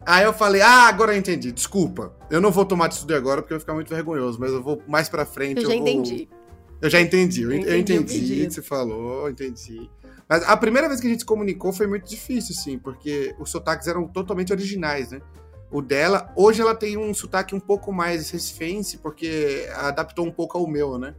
Aí 0.05 0.25
eu 0.25 0.33
falei, 0.33 0.61
ah, 0.63 0.87
agora 0.87 1.13
eu 1.13 1.19
entendi. 1.19 1.51
Desculpa. 1.51 2.13
Eu 2.31 2.41
não 2.41 2.53
vou 2.53 2.65
tomar 2.65 2.87
atitude 2.87 3.13
agora 3.15 3.43
porque 3.43 3.55
vai 3.55 3.61
ficar 3.61 3.75
muito 3.75 3.89
vergonhoso, 3.89 4.39
mas 4.39 4.53
eu 4.53 4.63
vou 4.63 4.81
mais 4.87 5.09
pra 5.09 5.25
frente. 5.27 5.57
Eu 5.57 5.63
já 5.63 5.69
vou- 5.69 5.77
entendi. 5.77 6.29
Eu 6.81 6.91
já 6.91 7.01
entendi. 7.01 7.43
Eu, 7.43 7.51
Eu 7.51 7.57
eu 7.57 7.79
entendi 7.79 8.03
entendi 8.15 8.43
o 8.43 8.47
que 8.47 8.51
você 8.55 8.63
falou, 8.63 9.23
eu 9.25 9.31
entendi. 9.31 9.91
Mas 10.29 10.43
a 10.43 10.57
primeira 10.57 10.89
vez 10.89 11.01
que 11.01 11.07
a 11.07 11.11
gente 11.11 11.21
se 11.21 11.27
comunicou 11.27 11.73
foi 11.73 11.87
muito 11.87 12.09
difícil, 12.09 12.55
assim, 12.59 12.79
porque 12.79 13.35
os 13.39 13.51
sotaques 13.51 13.87
eram 13.87 14.09
totalmente 14.09 14.53
originais, 14.53 15.11
né? 15.11 15.21
O 15.71 15.81
dela, 15.83 16.33
hoje 16.37 16.61
ela 16.61 16.75
tem 16.75 16.97
um 16.97 17.13
sotaque 17.13 17.55
um 17.55 17.61
pouco 17.61 17.93
mais 17.93 18.31
recifense, 18.31 18.99
porque 18.99 19.69
adaptou 19.75 20.25
um 20.25 20.33
pouco 20.33 20.59
ao 20.59 20.67
meu, 20.67 20.99
né? 20.99 21.15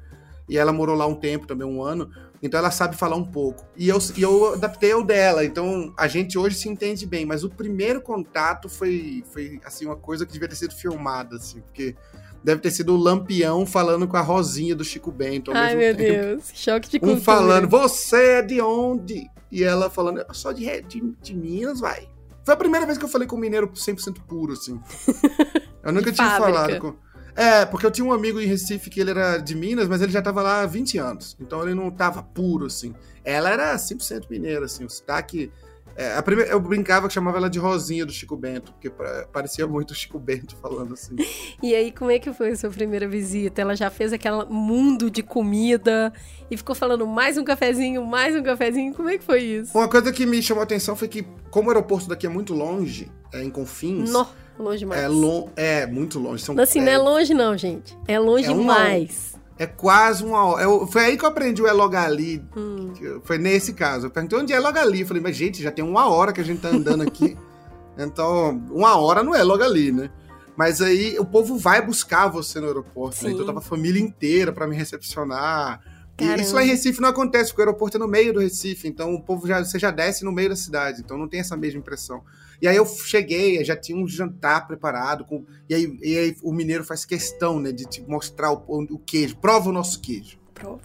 E 0.47 0.57
ela 0.57 0.71
morou 0.71 0.95
lá 0.95 1.05
um 1.05 1.15
tempo, 1.15 1.45
também 1.45 1.67
um 1.67 1.83
ano, 1.83 2.09
então 2.41 2.57
ela 2.57 2.71
sabe 2.71 2.95
falar 2.95 3.15
um 3.15 3.25
pouco. 3.25 3.65
E 3.75 3.89
eu, 3.89 3.97
e 4.15 4.21
eu 4.21 4.53
adaptei 4.53 4.91
ao 4.91 5.03
dela, 5.03 5.43
então 5.43 5.93
a 5.97 6.07
gente 6.07 6.37
hoje 6.37 6.55
se 6.55 6.69
entende 6.69 7.05
bem, 7.05 7.25
mas 7.25 7.43
o 7.43 7.49
primeiro 7.49 8.01
contato 8.01 8.69
foi, 8.69 9.23
foi 9.31 9.59
assim, 9.65 9.85
uma 9.85 9.97
coisa 9.97 10.25
que 10.25 10.31
devia 10.31 10.47
ter 10.47 10.55
sido 10.55 10.73
filmada, 10.73 11.35
assim, 11.35 11.61
porque 11.61 11.95
deve 12.43 12.61
ter 12.61 12.71
sido 12.71 12.93
o 12.93 12.97
Lampião 12.97 13.65
falando 13.65 14.07
com 14.07 14.17
a 14.17 14.21
Rosinha 14.21 14.75
do 14.75 14.83
Chico 14.83 15.11
Bento 15.11 15.51
ao 15.51 15.57
Ai, 15.57 15.75
meu 15.75 15.95
tempo. 15.95 16.25
Deus. 16.25 16.51
Choque 16.53 16.89
de 16.89 16.99
cultura. 16.99 17.19
Um 17.19 17.21
falando, 17.21 17.67
você 17.67 18.15
é 18.15 18.41
de 18.41 18.61
onde? 18.61 19.29
E 19.51 19.63
ela 19.63 19.89
falando, 19.89 20.25
sou 20.33 20.53
de, 20.53 20.81
de, 20.81 21.01
de 21.21 21.35
Minas, 21.35 21.79
vai. 21.79 22.07
Foi 22.43 22.53
a 22.53 22.57
primeira 22.57 22.85
vez 22.85 22.97
que 22.97 23.03
eu 23.03 23.09
falei 23.09 23.27
com 23.27 23.35
um 23.35 23.39
mineiro 23.39 23.67
100% 23.67 24.21
puro, 24.27 24.53
assim. 24.53 24.79
Eu 25.83 25.93
nunca 25.93 26.11
tinha 26.11 26.29
fábrica. 26.29 26.53
falado 26.53 26.79
com... 26.79 26.95
É, 27.33 27.65
porque 27.65 27.85
eu 27.85 27.91
tinha 27.91 28.03
um 28.03 28.11
amigo 28.11 28.41
em 28.41 28.47
Recife 28.47 28.89
que 28.89 28.99
ele 28.99 29.11
era 29.11 29.37
de 29.37 29.55
Minas, 29.55 29.87
mas 29.87 30.01
ele 30.01 30.11
já 30.11 30.21
tava 30.21 30.41
lá 30.41 30.63
há 30.63 30.65
20 30.65 30.97
anos. 30.97 31.37
Então 31.39 31.61
ele 31.61 31.75
não 31.75 31.89
tava 31.91 32.21
puro, 32.23 32.65
assim. 32.65 32.95
Ela 33.23 33.51
era 33.51 33.75
100% 33.75 34.29
mineira, 34.29 34.65
assim. 34.65 34.83
O 34.83 34.89
sotaque... 34.89 35.51
é, 35.97 36.15
a 36.15 36.21
primeira, 36.21 36.51
eu 36.51 36.59
brincava 36.59 37.07
que 37.07 37.13
chamava 37.13 37.37
ela 37.37 37.49
de 37.49 37.57
Rosinha 37.59 38.05
do 38.05 38.11
Chico 38.11 38.37
Bento, 38.37 38.71
porque 38.71 38.89
pra- 38.89 39.27
parecia 39.33 39.65
muito 39.67 39.91
o 39.91 39.95
Chico 39.95 40.19
Bento 40.19 40.55
falando 40.57 40.93
assim. 40.93 41.15
E 41.63 41.73
aí, 41.73 41.91
como 41.91 42.11
é 42.11 42.19
que 42.19 42.31
foi 42.31 42.51
a 42.51 42.55
sua 42.55 42.69
primeira 42.69 43.07
visita? 43.07 43.59
Ela 43.61 43.75
já 43.75 43.89
fez 43.89 44.13
aquele 44.13 44.45
mundo 44.45 45.09
de 45.09 45.23
comida 45.23 46.13
e 46.51 46.55
ficou 46.55 46.75
falando 46.75 47.05
mais 47.07 47.37
um 47.37 47.43
cafezinho, 47.43 48.05
mais 48.05 48.35
um 48.35 48.43
cafezinho. 48.43 48.93
Como 48.93 49.09
é 49.09 49.17
que 49.17 49.23
foi 49.23 49.41
isso? 49.41 49.75
Uma 49.77 49.87
coisa 49.89 50.13
que 50.13 50.25
me 50.25 50.41
chamou 50.41 50.61
a 50.61 50.63
atenção 50.65 50.95
foi 50.95 51.07
que, 51.07 51.25
como 51.49 51.67
o 51.67 51.71
aeroporto 51.71 52.07
daqui 52.07 52.25
é 52.27 52.29
muito 52.29 52.53
longe, 52.53 53.11
é 53.33 53.43
em 53.43 53.49
Confins... 53.49 54.11
Nó, 54.11 54.25
longe 54.59 54.79
demais. 54.79 55.01
É, 55.01 55.07
lo 55.07 55.49
é 55.55 55.85
muito 55.87 56.19
longe. 56.19 56.43
São, 56.43 56.57
Assim, 56.59 56.79
não 56.79 56.91
é 56.91 56.97
longe 56.97 57.33
não, 57.33 57.57
gente. 57.57 57.97
É 58.07 58.19
longe 58.19 58.45
É 58.45 58.53
demais. 58.53 59.36
É 59.59 59.65
quase 59.65 60.23
uma 60.23 60.43
hora. 60.43 60.63
Eu- 60.63 60.87
foi 60.87 61.05
aí 61.05 61.17
que 61.17 61.25
eu 61.25 61.29
aprendi 61.29 61.61
o 61.61 61.67
é 61.67 61.71
logo 61.71 61.95
ali. 61.95 62.43
Hum. 62.55 62.93
Foi 63.23 63.37
nesse 63.37 63.73
caso. 63.73 64.07
Eu 64.07 64.11
perguntei 64.11 64.39
onde 64.39 64.53
é 64.53 64.59
logo 64.59 64.77
ali. 64.77 65.01
Eu 65.01 65.07
falei, 65.07 65.21
mas 65.21 65.35
gente, 65.35 65.61
já 65.61 65.71
tem 65.71 65.83
uma 65.83 66.07
hora 66.07 66.31
que 66.31 66.41
a 66.41 66.43
gente 66.43 66.61
tá 66.61 66.69
andando 66.69 67.01
aqui. 67.03 67.37
então, 67.97 68.61
uma 68.71 68.95
hora 68.97 69.23
não 69.23 69.33
é 69.35 69.43
logo 69.43 69.63
ali, 69.63 69.91
né? 69.91 70.09
Mas 70.55 70.81
aí 70.81 71.17
o 71.19 71.25
povo 71.25 71.57
vai 71.57 71.85
buscar 71.85 72.27
você 72.27 72.59
no 72.59 72.67
aeroporto. 72.67 73.23
Né? 73.23 73.31
Então 73.31 73.45
tava 73.45 73.59
a 73.59 73.61
família 73.61 74.01
inteira 74.01 74.51
pra 74.51 74.67
me 74.67 74.75
recepcionar. 74.75 75.81
E 76.19 76.41
isso 76.41 76.55
lá 76.55 76.63
em 76.63 76.67
Recife 76.67 76.99
não 76.99 77.09
acontece, 77.09 77.51
porque 77.51 77.61
o 77.61 77.65
aeroporto 77.65 77.97
é 77.97 77.99
no 77.99 78.07
meio 78.07 78.33
do 78.33 78.39
Recife, 78.39 78.87
então 78.87 79.13
o 79.13 79.21
povo 79.21 79.45
já, 79.47 79.63
você 79.63 79.77
já 79.77 79.91
desce 79.91 80.25
no 80.25 80.31
meio 80.31 80.49
da 80.49 80.55
cidade, 80.55 81.01
então 81.05 81.15
não 81.15 81.27
tem 81.27 81.39
essa 81.41 81.55
mesma 81.55 81.79
impressão. 81.79 82.23
E 82.61 82.67
aí 82.67 82.75
eu 82.75 82.85
cheguei, 82.85 83.63
já 83.63 83.75
tinha 83.75 83.97
um 83.97 84.07
jantar 84.07 84.67
preparado, 84.67 85.25
com, 85.25 85.45
e, 85.69 85.75
aí, 85.75 85.99
e 86.01 86.17
aí 86.17 86.35
o 86.41 86.51
mineiro 86.51 86.83
faz 86.83 87.05
questão, 87.05 87.59
né, 87.59 87.71
de 87.71 87.85
te 87.85 88.01
mostrar 88.01 88.51
o, 88.51 88.63
o 88.67 88.99
queijo, 88.99 89.37
prova 89.37 89.69
o 89.69 89.73
nosso 89.73 90.01
queijo. 90.01 90.39
Prova. 90.53 90.79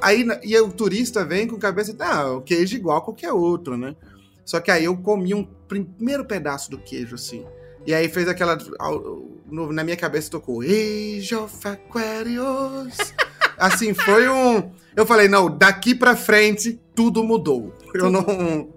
Aí, 0.00 0.26
e 0.44 0.54
aí 0.54 0.60
o 0.60 0.72
turista 0.72 1.24
vem 1.24 1.46
com 1.46 1.58
cabeça, 1.58 1.94
ah, 1.98 2.32
o 2.32 2.42
queijo 2.42 2.76
é 2.76 2.78
igual 2.78 2.98
a 2.98 3.02
qualquer 3.02 3.32
outro, 3.32 3.76
né? 3.76 3.96
Só 4.44 4.60
que 4.60 4.70
aí 4.70 4.84
eu 4.84 4.96
comi 4.96 5.34
um 5.34 5.42
primeiro 5.42 6.24
pedaço 6.24 6.70
do 6.70 6.78
queijo, 6.78 7.16
assim. 7.16 7.44
E 7.84 7.92
aí 7.92 8.08
fez 8.08 8.28
aquela. 8.28 8.56
na 9.48 9.84
minha 9.84 9.96
cabeça 9.96 10.30
tocou 10.30 10.60
Age 10.60 11.34
Aquarius. 11.64 12.96
assim, 13.58 13.92
foi 13.92 14.28
um. 14.28 14.70
Eu 14.94 15.04
falei, 15.04 15.28
não, 15.28 15.50
daqui 15.50 15.94
pra 15.94 16.16
frente 16.16 16.80
tudo 16.94 17.22
mudou. 17.22 17.72
Eu 17.92 18.10
não. 18.10 18.68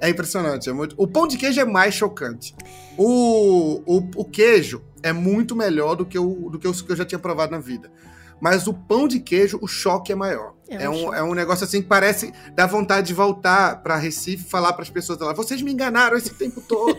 É 0.00 0.08
impressionante. 0.08 0.68
É 0.68 0.72
muito... 0.72 0.94
O 0.98 1.06
pão 1.06 1.26
de 1.26 1.36
queijo 1.36 1.60
é 1.60 1.64
mais 1.64 1.94
chocante. 1.94 2.54
O, 2.96 3.82
o, 3.86 4.10
o 4.16 4.24
queijo 4.24 4.82
é 5.02 5.12
muito 5.12 5.54
melhor 5.56 5.94
do 5.94 6.06
que, 6.06 6.18
o, 6.18 6.50
do 6.50 6.58
que 6.58 6.68
os 6.68 6.82
que 6.82 6.92
eu 6.92 6.96
já 6.96 7.04
tinha 7.04 7.18
provado 7.18 7.52
na 7.52 7.58
vida. 7.58 7.90
Mas 8.40 8.66
o 8.66 8.74
pão 8.74 9.08
de 9.08 9.20
queijo, 9.20 9.58
o 9.60 9.66
choque 9.66 10.12
é 10.12 10.14
maior. 10.14 10.54
É 10.68 10.84
É, 10.84 10.90
um 10.90 10.94
choque. 10.94 11.16
é 11.16 11.22
um 11.22 11.34
negócio 11.34 11.64
assim 11.64 11.80
que 11.80 11.88
parece 11.88 12.32
dar 12.54 12.66
vontade 12.66 13.06
de 13.06 13.14
voltar 13.14 13.82
pra 13.82 13.96
Recife 13.96 14.44
e 14.44 14.48
falar 14.48 14.72
pras 14.74 14.90
pessoas 14.90 15.18
lá: 15.18 15.32
vocês 15.32 15.62
me 15.62 15.72
enganaram 15.72 16.16
esse 16.16 16.34
tempo 16.34 16.60
todo. 16.60 16.98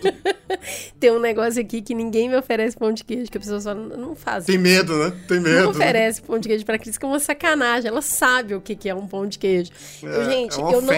Tem 0.99 1.11
um 1.11 1.19
negócio 1.19 1.61
aqui 1.61 1.81
que 1.81 1.93
ninguém 1.93 2.27
me 2.27 2.35
oferece 2.35 2.75
pão 2.75 2.91
de 2.91 3.03
queijo, 3.03 3.31
que 3.31 3.37
as 3.37 3.43
pessoas 3.43 3.63
falam, 3.63 3.85
não 3.85 4.15
faz. 4.15 4.45
Tem 4.45 4.57
medo, 4.57 4.97
né? 4.97 5.13
Tem 5.27 5.39
medo. 5.39 5.55
Não 5.55 5.63
né? 5.65 5.69
oferece 5.69 6.21
pão 6.21 6.39
de 6.39 6.47
queijo 6.47 6.65
pra 6.65 6.79
Cris, 6.79 6.97
que 6.97 7.05
é 7.05 7.07
uma 7.07 7.19
sacanagem. 7.19 7.87
Ela 7.89 8.01
sabe 8.01 8.55
o 8.55 8.61
que 8.61 8.75
que 8.75 8.89
é 8.89 8.95
um 8.95 9.07
pão 9.07 9.27
de 9.27 9.37
queijo. 9.37 9.71
Eu, 10.01 10.25
gente, 10.25 10.59
é 10.59 10.63
eu 10.63 10.81
não, 10.81 10.93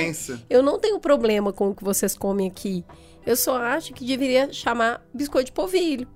eu 0.50 0.64
não 0.64 0.80
tenho 0.80 1.00
problema 1.00 1.52
com 1.52 1.70
o 1.70 1.76
que 1.76 1.84
vocês 1.84 2.16
comem 2.18 2.48
aqui. 2.48 2.86
Eu 3.26 3.36
só 3.36 3.58
acho 3.58 3.94
que 3.94 4.06
deveria 4.06 4.52
chamar 4.52 5.06
biscoito 5.14 5.48
de 5.48 5.52
polvilho. 5.52 6.08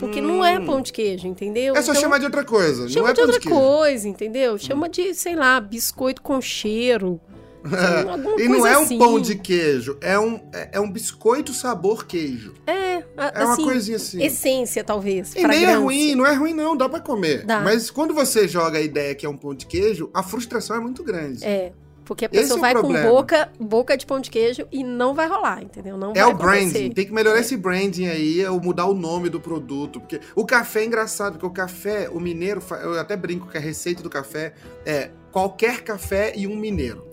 Porque 0.00 0.20
não 0.20 0.44
é 0.44 0.58
Hum. 0.58 0.64
pão 0.66 0.80
de 0.80 0.92
queijo, 0.92 1.28
entendeu? 1.28 1.76
É 1.76 1.82
só 1.82 1.92
Então, 1.92 2.02
chamar 2.02 2.18
de 2.18 2.24
outra 2.24 2.42
coisa. 2.44 2.88
chama 2.88 3.02
não 3.02 3.08
é 3.08 3.12
de 3.12 3.20
outra 3.20 3.38
de 3.38 3.48
coisa, 3.48 4.08
entendeu? 4.08 4.58
Chama 4.58 4.88
de, 4.88 5.14
sei 5.14 5.36
lá, 5.36 5.60
biscoito 5.60 6.20
com 6.22 6.40
cheiro. 6.40 7.20
alguma 8.10 8.40
E 8.40 8.48
não 8.48 8.66
é 8.66 8.78
um 8.78 8.82
assim. 8.84 8.98
pão 8.98 9.20
de 9.20 9.34
queijo, 9.34 9.98
é 10.00 10.18
um, 10.18 10.40
é, 10.52 10.70
é 10.72 10.80
um 10.80 10.90
biscoito 10.90 11.52
sabor 11.52 12.06
queijo. 12.06 12.54
É, 12.66 13.04
a- 13.16 13.32
É 13.34 13.44
uma 13.44 13.52
assim, 13.52 13.64
coisinha 13.64 13.96
assim. 13.98 14.22
essência, 14.22 14.82
talvez. 14.82 15.34
E 15.36 15.46
nem 15.46 15.64
é 15.66 15.74
ruim, 15.74 16.14
não 16.14 16.24
é 16.26 16.32
ruim 16.34 16.54
não, 16.54 16.74
dá 16.74 16.88
pra 16.88 17.00
comer. 17.00 17.44
Dá. 17.44 17.60
Mas 17.60 17.90
quando 17.90 18.14
você 18.14 18.48
joga 18.48 18.78
a 18.78 18.80
ideia 18.80 19.14
que 19.14 19.26
é 19.26 19.28
um 19.28 19.36
pão 19.36 19.54
de 19.54 19.66
queijo, 19.66 20.08
a 20.14 20.22
frustração 20.22 20.74
é 20.76 20.80
muito 20.80 21.04
grande. 21.04 21.44
É, 21.44 21.72
porque 22.10 22.24
a 22.24 22.28
pessoa 22.28 22.58
é 22.58 22.60
vai 22.60 22.74
com 22.74 22.80
problema. 22.80 23.08
boca, 23.08 23.52
boca 23.60 23.96
de 23.96 24.04
pão 24.04 24.18
de 24.18 24.28
queijo 24.32 24.66
e 24.72 24.82
não 24.82 25.14
vai 25.14 25.28
rolar, 25.28 25.62
entendeu? 25.62 25.96
Não 25.96 26.12
É 26.12 26.26
o 26.26 26.34
branding, 26.34 26.64
acontecer. 26.70 26.92
tem 26.92 27.06
que 27.06 27.12
melhorar 27.14 27.38
esse 27.38 27.56
branding 27.56 28.06
aí, 28.06 28.40
é 28.40 28.50
o 28.50 28.60
mudar 28.60 28.86
o 28.86 28.94
nome 28.94 29.28
do 29.28 29.38
produto. 29.40 30.00
Porque 30.00 30.18
o 30.34 30.44
café 30.44 30.80
é 30.80 30.86
engraçado, 30.86 31.34
porque 31.34 31.46
o 31.46 31.50
café, 31.50 32.10
o 32.12 32.18
mineiro, 32.18 32.60
eu 32.82 32.98
até 32.98 33.16
brinco 33.16 33.46
que 33.46 33.56
a 33.56 33.60
receita 33.60 34.02
do 34.02 34.10
café 34.10 34.54
é 34.84 35.12
qualquer 35.30 35.82
café 35.82 36.32
e 36.34 36.48
um 36.48 36.56
mineiro 36.56 37.06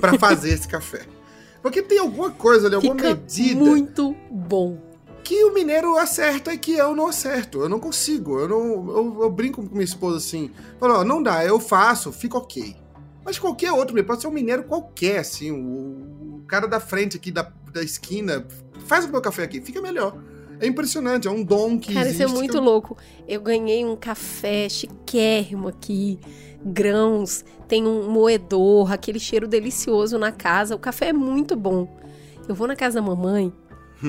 pra 0.00 0.14
fazer 0.18 0.48
esse 0.50 0.66
café. 0.66 1.02
Porque 1.62 1.80
tem 1.80 2.00
alguma 2.00 2.32
coisa 2.32 2.66
ali, 2.66 2.74
alguma 2.74 2.96
Fica 2.96 3.10
medida 3.10 3.60
muito 3.60 4.16
bom. 4.28 4.76
que 5.22 5.44
o 5.44 5.54
mineiro 5.54 5.96
acerta 5.96 6.52
e 6.52 6.58
que 6.58 6.72
eu 6.72 6.96
não 6.96 7.06
acerto. 7.06 7.60
Eu 7.60 7.68
não 7.68 7.78
consigo. 7.78 8.40
Eu, 8.40 8.48
não, 8.48 8.64
eu, 8.90 9.18
eu 9.22 9.30
brinco 9.30 9.62
com 9.62 9.70
minha 9.72 9.84
esposa 9.84 10.16
assim. 10.16 10.50
Falo, 10.80 10.94
ó, 10.94 11.04
não 11.04 11.22
dá, 11.22 11.44
eu 11.44 11.60
faço, 11.60 12.10
fica 12.10 12.36
ok. 12.36 12.81
Mas 13.24 13.38
qualquer 13.38 13.72
outro, 13.72 14.02
pode 14.04 14.20
ser 14.20 14.26
um 14.28 14.32
mineiro 14.32 14.64
qualquer, 14.64 15.18
assim. 15.20 15.50
O, 15.50 16.38
o 16.38 16.44
cara 16.46 16.66
da 16.66 16.80
frente 16.80 17.16
aqui, 17.16 17.30
da, 17.30 17.50
da 17.72 17.82
esquina, 17.82 18.46
faz 18.86 19.04
o 19.04 19.08
meu 19.08 19.20
café 19.20 19.44
aqui, 19.44 19.60
fica 19.60 19.80
melhor. 19.80 20.16
É 20.60 20.66
impressionante, 20.66 21.26
é 21.26 21.30
um 21.30 21.42
dom 21.42 21.78
que 21.78 21.92
Cara, 21.92 22.06
existe. 22.06 22.22
isso 22.24 22.32
é 22.34 22.36
muito 22.38 22.56
eu- 22.56 22.62
louco. 22.62 22.96
Eu 23.26 23.40
ganhei 23.40 23.84
um 23.84 23.96
café 23.96 24.68
chiquérrimo 24.68 25.68
aqui, 25.68 26.18
grãos, 26.64 27.44
tem 27.68 27.86
um 27.86 28.08
moedor, 28.10 28.92
aquele 28.92 29.18
cheiro 29.18 29.48
delicioso 29.48 30.18
na 30.18 30.30
casa. 30.32 30.74
O 30.74 30.78
café 30.78 31.08
é 31.08 31.12
muito 31.12 31.56
bom. 31.56 31.88
Eu 32.48 32.54
vou 32.54 32.66
na 32.66 32.76
casa 32.76 33.00
da 33.00 33.02
mamãe, 33.06 33.52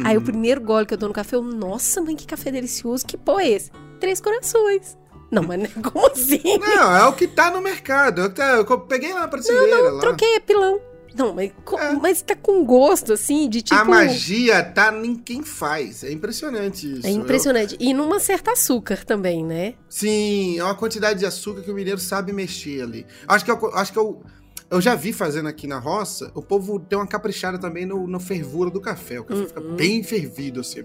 aí 0.03 0.15
o 0.15 0.19
Uhum. 0.19 0.25
primeiro 0.25 0.61
gole 0.61 0.85
que 0.85 0.93
eu 0.93 0.97
dou 0.97 1.09
no 1.09 1.13
café, 1.15 1.35
eu, 1.35 1.41
nossa, 1.43 2.01
mãe, 2.01 2.15
que 2.15 2.25
café 2.25 2.51
delicioso, 2.51 3.05
que 3.05 3.17
pô 3.17 3.39
é 3.39 3.47
esse? 3.49 3.71
Três 3.99 4.19
corações. 4.19 4.97
Não, 5.33 5.43
mas 5.43 5.69
como 5.91 6.07
assim? 6.07 6.41
Não, 6.59 6.95
é 6.95 7.05
o 7.07 7.13
que 7.13 7.27
tá 7.27 7.49
no 7.51 7.61
mercado. 7.61 8.21
é 8.23 8.29
tá- 8.29 8.63
Eu 8.69 8.79
peguei 8.81 9.11
lá 9.13 9.21
na 9.21 9.27
prateleira. 9.27 9.91
lá. 9.91 9.99
Troquei, 10.01 10.35
é 10.35 10.39
pilão. 10.39 10.79
Não, 11.15 11.31
mas, 11.31 11.51
É. 11.77 11.91
mas 11.93 12.21
tá 12.23 12.35
com 12.35 12.65
gosto, 12.65 13.13
assim, 13.13 13.47
de 13.47 13.61
tipo... 13.61 13.79
A 13.79 13.85
magia 13.85 14.63
tá 14.63 14.91
em 15.05 15.13
quem 15.15 15.43
faz. 15.43 16.03
É 16.03 16.11
impressionante 16.11 16.91
isso. 16.91 17.05
É 17.05 17.11
impressionante. 17.11 17.77
E 17.79 17.93
numa 17.93 18.19
certa 18.19 18.53
açúcar 18.53 19.05
também, 19.05 19.45
né? 19.45 19.75
Sim, 19.87 20.57
é 20.57 20.63
uma 20.63 20.73
quantidade 20.73 21.19
de 21.19 21.25
açúcar 21.27 21.61
que 21.61 21.69
o 21.69 21.75
mineiro 21.75 21.99
sabe 21.99 22.33
mexer 22.33 22.81
ali. 22.81 23.05
Acho 23.27 23.45
que 23.45 23.51
eu, 23.51 23.75
acho 23.75 23.93
que 23.93 23.99
eu, 23.99 24.23
eu 24.71 24.81
já 24.81 24.95
vi 24.95 25.13
fazendo 25.13 25.47
aqui 25.47 25.67
na 25.67 25.77
roça, 25.77 26.31
o 26.33 26.41
povo 26.41 26.79
tem 26.79 26.97
uma 26.97 27.05
caprichada 27.05 27.59
também 27.59 27.85
no, 27.85 28.07
na 28.07 28.19
fervura 28.19 28.71
do 28.71 28.81
café. 28.81 29.19
O 29.19 29.23
café 29.23 29.45
fica 29.45 29.61
Uhum. 29.61 29.75
bem 29.75 30.01
fervido, 30.01 30.61
assim, 30.61 30.83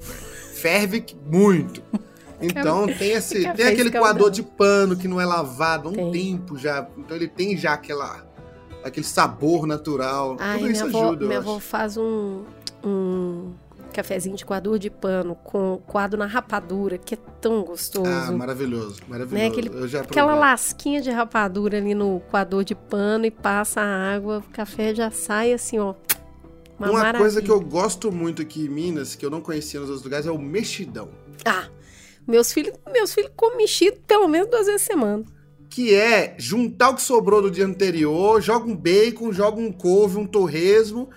ferve 0.52 1.06
muito. 1.24 1.82
Então 2.40 2.86
tem 2.86 3.12
esse, 3.12 3.40
tem 3.54 3.66
aquele 3.66 3.90
coador 3.90 4.30
de 4.30 4.42
pano 4.42 4.96
que 4.96 5.08
não 5.08 5.20
é 5.20 5.26
lavado 5.26 5.88
há 5.88 5.90
um 5.90 5.94
Tem. 5.94 6.10
tempo 6.12 6.56
já. 6.56 6.86
Então 6.96 7.16
ele 7.16 7.28
tem 7.28 7.56
já 7.56 7.72
aquela 7.74 8.24
aquele 8.84 9.04
sabor 9.06 9.66
natural. 9.66 10.36
Ai, 10.38 10.58
Tudo 10.60 10.70
isso 10.70 10.84
avó, 10.84 11.06
ajuda, 11.08 11.26
minha 11.26 11.38
avó 11.38 11.58
faz 11.58 11.96
um, 11.96 12.44
um 12.84 13.52
cafezinho 13.92 14.36
de 14.36 14.44
coador 14.44 14.78
de 14.78 14.88
pano 14.88 15.34
com 15.34 15.80
coado 15.86 16.16
na 16.16 16.26
rapadura, 16.26 16.96
que 16.96 17.14
é 17.14 17.18
tão 17.40 17.62
gostoso. 17.64 18.08
Ah, 18.08 18.30
maravilhoso, 18.30 19.00
maravilhoso. 19.08 19.34
Né, 19.34 19.46
aquele- 19.46 19.98
Aquela 19.98 20.34
lasquinha 20.36 21.00
de 21.00 21.10
rapadura 21.10 21.78
ali 21.78 21.94
no 21.94 22.20
coador 22.30 22.62
de 22.62 22.74
pano 22.76 23.26
e 23.26 23.30
passa 23.30 23.80
a 23.80 24.14
água, 24.14 24.38
o 24.38 24.52
café 24.52 24.94
já 24.94 25.10
sai 25.10 25.52
assim, 25.52 25.78
ó, 25.78 25.94
Uma, 26.78 26.90
Uma 26.92 27.12
coisa 27.14 27.42
que 27.42 27.50
eu 27.50 27.60
gosto 27.60 28.12
muito 28.12 28.40
aqui 28.40 28.66
em 28.66 28.68
Minas, 28.68 29.16
que 29.16 29.26
eu 29.26 29.30
não 29.30 29.40
conhecia 29.40 29.80
nos 29.80 29.88
outros 29.88 30.04
lugares, 30.04 30.26
é 30.26 30.30
o 30.30 30.38
mexidão. 30.38 31.08
Ah, 31.44 31.64
meus 32.28 32.52
filhos, 32.52 32.74
meus 32.92 33.12
filhos 33.14 33.30
comem 33.34 33.56
mexido 33.58 33.96
pelo 34.06 34.28
menos 34.28 34.48
duas 34.50 34.66
vezes 34.66 34.82
a 34.82 34.92
semana. 34.92 35.24
Que 35.70 35.94
é 35.94 36.34
juntar 36.38 36.90
o 36.90 36.94
que 36.94 37.02
sobrou 37.02 37.42
do 37.42 37.50
dia 37.50 37.66
anterior, 37.66 38.40
joga 38.40 38.66
um 38.70 38.76
bacon, 38.76 39.32
joga 39.32 39.60
um 39.60 39.72
couve, 39.72 40.16
um 40.18 40.26
torresmo, 40.26 41.08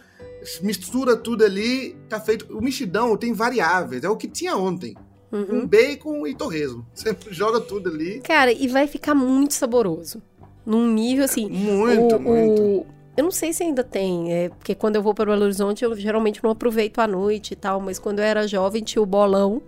mistura 0.61 1.15
tudo 1.15 1.43
ali, 1.45 1.95
tá 2.09 2.19
feito. 2.19 2.45
O 2.57 2.61
mexidão 2.61 3.15
tem 3.15 3.33
variáveis, 3.33 4.03
é 4.03 4.09
o 4.09 4.17
que 4.17 4.27
tinha 4.27 4.55
ontem. 4.55 4.95
Uhum. 5.31 5.61
Um 5.61 5.67
bacon 5.67 6.27
e 6.27 6.35
torresmo. 6.35 6.85
Você 6.93 7.15
joga 7.31 7.61
tudo 7.61 7.89
ali. 7.89 8.19
Cara, 8.21 8.51
e 8.51 8.67
vai 8.67 8.87
ficar 8.87 9.15
muito 9.15 9.53
saboroso. 9.53 10.21
Num 10.65 10.85
nível 10.91 11.23
assim. 11.25 11.49
Muito, 11.49 12.15
o- 12.15 12.19
muito. 12.19 12.61
o- 12.61 12.85
eu 13.17 13.23
não 13.25 13.31
sei 13.31 13.51
se 13.53 13.63
ainda 13.63 13.83
tem, 13.83 14.33
é, 14.33 14.49
porque 14.49 14.73
quando 14.75 14.95
eu 14.95 15.01
vou 15.03 15.13
para 15.13 15.25
Belo 15.25 15.43
Horizonte 15.43 15.83
eu 15.83 15.95
geralmente 15.97 16.41
não 16.43 16.51
aproveito 16.51 16.99
a 16.99 17.07
noite 17.07 17.51
e 17.51 17.55
tal, 17.55 17.79
mas 17.81 17.99
quando 17.99 18.19
eu 18.19 18.25
era 18.25 18.47
jovem 18.47 18.81
tinha 18.83 19.01
o 19.01 19.05
bolão. 19.05 19.61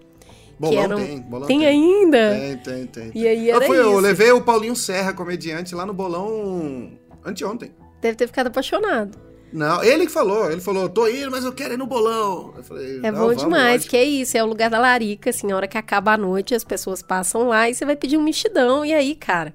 Bolão 0.59 0.83
eram- 0.83 0.97
tem, 0.97 1.19
bolão 1.21 1.47
tem 1.47 1.65
ainda? 1.65 2.35
Tem, 2.39 2.57
tem, 2.57 2.85
tem. 2.87 3.11
E 3.15 3.27
aí 3.27 3.49
Eu, 3.49 3.55
era 3.57 3.65
fui, 3.65 3.77
isso. 3.77 3.85
eu 3.85 3.99
levei 3.99 4.31
o 4.31 4.41
Paulinho 4.41 4.75
Serra, 4.75 5.11
comediante, 5.13 5.73
lá 5.75 5.85
no 5.85 5.93
bolão 5.93 6.91
anteontem. 7.25 7.71
Deve 8.01 8.15
ter 8.15 8.27
ficado 8.27 8.47
apaixonado. 8.47 9.17
Não, 9.51 9.83
ele 9.83 10.07
que 10.07 10.11
falou, 10.11 10.51
ele 10.51 10.61
falou, 10.61 10.89
tô 10.89 11.07
indo, 11.07 11.29
mas 11.29 11.45
eu 11.45 11.53
quero 11.53 11.75
ir 11.75 11.77
no 11.77 11.85
bolão. 11.85 12.53
Eu 12.57 12.63
falei, 12.63 12.97
É 13.03 13.11
"Não, 13.11 13.19
bom 13.19 13.27
vamos, 13.27 13.43
demais, 13.43 13.71
lógico." 13.73 13.89
que 13.91 13.97
é 13.97 14.03
isso, 14.03 14.35
é 14.35 14.43
o 14.43 14.47
lugar 14.47 14.69
da 14.69 14.79
larica, 14.79 15.29
assim, 15.29 15.51
a 15.51 15.55
hora 15.55 15.67
que 15.67 15.77
acaba 15.77 16.13
a 16.13 16.17
noite, 16.17 16.55
as 16.55 16.63
pessoas 16.63 17.01
passam 17.03 17.47
lá 17.47 17.69
e 17.69 17.75
você 17.75 17.85
vai 17.85 17.95
pedir 17.95 18.17
um 18.17 18.23
mexidão, 18.23 18.83
e 18.83 18.91
aí, 18.93 19.13
cara, 19.13 19.53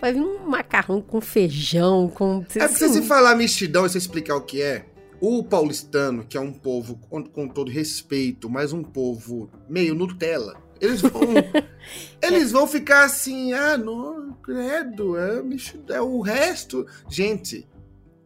vai 0.00 0.12
vir 0.12 0.20
um 0.20 0.48
macarrão 0.48 1.00
com 1.00 1.20
feijão, 1.20 2.08
com... 2.08 2.44
É 2.56 2.66
porque 2.66 2.88
se 2.88 3.02
falar 3.02 3.36
mexidão 3.36 3.86
e 3.86 3.88
você 3.88 3.98
explicar 3.98 4.34
o 4.34 4.40
que 4.40 4.60
é, 4.60 4.84
o 5.20 5.42
paulistano, 5.42 6.24
que 6.24 6.36
é 6.36 6.40
um 6.40 6.52
povo 6.52 6.96
com, 7.08 7.24
com 7.24 7.48
todo 7.48 7.70
respeito, 7.70 8.48
mas 8.48 8.72
um 8.72 8.82
povo 8.82 9.50
meio 9.68 9.94
Nutella, 9.94 10.56
eles 10.80 11.00
vão, 11.00 11.20
eles 12.22 12.52
vão 12.52 12.66
ficar 12.66 13.04
assim, 13.04 13.52
ah, 13.52 13.76
não, 13.76 14.32
credo, 14.42 15.16
é, 15.16 15.42
é 15.90 16.00
o 16.00 16.20
resto. 16.20 16.86
Gente, 17.08 17.66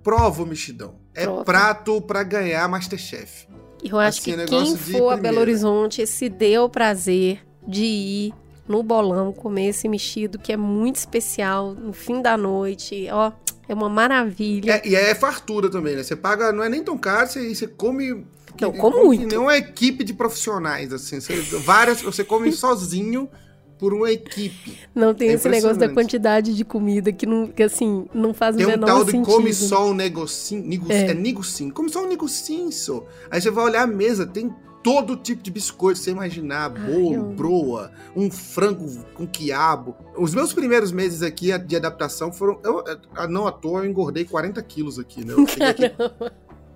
prova 0.02 0.42
o 0.42 0.46
mexidão. 0.46 0.96
É 1.14 1.24
Prova. 1.24 1.44
prato 1.44 2.00
pra 2.02 2.22
ganhar 2.22 2.68
Masterchef. 2.68 3.48
E 3.82 3.88
eu 3.88 3.98
acho 3.98 4.20
Assim, 4.20 4.30
que 4.32 4.36
negócio 4.36 4.78
quem 4.78 4.98
for 4.98 5.10
a 5.10 5.16
Belo. 5.16 5.40
Horizonte 5.40 6.06
se 6.06 6.28
dê 6.28 6.58
o 6.58 6.68
prazer 6.68 7.44
de 7.66 7.84
ir 7.84 8.34
no 8.68 8.82
bolão 8.82 9.32
comer 9.32 9.68
esse 9.68 9.88
mexido, 9.88 10.38
que 10.38 10.52
é 10.52 10.56
muito 10.56 10.96
especial, 10.96 11.74
no 11.74 11.92
fim 11.92 12.22
da 12.22 12.36
noite, 12.36 13.08
ó, 13.10 13.32
é 13.70 13.74
uma 13.74 13.88
maravilha. 13.88 14.72
É, 14.84 14.88
e 14.88 14.96
é 14.96 15.14
fartura 15.14 15.70
também, 15.70 15.94
né? 15.94 16.02
Você 16.02 16.16
paga, 16.16 16.50
não 16.50 16.64
é 16.64 16.68
nem 16.68 16.82
tão 16.82 16.98
caro, 16.98 17.28
você, 17.28 17.54
você 17.54 17.68
come. 17.68 18.26
Não, 18.60 18.72
como 18.72 19.04
muito. 19.04 19.28
nem 19.28 19.38
uma 19.38 19.56
equipe 19.56 20.02
de 20.02 20.12
profissionais, 20.12 20.92
assim. 20.92 21.20
Você, 21.20 21.36
várias, 21.58 22.02
você 22.02 22.24
come 22.24 22.50
sozinho 22.52 23.28
por 23.78 23.94
uma 23.94 24.10
equipe. 24.10 24.76
Não 24.92 25.14
tem 25.14 25.28
é 25.30 25.32
esse 25.34 25.48
negócio 25.48 25.78
da 25.78 25.88
quantidade 25.88 26.52
de 26.56 26.64
comida 26.64 27.12
que, 27.12 27.26
não, 27.26 27.46
que 27.46 27.62
assim, 27.62 28.06
não 28.12 28.34
faz 28.34 28.56
Tem 28.56 28.66
o 28.66 28.68
um 28.68 28.72
menor 28.72 28.86
tal 28.86 29.04
de 29.04 29.12
sentido. 29.12 29.32
come 29.32 29.54
só 29.54 29.88
um 29.88 29.94
negocinho. 29.94 30.66
Nigo, 30.66 30.90
É. 30.90 31.10
é. 31.10 31.14
negocinho. 31.14 31.72
Come 31.72 31.88
só 31.88 32.04
um 32.04 32.08
negocinho, 32.08 32.72
só. 32.72 33.06
Aí 33.30 33.40
você 33.40 33.52
vai 33.52 33.64
olhar 33.64 33.82
a 33.82 33.86
mesa, 33.86 34.26
tem 34.26 34.52
todo 34.82 35.16
tipo 35.16 35.42
de 35.42 35.50
biscoito, 35.50 35.98
você 35.98 36.10
imaginar, 36.10 36.68
bolo, 36.70 37.14
eu- 37.14 37.22
broa, 37.24 37.90
um 38.16 38.30
frango 38.30 38.86
com 39.14 39.26
quiabo. 39.26 39.94
Os 40.16 40.34
meus 40.34 40.52
primeiros 40.52 40.90
meses 40.92 41.22
aqui 41.22 41.56
de 41.58 41.76
adaptação 41.76 42.32
foram. 42.32 42.58
Eu, 42.64 42.82
ah, 43.14 43.26
não 43.26 43.46
à 43.46 43.52
toa, 43.52 43.80
eu 43.84 43.90
engordei 43.90 44.24
40 44.24 44.62
quilos 44.62 44.98
aqui, 44.98 45.24
né? 45.24 45.34
Eu 45.36 45.46
cheguei 45.46 45.66
aqui, 45.68 45.94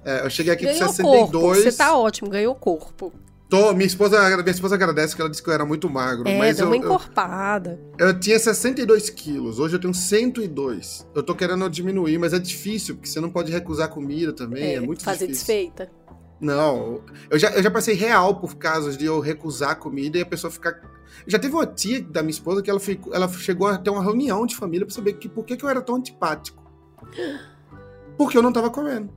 é, 0.05 0.25
eu 0.27 0.31
cheguei 0.31 0.53
aqui 0.53 0.67
com 0.67 0.73
Ganhou 0.73 0.89
62. 0.89 1.31
corpo, 1.33 1.63
você 1.63 1.73
tá 1.73 1.97
ótimo, 1.97 2.31
ganhou 2.31 2.55
corpo. 2.55 3.13
Tô, 3.47 3.73
minha, 3.75 3.87
esposa, 3.87 4.19
minha 4.39 4.51
esposa 4.51 4.75
agradece 4.75 5.15
que 5.15 5.21
ela 5.21 5.31
disse 5.31 5.43
que 5.43 5.49
eu 5.49 5.55
era 5.55 5.65
muito 5.65 5.89
magro. 5.89 6.27
É, 6.29 6.37
mas 6.39 6.57
deu 6.57 6.67
eu, 6.67 6.71
uma 6.73 6.77
eu, 6.77 6.83
encorpada. 6.83 7.79
eu 7.99 8.19
tinha 8.19 8.39
62 8.39 9.11
quilos, 9.11 9.59
hoje 9.61 9.77
eu 9.77 9.81
tenho 9.81 9.95
102. 9.95 11.07
Eu 11.15 11.23
tô 11.23 11.35
querendo 11.35 11.69
diminuir, 11.71 12.19
mas 12.19 12.33
é 12.33 12.39
difícil, 12.39 12.97
porque 12.97 13.09
você 13.09 13.21
não 13.21 13.31
pode 13.31 13.53
recusar 13.53 13.89
comida 13.91 14.33
também, 14.33 14.75
é, 14.77 14.81
muito 14.81 15.05
fazer 15.05 15.27
difícil. 15.29 15.47
desfeita. 15.47 15.91
Não, 16.41 17.01
eu 17.31 17.39
já, 17.39 17.51
eu 17.51 17.63
já 17.63 17.71
passei 17.71 17.95
real 17.95 18.37
por 18.37 18.57
casos 18.57 18.99
de 18.99 19.05
eu 19.05 19.21
recusar 19.21 19.79
comida 19.79 20.19
e 20.19 20.23
a 20.23 20.27
pessoa 20.27 20.51
ficar. 20.51 20.81
Já 21.27 21.39
teve 21.39 21.55
uma 21.55 21.67
tia 21.67 22.03
da 22.03 22.23
minha 22.23 22.33
esposa 22.33 22.63
que 22.63 22.69
ela, 22.69 22.81
ficou, 22.81 23.15
ela 23.15 23.29
chegou 23.29 23.69
a 23.69 23.79
ter 23.79 23.91
uma 23.91 24.03
reunião 24.03 24.45
de 24.45 24.57
família 24.57 24.85
pra 24.85 24.95
saber 24.95 25.15
que, 25.15 25.29
por 25.29 25.45
que, 25.45 25.57
que 25.57 25.65
eu 25.65 25.69
era 25.69 25.81
tão 25.81 25.97
antipático. 25.97 26.63
Porque 28.19 28.37
eu 28.37 28.43
não 28.43 28.53
tava 28.53 28.71
comendo. 28.71 29.13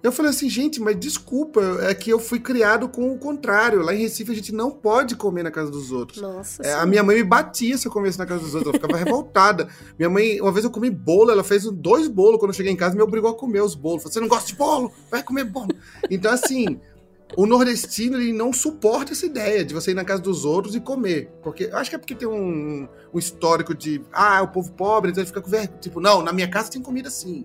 Eu 0.00 0.12
falei 0.12 0.30
assim, 0.30 0.48
gente, 0.48 0.80
mas 0.80 0.98
desculpa, 0.98 1.60
é 1.82 1.92
que 1.92 2.08
eu 2.08 2.20
fui 2.20 2.38
criado 2.38 2.88
com 2.88 3.12
o 3.12 3.18
contrário. 3.18 3.82
Lá 3.82 3.92
em 3.92 3.98
Recife 3.98 4.30
a 4.30 4.34
gente 4.34 4.52
não 4.52 4.70
pode 4.70 5.16
comer 5.16 5.42
na 5.42 5.50
casa 5.50 5.70
dos 5.70 5.90
outros. 5.90 6.22
Nossa 6.22 6.62
É, 6.62 6.72
a 6.74 6.86
minha 6.86 7.02
mãe 7.02 7.16
me 7.16 7.24
batia 7.24 7.76
se 7.76 7.88
eu 7.88 7.92
comesse 7.92 8.18
na 8.18 8.24
casa 8.24 8.42
dos 8.42 8.54
outros, 8.54 8.74
eu 8.74 8.80
ficava 8.80 8.96
revoltada. 8.96 9.68
Minha 9.98 10.08
mãe, 10.08 10.40
uma 10.40 10.52
vez 10.52 10.64
eu 10.64 10.70
comi 10.70 10.88
bolo, 10.88 11.32
ela 11.32 11.42
fez 11.42 11.64
dois 11.64 12.06
bolos 12.06 12.38
quando 12.38 12.50
eu 12.50 12.56
cheguei 12.56 12.72
em 12.72 12.76
casa, 12.76 12.94
me 12.94 13.02
obrigou 13.02 13.30
a 13.30 13.34
comer 13.34 13.60
os 13.60 13.74
bolos. 13.74 14.02
Falou, 14.02 14.12
você 14.12 14.20
não 14.20 14.28
gosta 14.28 14.46
de 14.46 14.54
bolo? 14.54 14.92
Vai 15.10 15.22
comer 15.22 15.44
bolo. 15.44 15.74
Então, 16.08 16.32
assim, 16.32 16.80
o 17.36 17.44
nordestino, 17.44 18.20
ele 18.20 18.32
não 18.32 18.52
suporta 18.52 19.12
essa 19.12 19.26
ideia 19.26 19.64
de 19.64 19.74
você 19.74 19.90
ir 19.90 19.94
na 19.94 20.04
casa 20.04 20.22
dos 20.22 20.44
outros 20.44 20.74
e 20.74 20.80
comer. 20.80 21.30
Porque, 21.42 21.64
eu 21.64 21.76
acho 21.76 21.90
que 21.90 21.96
é 21.96 21.98
porque 21.98 22.14
tem 22.14 22.28
um, 22.28 22.88
um 23.12 23.18
histórico 23.18 23.74
de, 23.74 24.00
ah, 24.12 24.42
o 24.42 24.48
povo 24.48 24.72
pobre, 24.72 25.10
então 25.10 25.22
ele 25.22 25.28
fica 25.28 25.42
com 25.42 25.50
vergonha. 25.50 25.78
Tipo, 25.80 26.00
não, 26.00 26.22
na 26.22 26.32
minha 26.32 26.48
casa 26.48 26.70
tem 26.70 26.80
comida 26.80 27.10
sim. 27.10 27.44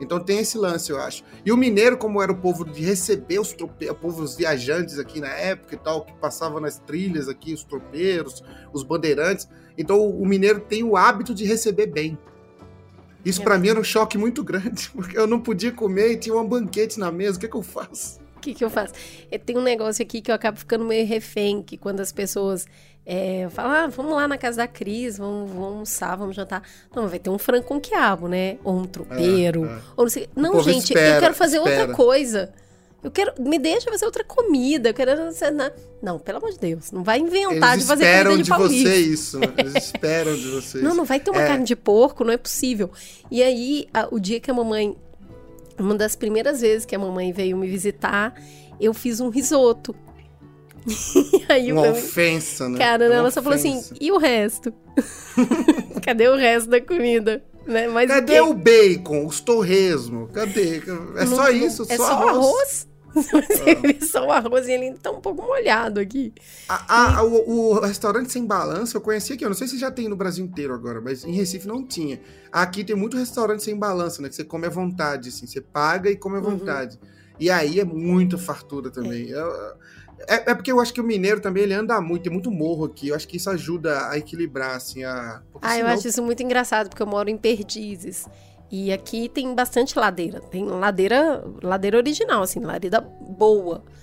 Então 0.00 0.18
tem 0.18 0.38
esse 0.38 0.58
lance, 0.58 0.90
eu 0.90 1.00
acho. 1.00 1.22
E 1.44 1.52
o 1.52 1.56
mineiro, 1.56 1.96
como 1.96 2.20
era 2.20 2.32
o 2.32 2.36
povo 2.36 2.64
de 2.64 2.82
receber 2.84 3.38
os 3.38 3.52
trope... 3.52 3.88
o 3.88 3.94
povo, 3.94 4.22
os 4.22 4.36
viajantes 4.36 4.98
aqui 4.98 5.20
na 5.20 5.28
época 5.28 5.74
e 5.74 5.78
tal, 5.78 6.04
que 6.04 6.12
passavam 6.14 6.60
nas 6.60 6.78
trilhas 6.78 7.28
aqui, 7.28 7.54
os 7.54 7.62
tropeiros, 7.64 8.42
os 8.72 8.82
bandeirantes. 8.82 9.48
Então 9.78 10.08
o 10.08 10.26
mineiro 10.26 10.60
tem 10.60 10.82
o 10.82 10.96
hábito 10.96 11.34
de 11.34 11.44
receber 11.44 11.86
bem. 11.86 12.18
Isso 13.24 13.40
É 13.40 13.44
pra 13.44 13.58
mim 13.58 13.68
era 13.68 13.80
um 13.80 13.84
choque 13.84 14.18
muito 14.18 14.42
grande, 14.42 14.90
porque 14.94 15.16
eu 15.16 15.26
não 15.26 15.40
podia 15.40 15.72
comer 15.72 16.12
e 16.12 16.16
tinha 16.16 16.36
um 16.36 16.46
banquete 16.46 16.98
na 16.98 17.10
mesa. 17.10 17.38
O 17.38 17.40
que, 17.40 17.48
que 17.48 17.56
eu 17.56 17.62
faço? 17.62 18.23
O 18.44 18.46
que, 18.48 18.54
que 18.54 18.64
eu 18.64 18.68
faço? 18.70 18.92
É, 19.30 19.38
tem 19.38 19.56
um 19.56 19.62
negócio 19.62 20.02
aqui 20.02 20.20
que 20.20 20.30
eu 20.30 20.34
acabo 20.34 20.58
ficando 20.58 20.84
meio 20.84 21.06
refém, 21.06 21.62
que 21.62 21.78
quando 21.78 22.00
as 22.00 22.12
pessoas 22.12 22.66
é, 23.06 23.48
falam, 23.50 23.70
ah, 23.72 23.86
vamos 23.86 24.12
lá 24.12 24.28
na 24.28 24.36
casa 24.36 24.58
da 24.58 24.66
Cris, 24.68 25.16
vamos, 25.16 25.50
vamos 25.50 25.64
almoçar, 25.66 26.14
vamos 26.16 26.36
jantar. 26.36 26.62
Não, 26.94 27.08
vai 27.08 27.18
ter 27.18 27.30
um 27.30 27.38
frango 27.38 27.64
com 27.64 27.80
quiabo, 27.80 28.28
né? 28.28 28.58
Ou 28.62 28.76
um 28.80 28.84
tropeiro. 28.84 29.64
É, 29.64 29.68
é. 29.68 29.78
Ou 29.96 30.04
não 30.04 30.10
sei. 30.10 30.28
Não, 30.36 30.62
gente, 30.62 30.84
espera, 30.92 31.16
eu 31.16 31.20
quero 31.20 31.34
fazer 31.34 31.56
espera. 31.56 31.80
outra 31.80 31.94
coisa. 31.96 32.52
Eu 33.02 33.10
quero. 33.10 33.32
Me 33.38 33.58
deixa 33.58 33.90
fazer 33.90 34.06
outra 34.06 34.24
comida. 34.24 34.88
Eu 34.90 34.94
quero. 34.94 35.10
Não, 36.02 36.18
pelo 36.18 36.38
amor 36.38 36.52
de 36.52 36.58
Deus. 36.58 36.90
Não 36.90 37.02
vai 37.02 37.18
inventar 37.18 37.72
Eles 37.74 37.84
de 37.84 37.88
fazer 37.88 38.04
comida 38.24 38.36
de, 38.36 38.42
de 38.42 38.48
paulista. 38.50 38.90
você 38.90 38.96
isso. 38.96 39.40
Eles 39.58 39.74
esperam 39.76 40.34
de 40.34 40.48
você 40.48 40.78
Não, 40.82 40.94
não 40.94 41.04
vai 41.04 41.20
ter 41.20 41.30
uma 41.30 41.42
É. 41.42 41.46
carne 41.46 41.64
de 41.64 41.76
porco, 41.76 42.24
não 42.24 42.32
é 42.32 42.36
possível. 42.38 42.90
E 43.30 43.42
aí, 43.42 43.86
a- 43.92 44.08
o 44.10 44.18
dia 44.18 44.40
que 44.40 44.50
a 44.50 44.54
mamãe. 44.54 44.96
Uma 45.78 45.94
das 45.94 46.14
primeiras 46.16 46.60
vezes 46.60 46.84
que 46.86 46.94
a 46.94 46.98
mamãe 46.98 47.32
veio 47.32 47.56
me 47.56 47.66
visitar, 47.68 48.34
eu 48.80 48.94
fiz 48.94 49.20
um 49.20 49.28
risoto. 49.28 49.94
aí, 51.48 51.72
Uma 51.72 51.90
ofensa, 51.90 52.68
né? 52.68 52.78
cara, 52.78 53.06
Uma 53.06 53.14
ela 53.14 53.30
só 53.30 53.42
falou 53.42 53.56
assim: 53.56 53.72
ofensa. 53.78 53.94
e 54.00 54.12
o 54.12 54.18
resto? 54.18 54.72
Cadê 56.04 56.28
o 56.28 56.36
resto 56.36 56.68
da 56.70 56.80
comida? 56.80 57.42
Né? 57.66 57.88
Mas 57.88 58.08
Cadê 58.10 58.40
o 58.40 58.50
o 58.50 58.54
bacon, 58.54 59.24
os 59.26 59.40
torresmos? 59.40 60.30
Cadê? 60.32 60.82
É 61.16 61.26
só 61.26 61.48
isso, 61.50 61.86
É 61.88 61.96
só, 61.96 62.06
só 62.06 62.12
arroz. 62.12 62.28
arroz? 62.36 62.88
Você 63.14 63.74
vê 63.76 64.00
só 64.04 64.26
o 64.26 64.32
arroz 64.32 64.66
e 64.66 64.72
ele 64.72 64.92
tá 64.94 65.10
um 65.10 65.20
pouco 65.20 65.42
molhado 65.42 66.00
aqui. 66.00 66.32
A- 66.68 67.18
a- 67.18 67.22
o, 67.24 67.74
o 67.76 67.80
restaurante 67.80 68.32
sem 68.32 68.44
balança 68.44 68.96
eu 68.96 69.00
conheci 69.00 69.32
aqui, 69.34 69.44
eu 69.44 69.48
não 69.50 69.56
sei 69.56 69.68
se 69.68 69.78
já 69.78 69.90
tem 69.90 70.08
no 70.08 70.16
Brasil 70.16 70.44
inteiro 70.44 70.74
agora, 70.74 71.00
mas 71.00 71.24
em 71.24 71.32
Recife 71.32 71.66
não 71.68 71.86
tinha. 71.86 72.20
Aqui 72.52 72.82
tem 72.84 72.96
muito 72.96 73.16
restaurante 73.16 73.62
sem 73.62 73.76
balança, 73.78 74.20
né? 74.20 74.28
Que 74.28 74.34
você 74.34 74.44
come 74.44 74.66
à 74.66 74.70
vontade, 74.70 75.28
assim, 75.28 75.46
você 75.46 75.60
paga 75.60 76.10
e 76.10 76.16
come 76.16 76.36
à 76.36 76.40
Uhum. 76.40 76.56
vontade. 76.58 76.98
E 77.38 77.50
aí 77.50 77.80
é 77.80 77.84
muita 77.84 78.36
fartura 78.38 78.90
também. 78.90 79.28
Eu- 79.28 79.74
É, 80.28 80.52
é 80.52 80.54
porque 80.54 80.70
eu 80.70 80.80
acho 80.80 80.94
que 80.94 81.00
o 81.00 81.04
mineiro 81.04 81.40
também 81.40 81.64
ele 81.64 81.74
anda 81.74 82.00
muito, 82.00 82.22
tem 82.22 82.32
muito 82.32 82.48
morro 82.50 82.84
aqui. 82.84 83.08
Eu 83.08 83.16
acho 83.16 83.26
que 83.26 83.36
isso 83.36 83.50
ajuda 83.50 84.08
a 84.08 84.16
equilibrar, 84.16 84.76
assim, 84.76 85.02
a. 85.02 85.42
porque 85.52 85.66
Ah, 85.66 85.72
eu 85.72 85.76
senão- 85.78 85.90
acho 85.90 86.08
isso 86.08 86.22
muito 86.22 86.40
engraçado, 86.42 86.88
porque 86.88 87.02
eu 87.02 87.06
moro 87.06 87.28
em 87.28 87.36
Perdizes. 87.36 88.24
E 88.70 88.92
aqui 88.92 89.28
tem 89.28 89.54
bastante 89.54 89.98
ladeira. 89.98 90.40
Tem 90.40 90.64
ladeira, 90.64 91.44
ladeira 91.62 91.96
original, 91.96 92.42
assim, 92.42 92.60
ladeira 92.60 93.00
boa. 93.00 93.82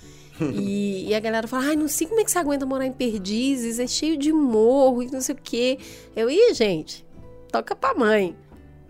E, 0.41 1.09
e 1.09 1.13
a 1.13 1.19
galera 1.19 1.47
fala, 1.47 1.65
ai, 1.67 1.75
não 1.75 1.87
sei 1.87 2.07
como 2.07 2.19
é 2.19 2.23
que 2.23 2.31
você 2.31 2.39
aguenta 2.39 2.65
morar 2.65 2.87
em 2.87 2.91
Perdizes, 2.91 3.77
é 3.77 3.85
cheio 3.85 4.17
de 4.17 4.33
morro 4.33 5.03
e 5.03 5.11
não 5.11 5.21
sei 5.21 5.35
o 5.35 5.37
quê. 5.37 5.77
Eu, 6.15 6.31
ih, 6.31 6.51
gente, 6.55 7.05
toca 7.51 7.75
pra 7.75 7.93
mãe. 7.93 8.35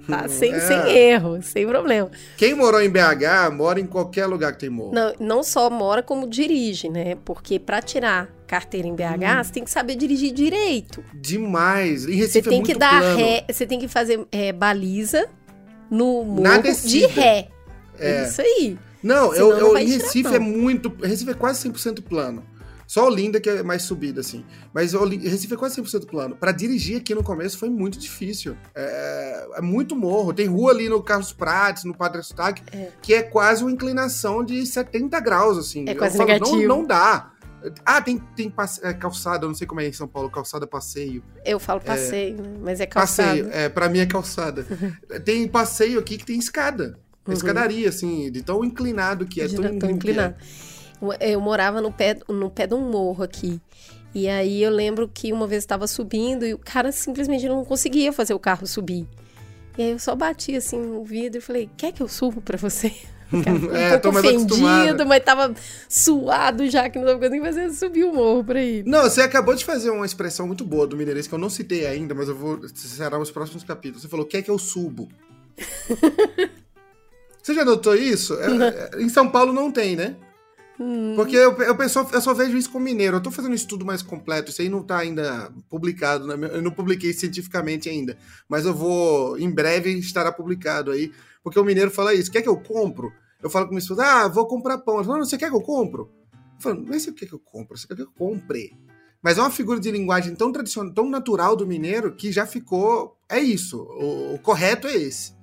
Tá? 0.08 0.30
Sem, 0.30 0.54
É. 0.54 0.60
sem 0.62 0.78
erro, 0.98 1.42
sem 1.44 1.68
problema. 1.68 2.10
Quem 2.38 2.56
morou 2.56 2.82
em 2.82 2.90
BH 2.90 3.52
mora 3.54 3.82
em 3.82 3.86
qualquer 3.86 4.28
lugar 4.28 4.54
que 4.54 4.60
tem 4.60 4.70
morro. 4.70 4.94
Não, 4.94 5.14
não 5.20 5.44
só 5.44 5.70
mora, 5.70 6.02
como 6.02 6.26
dirige, 6.26 6.88
né? 6.90 7.16
Porque 7.26 7.60
pra 7.60 7.82
tirar 7.82 8.30
carteira 8.48 8.88
em 8.88 8.96
BH, 8.96 9.44
você 9.46 9.52
tem 9.52 9.64
que 9.66 9.72
saber 9.72 9.96
dirigir 9.96 10.32
direito. 10.34 11.04
Demais. 11.14 12.06
Em 12.06 12.14
Você 12.14 12.16
Recife 12.16 12.40
é 12.48 12.50
tem 12.50 12.64
que 12.64 12.68
muito 12.70 12.80
dar 12.80 13.00
plano. 13.02 13.18
ré, 13.18 13.46
você 13.52 13.68
tem 13.68 13.78
que 13.80 13.88
fazer 13.90 14.26
é, 14.32 14.52
baliza 14.54 15.28
no 15.92 16.24
morro 16.24 16.62
de 16.86 17.06
ré. 17.06 17.50
É. 18.00 18.22
É. 18.22 18.24
isso 18.28 18.42
aí. 18.42 18.80
Não, 19.04 19.32
Senão 19.34 19.50
eu, 19.52 19.60
não 19.60 19.68
eu, 19.70 19.78
em 19.78 19.86
tirar, 19.86 20.04
Recife 20.04 20.24
não. 20.30 20.36
é 20.36 20.40
muito. 20.40 20.90
Recife 21.04 21.30
é 21.32 21.34
quase 21.36 21.70
100% 21.70 22.02
plano. 22.04 22.44
Só 22.88 23.06
Olinda 23.08 23.40
que 23.40 23.50
é 23.50 23.64
mais 23.64 23.84
subida, 23.84 24.20
assim. 24.20 24.44
Mas 24.74 24.94
Oli- 24.94 25.18
Recife 25.28 25.54
é 25.54 25.58
quase 25.58 25.82
100% 25.82 26.06
plano. 26.08 26.36
Pra 26.36 26.52
dirigir 26.52 26.98
aqui 26.98 27.16
no 27.16 27.24
começo 27.24 27.58
foi 27.58 27.70
muito 27.70 27.98
difícil. 27.98 28.56
É, 28.76 29.48
é 29.56 29.62
muito 29.62 29.96
morro. 29.96 30.34
Tem 30.34 30.46
rua 30.48 30.72
ali 30.72 30.90
no 30.90 31.02
Carlos 31.02 31.32
Prates, 31.32 31.84
no 31.86 31.96
Padre 31.96 32.20
Eustáquio, 32.20 32.66
É. 32.74 32.90
que 33.02 33.14
é 33.14 33.24
quase 33.24 33.64
uma 33.64 33.72
inclinação 33.72 34.44
de 34.44 34.66
70 34.66 35.20
graus, 35.22 35.58
assim. 35.58 35.86
É 35.88 35.94
Eu 35.94 35.98
quase 35.98 36.18
falo, 36.18 36.28
negativo. 36.30 36.58
Não, 36.58 36.68
não 36.80 36.86
dá. 36.86 37.32
Ah, 37.86 38.02
tem, 38.02 38.18
tem 38.36 38.50
passe- 38.50 38.86
é, 38.86 38.94
calçada, 38.94 39.46
eu 39.46 39.50
não 39.50 39.56
sei 39.56 39.68
como 39.68 39.80
é 39.82 39.88
em 39.88 39.94
São 39.94 40.08
Paulo, 40.08 40.30
calçada 40.30 40.66
passeio. 40.66 41.24
Eu 41.46 41.60
falo 41.60 41.80
passeio, 41.82 42.42
né? 42.42 42.50
Mas 42.62 42.80
é 42.80 42.86
calçado. 42.86 43.30
Passeio, 43.30 43.50
é, 43.52 43.70
pra 43.70 43.88
mim 43.90 44.00
é 44.00 44.06
calçada. 44.06 44.66
tem 45.26 45.48
passeio 45.48 46.00
aqui 46.00 46.18
que 46.18 46.26
tem 46.26 46.38
escada. 46.40 46.98
Uhum. 47.28 47.34
Escadaria, 47.34 47.90
assim, 47.90 48.32
de 48.32 48.42
tão 48.42 48.64
inclinado 48.66 49.26
que 49.26 49.42
é, 49.42 49.48
de 49.48 49.56
tão, 49.56 49.64
tão 49.64 49.80
que 49.80 49.86
é. 49.86 49.92
inclinado. 49.92 50.36
Eu- 51.20 51.42
morava 51.42 51.82
no 51.82 51.92
pé, 51.92 52.18
no 52.30 52.50
pé 52.50 52.68
de 52.68 52.74
um 52.74 52.90
morro 52.90 53.24
aqui. 53.24 53.60
E 54.14 54.28
aí 54.28 54.62
eu 54.62 54.72
lembro 54.72 55.08
que 55.08 55.32
uma 55.32 55.48
vez 55.48 55.64
estava 55.64 55.88
subindo 55.88 56.46
e 56.46 56.54
o 56.54 56.58
cara 56.60 56.92
simplesmente 56.92 57.48
não 57.48 57.64
conseguia 57.64 58.12
fazer 58.12 58.34
o 58.34 58.40
carro 58.40 58.68
subir. 58.68 59.08
E 59.78 59.82
aí 59.84 59.92
eu 59.92 60.00
só 60.00 60.16
bati 60.16 60.56
assim 60.56 60.78
no 60.78 61.04
vidro 61.04 61.38
e 61.38 61.42
falei, 61.42 61.70
quer 61.78 61.94
que 61.94 62.04
eu 62.04 62.08
subo 62.08 62.42
pra 62.42 62.58
você? 62.58 62.94
Cara 63.32 63.58
É, 63.80 63.98
um 63.98 64.00
pouco 64.02 64.18
acostumada. 64.18 64.82
ofendido, 64.84 65.06
mas 65.06 65.24
tava 65.24 65.54
suado 65.88 66.70
já, 66.70 66.90
que 66.90 67.00
não 67.00 67.06
tava 67.06 67.20
conseguindo 67.20 67.46
fazer, 67.46 67.70
subir 67.72 68.04
o 68.04 68.14
morro 68.14 68.44
pra 68.44 68.62
ir. 68.62 68.84
Não, 68.86 69.04
você 69.04 69.22
acabou 69.22 69.56
de 69.56 69.64
fazer 69.64 69.90
uma 69.90 70.06
expressão 70.06 70.46
muito 70.48 70.66
boa 70.66 70.86
do 70.86 70.98
mineirês 70.98 71.28
que 71.28 71.34
eu 71.34 71.40
não 71.40 71.50
citei 71.50 71.86
ainda, 71.88 72.14
mas 72.14 72.28
eu 72.28 72.36
vou 72.36 72.60
será 72.74 73.18
nos 73.18 73.32
próximos 73.32 73.64
capítulos. 73.64 74.02
Você 74.02 74.08
falou, 74.10 74.26
quer 74.26 74.42
que 74.42 74.52
eu 74.52 74.60
subo? 74.60 75.08
você 77.42 77.54
já 77.54 77.66
notou 77.66 77.96
isso? 77.96 78.34
É- 78.36 78.90
é- 78.98 79.02
em 79.02 79.10
São 79.10 79.30
Paulo 79.30 79.52
não 79.54 79.72
tem, 79.72 79.96
né? 79.96 80.16
Hum. 80.80 81.14
Porque 81.16 81.36
eu, 81.36 81.52
eu, 81.62 81.76
penso- 81.76 82.08
eu 82.12 82.22
só 82.22 82.34
vejo 82.34 82.58
isso 82.58 82.72
com 82.72 82.80
mineiro. 82.80 83.18
Eu 83.18 83.22
tô 83.22 83.30
fazendo 83.30 83.52
um 83.52 83.56
estudo 83.56 83.86
mais 83.86 84.02
completo. 84.02 84.50
Isso 84.50 84.62
aí 84.62 84.70
não 84.70 84.82
tá 84.82 84.98
ainda 84.98 85.52
publicado. 85.70 86.26
minha- 86.38 86.52
Eu 86.52 86.62
não 86.62 86.72
publiquei 86.72 87.14
cientificamente 87.14 87.88
ainda. 87.88 88.18
Mas 88.50 88.66
eu 88.66 88.74
vou, 88.74 89.38
em 89.38 89.50
breve, 89.50 89.92
estará 90.00 90.32
publicado 90.32 90.90
aí. 90.92 91.12
Porque 91.44 91.60
o 91.60 91.64
mineiro 91.64 91.92
fala 91.92 92.14
isso. 92.14 92.32
Quer 92.32 92.42
que 92.42 92.50
eu 92.50 92.58
compro? 92.58 93.12
Eu 93.42 93.50
falo 93.50 93.66
com 93.66 93.72
minha 93.72 93.80
esposa, 93.80 94.04
ah, 94.06 94.28
vou 94.28 94.46
comprar 94.48 94.78
pão. 94.80 94.96
Ela 94.96 95.04
fala, 95.04 95.18
não, 95.18 95.26
você 95.26 95.38
quer 95.38 95.50
que 95.50 95.56
eu 95.56 95.62
compro? 95.62 96.12
Eu 96.34 96.62
falo, 96.62 96.82
não 96.82 96.94
é 96.94 97.00
você 97.00 97.12
quer 97.12 97.26
que 97.26 97.34
eu 97.34 97.40
compro, 97.40 97.78
você 97.78 97.88
quer 97.88 97.96
que 97.96 98.04
eu 98.04 98.12
compre. 98.16 98.72
Mas 99.22 99.38
é 99.38 99.42
uma 99.42 99.52
figura 99.52 99.80
de 99.80 99.90
linguagem 99.92 100.36
tão 100.36 100.52
tradicional, 100.52 100.94
tão 100.94 101.10
natural 101.10 101.56
do 101.56 101.66
mineiro, 101.66 102.16
que 102.16 102.32
já 102.32 102.46
ficou. 102.46 103.18
É 103.30 103.40
isso. 103.40 103.80
O, 103.82 104.36
o 104.36 104.40
correto 104.40 104.88
é 104.88 104.96
esse. 104.96 105.34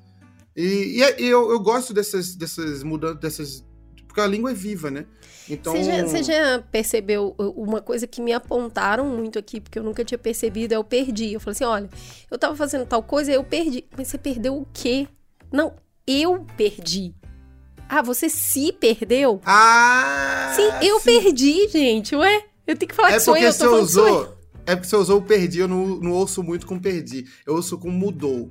E, 0.57 0.99
e 0.99 1.03
é- 1.03 1.21
e 1.21 1.27
eu, 1.27 1.51
eu 1.51 1.61
gosto 1.61 1.93
dessas, 1.95 2.35
dessas 2.35 2.83
mudanças, 2.83 3.19
dessas. 3.21 3.65
Porque 4.07 4.21
a 4.21 4.27
língua 4.27 4.51
é 4.51 4.55
viva, 4.55 4.91
né? 4.91 5.07
Então. 5.49 5.73
Você 5.73 5.85
já, 5.85 6.03
você 6.05 6.23
já 6.25 6.63
percebeu 6.73 7.35
uma 7.39 7.81
coisa 7.81 8.07
que 8.07 8.21
me 8.21 8.33
apontaram 8.33 9.07
muito 9.07 9.39
aqui, 9.39 9.61
porque 9.61 9.79
eu 9.79 9.85
nunca 9.85 10.05
tinha 10.05 10.19
percebido, 10.19 10.73
é 10.73 10.77
eu 10.77 10.83
perdi. 10.83 11.33
Eu 11.35 11.41
falei 11.41 11.53
assim: 11.53 11.65
olha, 11.65 11.91
eu 12.31 12.39
tava 12.39 12.57
fazendo 12.57 12.85
tal 12.87 13.03
coisa, 13.03 13.31
eu 13.31 13.45
perdi. 13.45 13.85
Mas 13.97 14.09
você 14.09 14.19
perdeu 14.19 14.57
o 14.57 14.67
quê? 14.73 15.07
Não, 15.53 15.73
eu 16.09 16.45
perdi. 16.57 17.15
Ah, 17.89 18.03
você 18.03 18.29
se 18.29 18.73
perdeu? 18.73 19.41
Ah! 19.45 20.53
Sim, 20.55 20.87
eu 20.87 21.01
perdi, 21.01 21.69
gente. 21.69 22.15
Ué, 22.17 22.45
eu 22.67 22.77
tenho 22.77 22.89
que 22.89 22.95
falar 22.95 23.11
É 23.11 23.15
que 23.15 23.21
sou 23.21 23.35
porque 23.35 23.47
eu, 23.47 23.53
você 23.53 23.59
tô 23.65 23.71
falando 23.71 23.83
usou. 23.85 24.39
É 24.67 24.77
porque 24.77 24.89
você 24.89 24.97
usou 24.97 25.19
o 25.19 25.23
perdi, 25.23 25.61
eu 25.61 25.69
não, 25.69 25.87
não 25.87 26.13
ouço 26.13 26.43
muito 26.43 26.67
com 26.67 26.79
perdi. 26.79 27.25
Eu 27.47 27.55
ouço 27.55 27.79
com 27.79 27.91
mudou. 27.91 28.51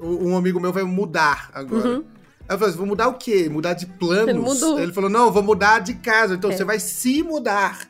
Um 0.00 0.36
amigo 0.36 0.58
meu 0.58 0.72
vai 0.72 0.82
mudar 0.82 1.50
agora. 1.54 1.88
Uhum. 1.88 2.04
Aí 2.48 2.54
eu 2.54 2.58
falei, 2.58 2.68
assim, 2.70 2.78
vou 2.78 2.86
mudar 2.88 3.06
o 3.08 3.14
quê? 3.14 3.48
Mudar 3.48 3.74
de 3.74 3.86
planos? 3.86 4.28
Ele 4.30 4.38
mudou. 4.40 4.80
Ele 4.80 4.92
falou, 4.92 5.08
não, 5.08 5.30
vou 5.30 5.42
mudar 5.44 5.78
de 5.78 5.94
casa. 5.94 6.34
Então 6.34 6.50
É. 6.50 6.56
você 6.56 6.64
vai 6.64 6.80
se 6.80 7.22
mudar. 7.22 7.86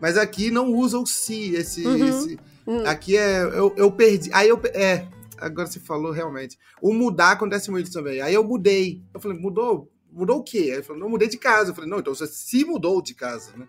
Mas 0.00 0.16
aqui 0.16 0.52
não 0.52 0.72
usa 0.72 0.96
o 0.98 1.04
se. 1.06 1.54
Esse, 1.56 1.84
Uhum. 1.84 2.08
esse- 2.08 2.38
Hum. 2.64 2.82
Aqui 2.86 3.16
é. 3.16 3.40
Eu, 3.42 3.72
eu 3.76 3.90
perdi. 3.90 4.30
Aí 4.32 4.48
eu. 4.48 4.60
É. 4.74 5.06
Agora 5.40 5.66
você 5.66 5.80
falou 5.80 6.12
realmente. 6.12 6.58
O 6.82 6.92
mudar 6.92 7.32
acontece 7.32 7.70
muito 7.70 7.90
também. 7.92 8.20
Aí 8.20 8.34
eu 8.34 8.44
mudei. 8.44 9.02
Eu 9.14 9.20
falei, 9.20 9.38
mudou? 9.38 9.90
Mudou 10.10 10.38
o 10.38 10.42
quê? 10.42 10.58
Aí 10.58 10.70
ele 10.70 10.82
falou, 10.82 11.00
não, 11.02 11.08
mudei 11.08 11.28
de 11.28 11.36
casa. 11.38 11.70
Eu 11.70 11.74
falei, 11.74 11.88
não, 11.90 11.98
então 11.98 12.14
você 12.14 12.26
se 12.26 12.64
mudou 12.64 13.00
de 13.02 13.14
casa, 13.14 13.50
né? 13.56 13.66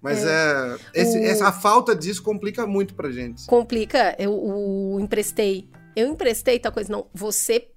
Mas 0.00 0.24
é. 0.24 0.76
esse- 0.94 1.18
O- 1.18 1.22
essa, 1.24 1.48
a 1.48 1.52
falta 1.52 1.94
disso 1.96 2.22
complica 2.22 2.66
muito 2.66 2.94
pra 2.94 3.10
gente. 3.10 3.46
Complica, 3.46 4.14
eu 4.18 4.32
o 4.32 5.00
emprestei. 5.00 5.68
Eu 5.96 6.06
emprestei 6.08 6.58
tal 6.60 6.70
coisa. 6.70 6.92
Não, 6.92 7.06
você 7.12 7.68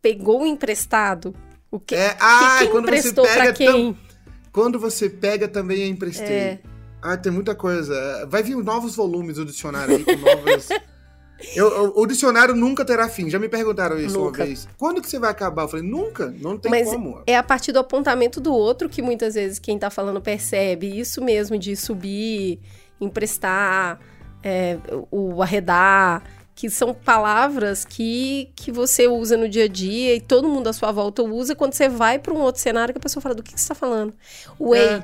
pegou 0.00 0.42
o 0.42 0.46
emprestado. 0.46 1.34
O 1.70 1.80
que, 1.80 1.94
É, 1.96 2.16
ah, 2.20 2.58
quem 2.60 2.70
quando 2.70 2.84
você 2.84 2.98
emprestou 2.98 3.24
pega. 3.24 3.42
pra 3.42 3.52
tam- 3.52 3.56
quem? 3.74 3.98
Quando 4.52 4.78
você 4.78 5.10
pega 5.10 5.48
também 5.48 5.82
é 5.82 5.86
emprestei. 5.88 6.26
É. 6.36 6.60
Ah, 7.02 7.16
tem 7.16 7.32
muita 7.32 7.54
coisa. 7.56 8.24
Vai 8.30 8.42
vir 8.42 8.56
novos 8.56 8.94
volumes 8.94 9.36
do 9.36 9.44
dicionário 9.44 9.96
aí 9.96 10.04
com 10.04 10.14
novas. 10.16 10.68
Eu- 11.56 11.68
eu- 11.68 11.92
o 11.96 12.06
dicionário 12.06 12.54
nunca 12.54 12.84
terá 12.84 13.08
fim. 13.08 13.28
Já 13.28 13.38
me 13.38 13.48
perguntaram 13.48 13.98
isso 13.98 14.18
Nunca. 14.18 14.40
uma 14.42 14.46
vez. 14.46 14.68
Quando 14.78 15.02
que 15.02 15.08
você 15.10 15.18
vai 15.18 15.30
acabar? 15.30 15.62
Eu 15.62 15.68
falei, 15.68 15.84
nunca. 15.86 16.32
Não 16.40 16.56
tem 16.56 16.70
Mas 16.70 16.88
como. 16.88 17.22
é 17.26 17.36
a 17.36 17.42
partir 17.42 17.72
do 17.72 17.78
apontamento 17.80 18.40
do 18.40 18.52
outro 18.54 18.88
que 18.88 19.02
muitas 19.02 19.34
vezes 19.34 19.58
quem 19.58 19.78
tá 19.78 19.90
falando 19.90 20.20
percebe. 20.20 20.98
Isso 20.98 21.22
mesmo 21.22 21.58
de 21.58 21.76
subir, 21.76 22.60
emprestar, 23.00 23.98
é, 24.42 24.78
o 25.10 25.42
arredar, 25.42 26.22
que 26.54 26.70
são 26.70 26.94
palavras 26.94 27.84
que, 27.84 28.48
que 28.54 28.70
você 28.70 29.08
usa 29.08 29.36
no 29.36 29.48
dia 29.48 29.64
a 29.64 29.68
dia 29.68 30.14
e 30.14 30.20
todo 30.20 30.48
mundo 30.48 30.68
à 30.68 30.72
sua 30.72 30.92
volta 30.92 31.22
usa 31.22 31.54
quando 31.54 31.72
você 31.74 31.88
vai 31.88 32.18
para 32.18 32.32
um 32.32 32.38
outro 32.40 32.60
cenário 32.62 32.94
que 32.94 32.98
a 32.98 33.00
pessoa 33.02 33.20
fala 33.20 33.34
do 33.34 33.42
que, 33.42 33.54
que 33.54 33.60
você 33.60 33.68
tá 33.68 33.74
falando. 33.74 34.14
O 34.58 34.74
É. 34.74 34.94
ei. 34.96 35.02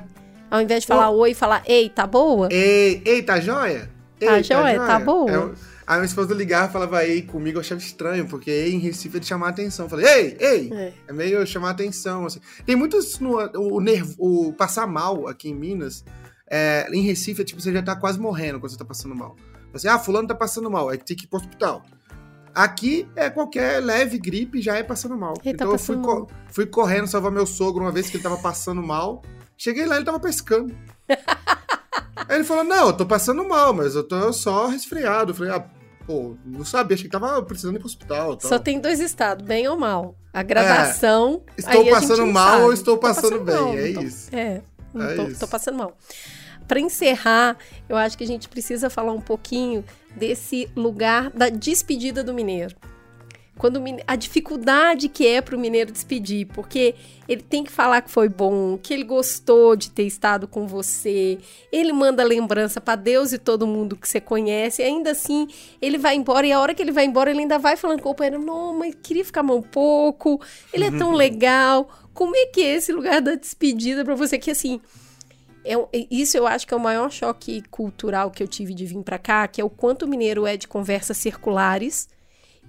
Ao 0.49 0.61
invés 0.61 0.81
de 0.81 0.87
falar 0.87 1.09
oi, 1.11 1.33
falar 1.33 1.63
ei, 1.65 1.89
tá 1.89 2.05
boa? 2.07 2.47
Ei, 2.51 3.01
ei, 3.05 3.21
tá 3.21 3.39
joia? 3.39 3.89
Ei, 4.19 4.27
Tá 4.27 4.41
joia? 4.41 4.77
Tá 4.79 4.99
boa? 4.99 5.31
É, 5.57 5.70
a 5.95 5.99
minha 5.99 6.05
esposa 6.05 6.33
ligava 6.33 6.69
e 6.69 6.71
falava 6.71 7.05
ei 7.05 7.21
comigo, 7.21 7.57
eu 7.57 7.61
achava 7.61 7.79
estranho, 7.81 8.27
porque 8.27 8.49
ei 8.51 8.73
em 8.73 8.79
Recife 8.79 9.17
é 9.17 9.19
de 9.19 9.25
chamar 9.25 9.47
a 9.47 9.49
atenção. 9.49 9.85
Eu 9.85 9.89
falei, 9.89 10.05
ei, 10.05 10.37
ei! 10.39 10.73
É. 10.73 10.93
É 11.07 11.13
meio 11.13 11.45
chamar 11.45 11.71
atenção, 11.71 12.25
assim. 12.25 12.39
Tem 12.65 12.75
muitos. 12.75 13.19
No, 13.19 13.37
o, 13.59 13.79
nervo, 13.81 14.15
o 14.17 14.53
passar 14.53 14.87
mal 14.87 15.27
aqui 15.27 15.49
em 15.49 15.55
Minas, 15.55 16.03
é, 16.49 16.87
em 16.91 17.01
Recife, 17.01 17.41
é 17.41 17.45
tipo, 17.45 17.61
você 17.61 17.73
já 17.73 17.81
tá 17.81 17.95
quase 17.95 18.19
morrendo 18.19 18.59
quando 18.59 18.71
você 18.71 18.77
tá 18.77 18.85
passando 18.85 19.15
mal. 19.15 19.35
Você, 19.73 19.87
ah, 19.87 19.97
fulano 19.99 20.27
tá 20.27 20.35
passando 20.35 20.69
mal, 20.69 20.89
aí 20.89 20.97
tem 20.97 21.15
que 21.15 21.25
ir 21.25 21.27
pro 21.27 21.39
hospital. 21.39 21.83
Aqui 22.53 23.07
é 23.15 23.29
qualquer 23.29 23.81
leve 23.81 24.17
gripe 24.17 24.61
já 24.61 24.75
é 24.77 24.83
passando 24.83 25.17
mal. 25.17 25.33
Ele 25.43 25.57
tá 25.57 25.63
então 25.65 25.71
eu 25.71 25.79
fui, 25.79 25.95
passando 25.95 26.25
co- 26.27 26.27
fui 26.51 26.65
correndo 26.65 27.07
salvar 27.07 27.31
meu 27.31 27.45
sogro 27.45 27.83
uma 27.83 27.91
vez 27.91 28.09
que 28.09 28.17
ele 28.17 28.23
tava 28.23 28.37
passando 28.37 28.83
mal. 28.83 29.21
Cheguei 29.57 29.85
lá, 29.85 29.95
ele 29.95 30.05
tava 30.05 30.19
pescando. 30.19 30.75
Aí 32.27 32.35
ele 32.37 32.43
falou: 32.43 32.63
Não, 32.63 32.87
eu 32.87 32.93
tô 32.93 33.05
passando 33.05 33.47
mal, 33.47 33.73
mas 33.73 33.95
eu 33.95 34.03
tô 34.03 34.31
só 34.33 34.67
resfriado. 34.67 35.31
Eu 35.31 35.35
falei: 35.35 35.53
Ah, 35.53 35.65
pô, 36.05 36.35
não 36.45 36.63
sabia, 36.65 36.95
achei 36.95 37.05
que 37.07 37.11
tava 37.11 37.41
precisando 37.43 37.75
ir 37.75 37.79
pro 37.79 37.87
hospital. 37.87 38.35
Tal. 38.35 38.49
Só 38.49 38.59
tem 38.59 38.79
dois 38.79 38.99
estados, 38.99 39.45
bem 39.45 39.67
ou 39.67 39.77
mal. 39.77 40.15
A 40.33 40.43
gradação. 40.43 41.41
É. 41.57 41.59
Estou 41.61 41.85
passando 41.89 42.27
mal 42.27 42.49
sabe. 42.51 42.63
ou 42.63 42.73
estou 42.73 42.95
Tô 42.95 43.01
passando 43.01 43.39
bem, 43.41 43.55
mal, 43.55 43.77
é 43.77 43.91
tô- 43.93 44.01
isso. 44.01 44.35
É, 44.35 44.61
não 44.93 45.05
É 45.09 45.15
tô, 45.15 45.23
isso. 45.27 45.39
tô 45.39 45.47
passando 45.47 45.77
mal. 45.77 45.97
Para 46.67 46.79
encerrar, 46.79 47.57
eu 47.89 47.97
acho 47.97 48.17
que 48.17 48.23
a 48.23 48.27
gente 48.27 48.47
precisa 48.47 48.89
falar 48.89 49.11
um 49.11 49.19
pouquinho 49.19 49.83
desse 50.15 50.69
lugar 50.75 51.29
da 51.31 51.49
despedida 51.49 52.23
do 52.23 52.33
mineiro. 52.33 52.75
Quando 53.61 53.79
a 54.07 54.15
dificuldade 54.15 55.07
que 55.07 55.27
é 55.27 55.39
para 55.39 55.55
o 55.55 55.59
mineiro 55.59 55.91
despedir, 55.91 56.47
porque 56.47 56.95
ele 57.27 57.43
tem 57.43 57.63
que 57.63 57.71
falar 57.71 58.01
que 58.01 58.09
foi 58.09 58.27
bom, 58.27 58.75
que 58.75 58.91
ele 58.91 59.03
gostou 59.03 59.75
de 59.75 59.91
ter 59.91 60.01
estado 60.01 60.47
com 60.47 60.65
você, 60.65 61.37
ele 61.71 61.93
manda 61.93 62.23
lembrança 62.23 62.81
para 62.81 62.95
Deus 62.95 63.33
e 63.33 63.37
todo 63.37 63.67
mundo 63.67 63.95
que 63.95 64.09
você 64.09 64.19
conhece, 64.19 64.81
e 64.81 64.85
ainda 64.85 65.11
assim 65.11 65.47
ele 65.79 65.99
vai 65.99 66.15
embora 66.15 66.47
e 66.47 66.51
a 66.51 66.59
hora 66.59 66.73
que 66.73 66.81
ele 66.81 66.91
vai 66.91 67.05
embora 67.05 67.29
ele 67.29 67.41
ainda 67.41 67.59
vai 67.59 67.77
falando 67.77 68.01
com 68.01 68.09
o 68.09 68.13
companheiro, 68.13 68.43
não, 68.43 68.73
mas 68.73 68.95
queria 69.03 69.23
ficar 69.23 69.43
mais 69.43 69.59
um 69.59 69.61
pouco, 69.61 70.41
ele 70.73 70.85
é 70.85 70.91
tão 70.97 71.11
legal. 71.13 71.87
Como 72.15 72.35
é 72.35 72.47
que 72.47 72.61
é 72.63 72.77
esse 72.77 72.91
lugar 72.91 73.21
da 73.21 73.35
despedida 73.35 74.03
para 74.03 74.15
você 74.15 74.39
que 74.39 74.49
assim, 74.49 74.81
é 75.63 75.75
isso 76.09 76.35
eu 76.35 76.47
acho 76.47 76.65
que 76.65 76.73
é 76.73 76.77
o 76.77 76.79
maior 76.79 77.11
choque 77.11 77.61
cultural 77.69 78.31
que 78.31 78.41
eu 78.41 78.47
tive 78.47 78.73
de 78.73 78.87
vir 78.87 79.03
pra 79.03 79.19
cá, 79.19 79.47
que 79.47 79.61
é 79.61 79.63
o 79.63 79.69
quanto 79.69 80.05
o 80.05 80.07
mineiro 80.07 80.47
é 80.47 80.57
de 80.57 80.67
conversas 80.67 81.17
circulares 81.17 82.09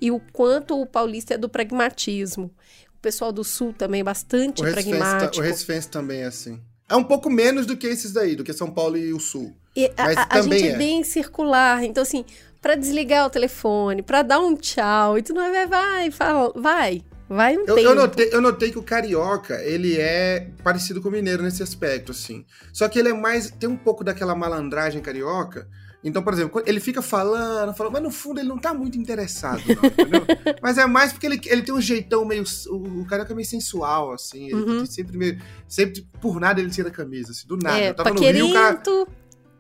e 0.03 0.11
o 0.11 0.21
quanto 0.33 0.79
o 0.81 0.85
paulista 0.85 1.35
é 1.35 1.39
do 1.39 1.49
pragmatismo. 1.49 2.51
O 2.95 2.99
pessoal 3.01 3.33
do 3.33 3.43
sul 3.45 3.73
também 3.73 4.01
é 4.01 4.05
bastante 4.05 4.61
O 4.63 4.71
pragmático. 4.71 5.39
o 5.39 5.47
Recifense 5.47 5.89
também 5.89 6.23
é 6.23 6.27
assim. 6.27 6.61
É 6.89 6.97
um 6.97 7.05
pouco 7.05 7.31
menos 7.31 7.65
do 7.67 7.77
que 7.77 7.87
esses 7.87 8.13
daí, 8.13 8.37
do 8.37 8.45
que 8.45 8.53
São 8.53 8.71
Paulo 8.71 8.97
e 8.99 9.13
o 9.13 9.21
Sul. 9.21 9.55
E 9.75 9.87
a, 9.97 10.05
mas 10.05 10.17
a- 10.19 10.27
a 10.31 10.43
gente 10.43 10.65
é 10.65 10.71
é. 10.73 10.77
bem 10.77 11.03
circular, 11.05 11.83
então 11.85 12.03
assim, 12.03 12.25
pra 12.61 12.75
desligar 12.75 13.27
o 13.27 13.31
telefone, 13.31 14.03
pra 14.03 14.23
dar 14.23 14.41
um 14.41 14.55
tchau, 14.57 15.17
e 15.17 15.23
tu 15.23 15.33
não 15.33 15.51
vai, 15.51 15.67
vai, 15.67 16.11
fala, 16.11 16.53
vai, 16.57 17.03
Vai 17.29 17.57
um 17.57 17.61
Eu, 17.61 17.77
tempo. 17.77 17.81
eu 17.89 17.95
notei, 17.95 18.29
eu 18.31 18.41
notei 18.43 18.71
que 18.71 18.79
o 18.79 18.83
carioca, 18.83 19.55
ele 19.63 19.99
é 19.99 20.49
parecido 20.63 21.01
com 21.01 21.09
o 21.09 21.13
mineiro 21.13 21.43
nesse 21.43 21.63
aspecto, 21.63 22.13
assim. 22.13 22.45
Só 22.75 22.87
que 22.91 22.99
ele 22.99 23.09
é 23.09 23.15
mais. 23.15 23.51
Tem 23.51 23.67
um 23.71 23.77
pouco 23.77 24.05
daquela 24.05 24.35
malandragem 24.35 25.01
carioca. 25.01 25.67
Então, 26.05 26.23
por 26.23 26.33
exemplo, 26.33 26.63
ele 26.67 26.81
fica 26.81 27.01
falando, 27.01 27.73
falando, 27.75 27.93
mas 27.93 28.03
no 28.03 28.11
fundo 28.11 28.41
ele 28.41 28.49
não 28.49 28.59
tá 28.59 28.75
muito 28.75 28.99
interessado, 28.99 29.63
não, 29.69 29.85
entendeu? 29.87 30.23
mas 30.61 30.77
é 30.77 30.85
mais 30.87 31.13
porque 31.13 31.27
ele, 31.27 31.41
ele 31.47 31.63
tem 31.63 31.73
um 31.73 31.81
jeitão 31.81 32.25
meio. 32.25 32.43
O, 32.69 33.01
o 33.03 33.07
carioca 33.07 33.33
é 33.33 33.37
meio 33.37 33.47
sensual, 33.47 34.13
assim. 34.13 34.47
Ele 34.47 34.55
Uhum. 34.55 34.87
sempre 34.87 35.17
meio. 35.17 35.41
Sempre, 35.69 36.05
por 36.21 36.41
nada, 36.41 36.61
ele 36.61 36.71
tira 36.71 36.89
a 36.89 36.93
camisa, 36.93 37.31
assim, 37.31 37.47
do 37.47 37.57
nada. 37.57 37.79
é, 37.79 37.91
eu 37.91 37.95
tava 37.95 38.11
no 38.11 38.21
Rio, 38.21 38.53
cara. 38.53 38.83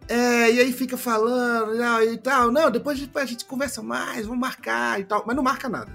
É, 0.09 0.51
e 0.51 0.61
aí 0.61 0.73
fica 0.73 0.97
falando 0.97 1.75
não, 1.77 2.03
e 2.03 2.19
tal. 2.19 2.51
Não, 2.51 2.71
depois 2.71 2.99
a 2.99 3.01
gente, 3.01 3.17
a 3.17 3.25
gente 3.25 3.45
conversa 3.45 3.81
mais, 3.83 4.27
vamos 4.27 4.41
marcar 4.41 5.01
e 5.01 5.05
tal. 5.05 5.23
Mas 5.25 5.37
não 5.37 5.43
marca 5.45 5.69
nada. 5.69 5.93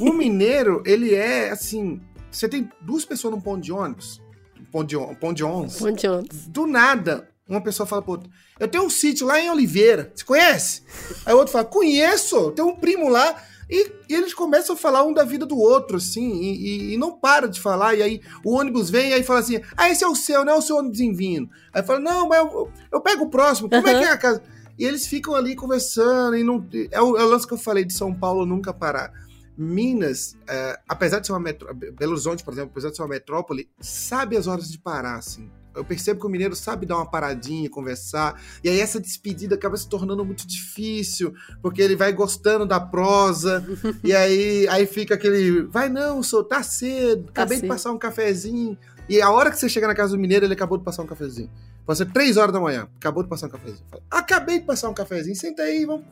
O 0.00 0.12
mineiro, 0.12 0.82
ele 0.86 1.14
é 1.14 1.50
assim. 1.50 2.00
Você 2.30 2.48
tem 2.48 2.68
duas 2.80 3.04
pessoas 3.04 3.32
num 3.32 3.40
ponto 3.40 3.62
de 3.62 3.72
ônibus. 3.72 4.20
um 4.60 4.64
Ponto 4.64 4.88
de, 4.88 4.96
ônibus, 4.96 5.18
ponto 5.18 5.36
de 5.36 5.44
ônibus. 5.44 5.78
Bom 5.80 5.92
Jones. 5.92 6.46
Do 6.48 6.66
nada, 6.66 7.28
uma 7.48 7.60
pessoa 7.62 7.86
fala 7.86 8.02
pro 8.02 8.12
outro: 8.12 8.30
Eu 8.60 8.68
tenho 8.68 8.84
um 8.84 8.90
sítio 8.90 9.26
lá 9.26 9.40
em 9.40 9.50
Oliveira. 9.50 10.12
Você 10.14 10.24
conhece? 10.24 10.82
Aí 11.24 11.32
o 11.34 11.38
outro 11.38 11.52
fala: 11.52 11.64
Conheço, 11.64 12.50
tem 12.52 12.64
um 12.64 12.76
primo 12.76 13.08
lá. 13.08 13.42
E, 13.70 13.92
e 14.08 14.14
eles 14.14 14.32
começam 14.32 14.74
a 14.74 14.78
falar 14.78 15.02
um 15.04 15.12
da 15.12 15.24
vida 15.24 15.44
do 15.44 15.58
outro, 15.58 15.98
assim, 15.98 16.40
e, 16.40 16.56
e- 16.56 16.94
e 16.94 16.96
não 16.96 17.12
para 17.18 17.46
de 17.46 17.60
falar. 17.60 17.94
E 17.94 18.02
aí 18.02 18.20
o 18.42 18.54
ônibus 18.54 18.88
vem 18.88 19.10
e 19.10 19.12
aí 19.12 19.22
fala 19.22 19.40
assim: 19.40 19.60
Ah, 19.76 19.90
esse 19.90 20.02
é 20.02 20.08
o 20.08 20.14
seu, 20.14 20.42
não 20.44 20.54
é 20.54 20.56
o 20.56 20.62
seu 20.62 20.76
ônibus 20.76 20.98
vindo. 20.98 21.50
Aí 21.72 21.82
fala: 21.82 22.00
Não, 22.00 22.26
mas 22.28 22.38
eu, 22.38 22.70
eu 22.92 23.00
pego 23.00 23.24
o 23.24 23.30
próximo, 23.30 23.68
como 23.68 23.86
é 23.86 23.90
Aham. 23.92 24.00
que 24.00 24.08
é 24.08 24.10
a 24.12 24.16
casa? 24.16 24.42
E 24.78 24.84
eles 24.84 25.06
ficam 25.06 25.34
ali 25.34 25.54
conversando, 25.54 26.36
e 26.36 26.42
não. 26.44 26.64
É 26.90 27.00
o, 27.02 27.16
é 27.18 27.24
o 27.24 27.28
lance 27.28 27.46
que 27.46 27.52
eu 27.52 27.58
falei 27.58 27.84
de 27.84 27.92
São 27.92 28.14
Paulo 28.14 28.46
nunca 28.46 28.72
parar. 28.72 29.12
Minas, 29.56 30.36
é, 30.48 30.78
apesar 30.88 31.18
de 31.18 31.26
ser 31.26 31.32
uma 31.32 31.40
metrópole, 31.40 31.90
Belo 31.90 32.12
Horizonte, 32.12 32.44
por 32.44 32.52
exemplo, 32.54 32.70
apesar 32.70 32.90
de 32.90 32.96
ser 32.96 33.02
uma 33.02 33.08
metrópole, 33.08 33.68
sabe 33.80 34.36
as 34.36 34.46
horas 34.46 34.70
de 34.70 34.78
parar, 34.78 35.16
assim. 35.16 35.50
Eu 35.78 35.84
percebo 35.84 36.20
que 36.20 36.26
o 36.26 36.30
mineiro 36.30 36.54
sabe 36.56 36.84
dar 36.86 36.96
uma 36.96 37.06
paradinha, 37.10 37.70
conversar, 37.70 38.40
e 38.62 38.68
aí 38.68 38.80
essa 38.80 39.00
despedida 39.00 39.54
acaba 39.54 39.76
se 39.76 39.88
tornando 39.88 40.24
muito 40.24 40.46
difícil, 40.46 41.32
porque 41.62 41.80
ele 41.80 41.96
vai 41.96 42.12
gostando 42.12 42.66
da 42.66 42.78
prosa, 42.80 43.64
e 44.04 44.14
aí, 44.14 44.66
aí 44.68 44.86
fica 44.86 45.14
aquele, 45.14 45.62
vai 45.62 45.88
não, 45.88 46.22
sou, 46.22 46.42
tá 46.44 46.62
cedo, 46.62 47.24
Tá 47.24 47.30
acabei 47.42 47.56
de 47.56 47.60
cedo. 47.62 47.68
passar 47.70 47.92
um 47.92 47.98
cafezinho, 47.98 48.76
e 49.08 49.22
a 49.22 49.30
hora 49.30 49.50
que 49.50 49.58
você 49.58 49.68
chega 49.68 49.86
na 49.86 49.94
casa 49.94 50.12
do 50.14 50.18
mineiro, 50.20 50.44
ele 50.44 50.52
acabou 50.52 50.76
de 50.76 50.84
passar 50.84 51.02
um 51.02 51.06
cafezinho. 51.06 51.50
Pode 51.86 51.96
ser 51.96 52.12
três 52.12 52.36
horas 52.36 52.52
da 52.52 52.60
manhã, 52.60 52.86
acabou 52.98 53.22
de 53.22 53.28
passar 53.30 53.46
um 53.46 53.50
cafezinho. 53.50 53.80
Acabei 54.10 54.58
de 54.58 54.66
passar 54.66 54.90
um 54.90 54.94
cafezinho, 54.94 55.34
senta 55.34 55.62
aí, 55.62 55.86
vamos 55.86 56.04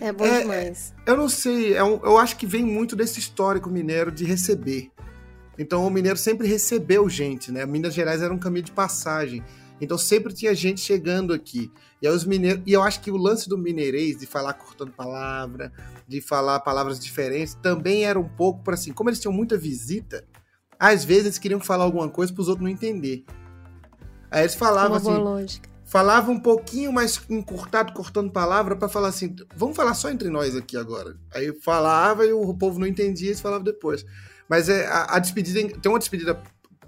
É 0.00 0.12
bom 0.12 0.24
É, 0.24 0.42
demais. 0.42 0.94
eu 1.04 1.16
não 1.16 1.28
sei, 1.28 1.74
é 1.74 1.82
um- 1.82 1.98
eu 2.04 2.16
acho 2.18 2.36
que 2.36 2.46
vem 2.46 2.62
muito 2.64 2.94
desse 2.94 3.18
histórico 3.18 3.68
mineiro 3.68 4.12
de 4.12 4.24
receber. 4.24 4.90
Então 5.58 5.86
o 5.86 5.90
mineiro 5.90 6.18
sempre 6.18 6.46
recebeu 6.46 7.08
gente, 7.08 7.50
né? 7.50 7.64
Minas 7.64 7.94
Gerais 7.94 8.22
era 8.22 8.32
um 8.32 8.38
caminho 8.38 8.64
de 8.64 8.72
passagem. 8.72 9.42
Então 9.80 9.98
sempre 9.98 10.32
tinha 10.32 10.54
gente 10.54 10.80
chegando 10.80 11.32
aqui. 11.32 11.70
E 12.00 12.06
aí 12.06 12.14
os 12.14 12.24
mineiros, 12.24 12.62
e 12.66 12.72
eu 12.72 12.82
acho 12.82 13.00
que 13.00 13.10
o 13.10 13.16
lance 13.16 13.48
do 13.48 13.56
mineirês 13.58 14.18
de 14.18 14.26
falar 14.26 14.54
cortando 14.54 14.92
palavra, 14.92 15.72
de 16.06 16.20
falar 16.20 16.60
palavras 16.60 16.98
diferentes, 16.98 17.54
também 17.54 18.04
era 18.04 18.18
um 18.18 18.28
pouco 18.28 18.62
para 18.62 18.74
assim, 18.74 18.92
como 18.92 19.10
eles 19.10 19.20
tinham 19.20 19.32
muita 19.32 19.56
visita, 19.56 20.24
às 20.78 21.04
vezes 21.04 21.24
eles 21.24 21.38
queriam 21.38 21.60
falar 21.60 21.84
alguma 21.84 22.08
coisa 22.08 22.32
para 22.32 22.42
os 22.42 22.48
outros 22.48 22.64
não 22.64 22.70
entender. 22.70 23.24
Aí 24.30 24.42
eles 24.42 24.54
falavam 24.54 24.98
Uma 24.98 25.12
assim, 25.12 25.22
lógica. 25.22 25.68
falava 25.84 26.30
um 26.30 26.40
pouquinho 26.40 26.92
mais 26.92 27.20
encurtado, 27.30 27.92
cortando 27.92 28.30
palavra, 28.30 28.76
pra 28.76 28.88
falar 28.88 29.08
assim, 29.08 29.34
vamos 29.56 29.76
falar 29.76 29.94
só 29.94 30.10
entre 30.10 30.28
nós 30.28 30.54
aqui 30.54 30.76
agora. 30.76 31.16
Aí 31.34 31.52
falava 31.62 32.26
e 32.26 32.32
o 32.32 32.54
povo 32.54 32.78
não 32.78 32.86
entendia, 32.86 33.28
eles 33.28 33.40
falavam 33.40 33.64
depois. 33.64 34.04
Mas 34.48 34.68
é 34.68 34.86
a, 34.86 35.16
a 35.16 35.18
despedida, 35.18 35.60
tem 35.80 35.90
uma 35.92 35.98
despedida, 35.98 36.40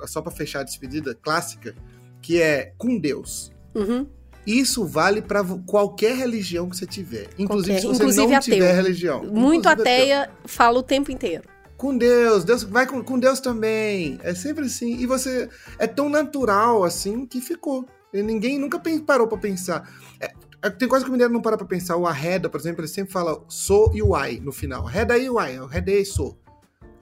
só 0.06 0.20
pra 0.22 0.30
fechar 0.30 0.60
a 0.60 0.64
despedida, 0.64 1.14
clássica, 1.14 1.74
que 2.22 2.40
é 2.40 2.72
com 2.78 2.98
Deus. 2.98 3.52
Uhum. 3.74 4.06
Isso 4.46 4.86
vale 4.86 5.20
pra 5.20 5.42
vo- 5.42 5.62
qualquer 5.66 6.16
religião 6.16 6.68
que 6.70 6.76
você 6.76 6.86
tiver. 6.86 7.28
Inclusive 7.38 7.74
Qualquer. 7.74 7.80
se 7.80 7.86
você 7.86 8.02
Inclusive 8.02 8.26
não 8.28 8.36
ateu. 8.36 8.54
tiver 8.54 8.72
religião. 8.74 9.18
Muito 9.24 9.68
Inclusive 9.68 9.68
ateu. 9.68 9.82
ateia, 9.82 10.30
fala 10.46 10.78
o 10.78 10.82
tempo 10.82 11.10
inteiro. 11.12 11.44
Com 11.76 11.96
Deus, 11.96 12.44
Deus 12.44 12.62
vai 12.62 12.86
com, 12.86 13.02
com 13.04 13.18
Deus 13.18 13.40
também. 13.40 14.18
É 14.22 14.34
sempre 14.34 14.64
assim. 14.64 14.96
E 14.96 15.06
você 15.06 15.48
é 15.78 15.86
tão 15.86 16.08
natural 16.08 16.82
assim 16.82 17.26
que 17.26 17.40
ficou. 17.40 17.84
E 18.12 18.22
ninguém 18.22 18.58
nunca 18.58 18.80
parou 19.06 19.28
pra 19.28 19.36
pensar. 19.36 19.88
É, 20.18 20.30
é, 20.62 20.70
tem 20.70 20.88
coisa 20.88 21.04
que 21.04 21.10
o 21.10 21.12
mineiro 21.12 21.32
não 21.32 21.42
para 21.42 21.56
pra 21.58 21.66
pensar. 21.66 21.96
O 21.96 22.06
arreda, 22.06 22.48
por 22.48 22.58
exemplo, 22.58 22.80
ele 22.80 22.88
sempre 22.88 23.12
fala 23.12 23.44
sou 23.48 23.92
e 23.94 24.02
o 24.02 24.14
ai 24.14 24.40
no 24.42 24.50
final. 24.50 24.88
Arreda 24.88 25.16
e 25.18 25.28
o 25.28 25.38
ai, 25.38 25.56
arreda 25.58 25.90
e 25.92 26.04
sou. 26.06 26.38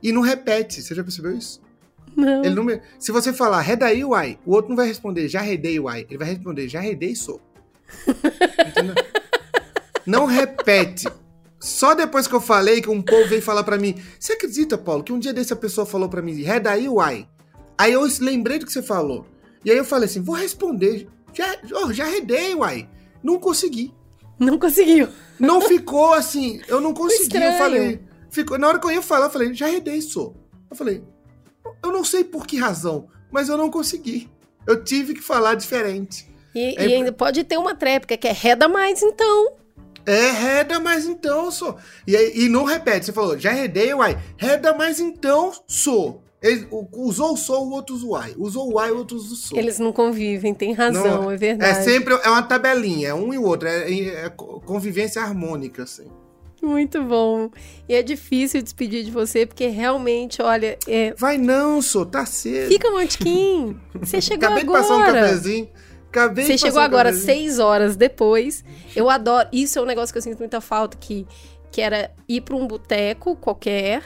E 0.07 0.13
não 0.13 0.21
repete. 0.21 0.81
Você 0.81 0.95
já 0.95 1.03
percebeu 1.03 1.37
isso? 1.37 1.61
Não. 2.15 2.45
Ele 2.45 2.55
não 2.55 2.63
me- 2.63 2.81
Se 2.97 3.11
você 3.11 3.33
falar 3.33 3.59
arreda 3.59 3.93
e 3.93 4.05
o 4.05 4.13
outro 4.47 4.69
não 4.69 4.77
vai 4.77 4.87
responder 4.87 5.29
já 5.29 5.41
arredei 5.41 5.81
o 5.81 5.89
ai. 5.89 6.07
Ele 6.09 6.17
vai 6.17 6.29
responder 6.29 6.69
já 6.69 6.79
arredei 6.79 7.11
e 7.11 7.17
sou. 7.17 7.41
Entendeu? 8.69 8.95
não 10.07 10.25
repete. 10.25 11.09
Só 11.59 11.93
depois 11.93 12.29
que 12.29 12.35
eu 12.37 12.41
falei 12.41 12.81
que 12.81 12.89
um 12.89 13.03
povo 13.03 13.29
veio 13.29 13.43
falar 13.43 13.65
pra 13.65 13.77
mim, 13.77 13.97
você 14.21 14.35
acredita, 14.35 14.79
Paulo, 14.79 15.03
que 15.03 15.13
um 15.13 15.19
dia 15.19 15.33
desse 15.33 15.53
a 15.53 15.57
pessoa 15.57 15.85
falou 15.85 16.09
pra 16.09 16.23
mim, 16.23 16.41
reda 16.41 16.71
aí, 16.71 16.89
uai. 16.89 17.29
Aí 17.77 17.93
eu 17.93 18.07
lembrei 18.21 18.61
do 18.61 18.67
que 18.67 18.73
você 18.73 18.83
falou. 18.83 19.27
E 19.65 19.71
aí 19.73 19.77
eu 19.77 19.85
falei 19.85 20.05
assim, 20.05 20.23
vou 20.23 20.37
responder. 20.37 21.09
Já, 21.35 21.57
oh, 21.83 21.93
já 21.93 22.05
redei, 22.05 22.55
uai. 22.55 22.89
Não 23.25 23.41
consegui. 23.41 23.93
Não 24.39 24.57
conseguiu. 24.57 25.09
Não 25.41 25.61
ficou 25.61 26.15
assim, 26.15 26.61
eu 26.69 26.81
não 26.81 26.95
consegui. 26.95 27.25
Estranho. 27.25 27.53
Eu 27.53 27.59
falei, 27.59 28.06
ficou, 28.31 28.59
na 28.59 28.69
hora 28.69 28.79
que 28.79 28.87
eu 28.87 28.91
ia 28.93 29.03
falar, 29.03 29.27
eu 29.27 29.31
falei, 29.31 29.53
já 29.55 29.67
redei, 29.67 30.01
sou. 30.01 30.37
Eu 30.71 30.77
falei, 30.77 31.03
eu 31.83 31.93
não 31.93 32.05
sei 32.05 32.25
por 32.25 32.47
que 32.47 32.57
razão, 32.57 33.09
mas 33.31 33.49
eu 33.49 33.57
não 33.57 33.71
consegui. 33.71 34.29
Eu 34.67 34.83
tive 34.83 35.15
que 35.15 35.21
falar 35.23 35.55
diferente. 35.55 36.29
E, 36.55 36.75
É 36.77 36.89
e 36.89 36.95
ainda 36.95 37.13
pode 37.13 37.45
ter 37.45 37.57
uma 37.59 37.75
tréplica 37.75 38.17
que 38.17 38.27
é 38.27 38.33
reda 38.33 38.69
mais, 38.69 39.03
então. 39.03 39.53
É, 40.05 40.31
reda, 40.31 40.79
mas 40.81 41.05
então 41.05 41.51
sou. 41.51 41.77
E, 42.07 42.45
e 42.45 42.49
não 42.49 42.65
repete, 42.65 43.07
você 43.07 43.13
falou, 43.13 43.39
já 43.39 43.51
redei, 43.51 43.93
uai. 43.93 44.17
Reda, 44.37 44.73
mas 44.75 45.01
então 45.01 45.53
sou. 45.67 46.23
Ele, 46.41 46.67
o- 46.71 46.87
usou 46.93 47.33
o 47.33 47.37
sou, 47.37 47.67
o 47.67 47.71
outro 47.73 47.95
usou 47.97 48.11
o 48.11 48.13
uai. 48.13 48.35
Usou 48.39 48.69
o 48.69 48.75
uai, 48.75 48.91
o 48.93 48.99
outro 48.99 49.17
o 49.17 49.21
sou. 49.21 49.59
Eles 49.59 49.79
não 49.81 49.93
convivem, 49.93 50.55
tem 50.55 50.73
razão, 50.73 51.23
Não, 51.23 51.31
é 51.31 51.37
verdade. 51.37 51.79
É 51.81 51.83
sempre 51.83 52.15
é 52.15 52.29
uma 52.29 52.43
tabelinha, 52.43 53.09
é 53.09 53.15
um 53.15 53.35
e 53.35 53.39
o 53.39 53.43
outro. 53.45 53.67
É, 53.67 53.91
é 53.91 54.29
co- 54.29 54.61
convivência 54.61 55.21
harmônica, 55.23 55.83
assim. 55.83 56.07
Muito 56.67 57.03
bom. 57.03 57.51
E 57.89 57.95
é 57.95 58.03
difícil 58.03 58.61
despedir 58.63 59.05
de 59.05 59.11
você, 59.11 59.47
porque 59.47 59.67
realmente, 59.69 60.43
olha, 60.43 60.77
é... 60.89 61.15
Vai 61.17 61.39
não, 61.39 61.81
sou, 61.81 62.05
tá 62.05 62.27
cedo. 62.27 62.69
fica 62.69 62.91
Montiquim. 62.91 63.79
Você 64.01 64.21
chegou 64.23 64.47
Acabei 64.49 64.65
de 64.65 64.69
agora. 64.71 64.83
passar 64.83 64.97
um 64.97 65.05
cafezinho. 65.05 65.69
Acabei 66.09 66.45
Você 66.45 66.55
de 66.55 66.61
chegou 66.61 66.81
um 66.81 66.85
agora 66.85 67.11
cafezinho. 67.11 67.27
seis 67.27 67.59
horas 67.59 67.95
depois. 67.97 68.65
Eu 68.95 69.09
adoro. 69.09 69.49
Isso 69.53 69.79
é 69.79 69.83
um 69.83 69.87
negócio 69.87 70.13
que 70.13 70.19
eu 70.19 70.23
sinto 70.23 70.39
muita 70.39 70.61
falta, 70.61 70.97
que, 70.97 71.27
que 71.71 71.81
era 71.81 72.11
ir 72.29 72.41
pra 72.41 72.57
um 72.57 72.67
boteco 72.67 73.37
qualquer 73.37 74.03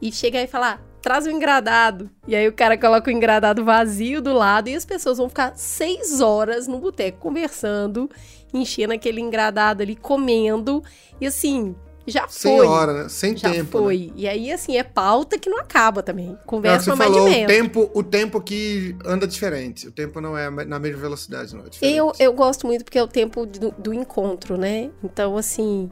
e 0.00 0.10
chegar 0.10 0.42
e 0.42 0.46
falar. 0.46 0.82
Traz 1.02 1.26
o 1.26 1.30
engradado. 1.30 2.10
E 2.26 2.34
aí 2.34 2.48
o 2.48 2.52
cara 2.52 2.76
coloca 2.76 3.08
o 3.10 3.12
engradado 3.12 3.64
vazio 3.64 4.20
do 4.20 4.32
lado 4.32 4.68
e 4.68 4.74
as 4.74 4.84
pessoas 4.84 5.18
vão 5.18 5.28
ficar 5.28 5.52
seis 5.56 6.20
horas 6.20 6.66
no 6.66 6.78
boteco 6.78 7.18
conversando, 7.18 8.10
enchendo 8.52 8.92
aquele 8.92 9.20
engradado 9.20 9.82
ali, 9.82 9.94
comendo. 9.94 10.82
E 11.20 11.26
assim, 11.26 11.74
já 12.10 12.26
Sem 12.28 12.56
foi. 12.56 12.66
hora, 12.66 12.92
né? 13.04 13.08
Sem 13.08 13.36
Já 13.36 13.50
tempo. 13.50 13.78
né? 13.78 13.84
foi. 13.84 14.12
E 14.16 14.28
aí, 14.28 14.50
assim, 14.52 14.76
é 14.76 14.82
pauta 14.82 15.38
que 15.38 15.48
não 15.48 15.58
acaba 15.58 16.02
também. 16.02 16.30
É 16.30 16.32
o 16.32 16.46
Conversa 16.46 16.90
você 16.90 16.96
mais 16.96 17.10
falou, 17.10 17.28
de 17.28 17.34
o 17.34 17.38
metro. 17.38 17.54
tempo, 17.54 17.90
o 17.94 18.02
tempo 18.02 18.40
que 18.40 18.96
anda 19.04 19.26
diferente. 19.26 19.88
O 19.88 19.92
tempo 19.92 20.20
não 20.20 20.36
é 20.36 20.50
na 20.64 20.78
mesma 20.78 21.00
velocidade, 21.00 21.54
não. 21.54 21.64
É. 21.64 21.68
Eu, 21.82 22.12
eu 22.18 22.32
gosto 22.32 22.66
muito 22.66 22.84
porque 22.84 22.98
é 22.98 23.02
o 23.02 23.08
tempo 23.08 23.46
do, 23.46 23.70
do 23.72 23.94
encontro, 23.94 24.56
né? 24.56 24.90
Então, 25.02 25.36
assim, 25.36 25.90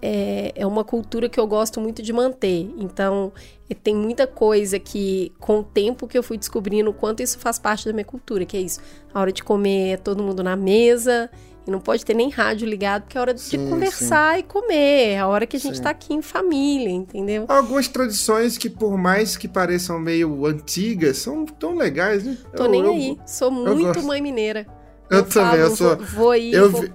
é, 0.00 0.52
é 0.56 0.66
uma 0.66 0.82
cultura 0.84 1.28
que 1.28 1.38
eu 1.38 1.46
gosto 1.46 1.80
muito 1.80 2.02
de 2.02 2.12
manter. 2.12 2.68
Então, 2.76 3.32
é, 3.70 3.74
tem 3.74 3.94
muita 3.94 4.26
coisa 4.26 4.78
que, 4.78 5.32
com 5.38 5.60
o 5.60 5.62
tempo 5.62 6.08
que 6.08 6.18
eu 6.18 6.22
fui 6.22 6.36
descobrindo 6.36 6.90
o 6.90 6.94
quanto 6.94 7.22
isso 7.22 7.38
faz 7.38 7.58
parte 7.58 7.86
da 7.86 7.92
minha 7.92 8.04
cultura, 8.04 8.44
que 8.44 8.56
é 8.56 8.60
isso. 8.60 8.80
A 9.14 9.20
hora 9.20 9.32
de 9.32 9.42
comer 9.44 9.90
é 9.92 9.96
todo 9.96 10.22
mundo 10.22 10.42
na 10.42 10.56
mesa. 10.56 11.30
E 11.66 11.70
não 11.70 11.78
pode 11.80 12.04
ter 12.04 12.14
nem 12.14 12.28
rádio 12.28 12.68
ligado, 12.68 13.02
porque 13.02 13.16
é 13.16 13.20
hora 13.20 13.32
de 13.34 13.40
Sim, 13.40 13.70
conversar 13.70 14.38
e 14.38 14.42
comer. 14.42 15.10
É 15.10 15.18
a 15.20 15.28
hora 15.28 15.46
que 15.46 15.56
a 15.56 15.60
gente 15.60 15.76
Sim. 15.76 15.82
tá 15.82 15.90
aqui 15.90 16.12
em 16.12 16.20
família, 16.20 16.90
entendeu? 16.90 17.44
Algumas 17.48 17.86
tradições 17.86 18.58
que, 18.58 18.68
por 18.68 18.98
mais 18.98 19.36
que 19.36 19.46
pareçam 19.46 19.98
meio 20.00 20.44
antigas, 20.46 21.18
são 21.18 21.44
tão 21.46 21.76
legais, 21.76 22.24
né? 22.24 22.36
Tô 22.56 22.64
Eu- 22.64 22.70
nem 22.70 22.82
eu- 22.84 22.90
aí. 22.92 23.18
Sou 23.26 23.50
muito 23.50 24.02
mãe 24.02 24.20
mineira. 24.20 24.66
Eu, 25.10 25.22
também, 25.24 25.60
eu 25.60 25.64
falo, 25.66 25.76
sou. 25.76 25.96
Vou, 25.98 26.06
vou 26.06 26.34
ir, 26.34 26.52
eu 26.54 26.70
vou, 26.70 26.80
vi- 26.80 26.92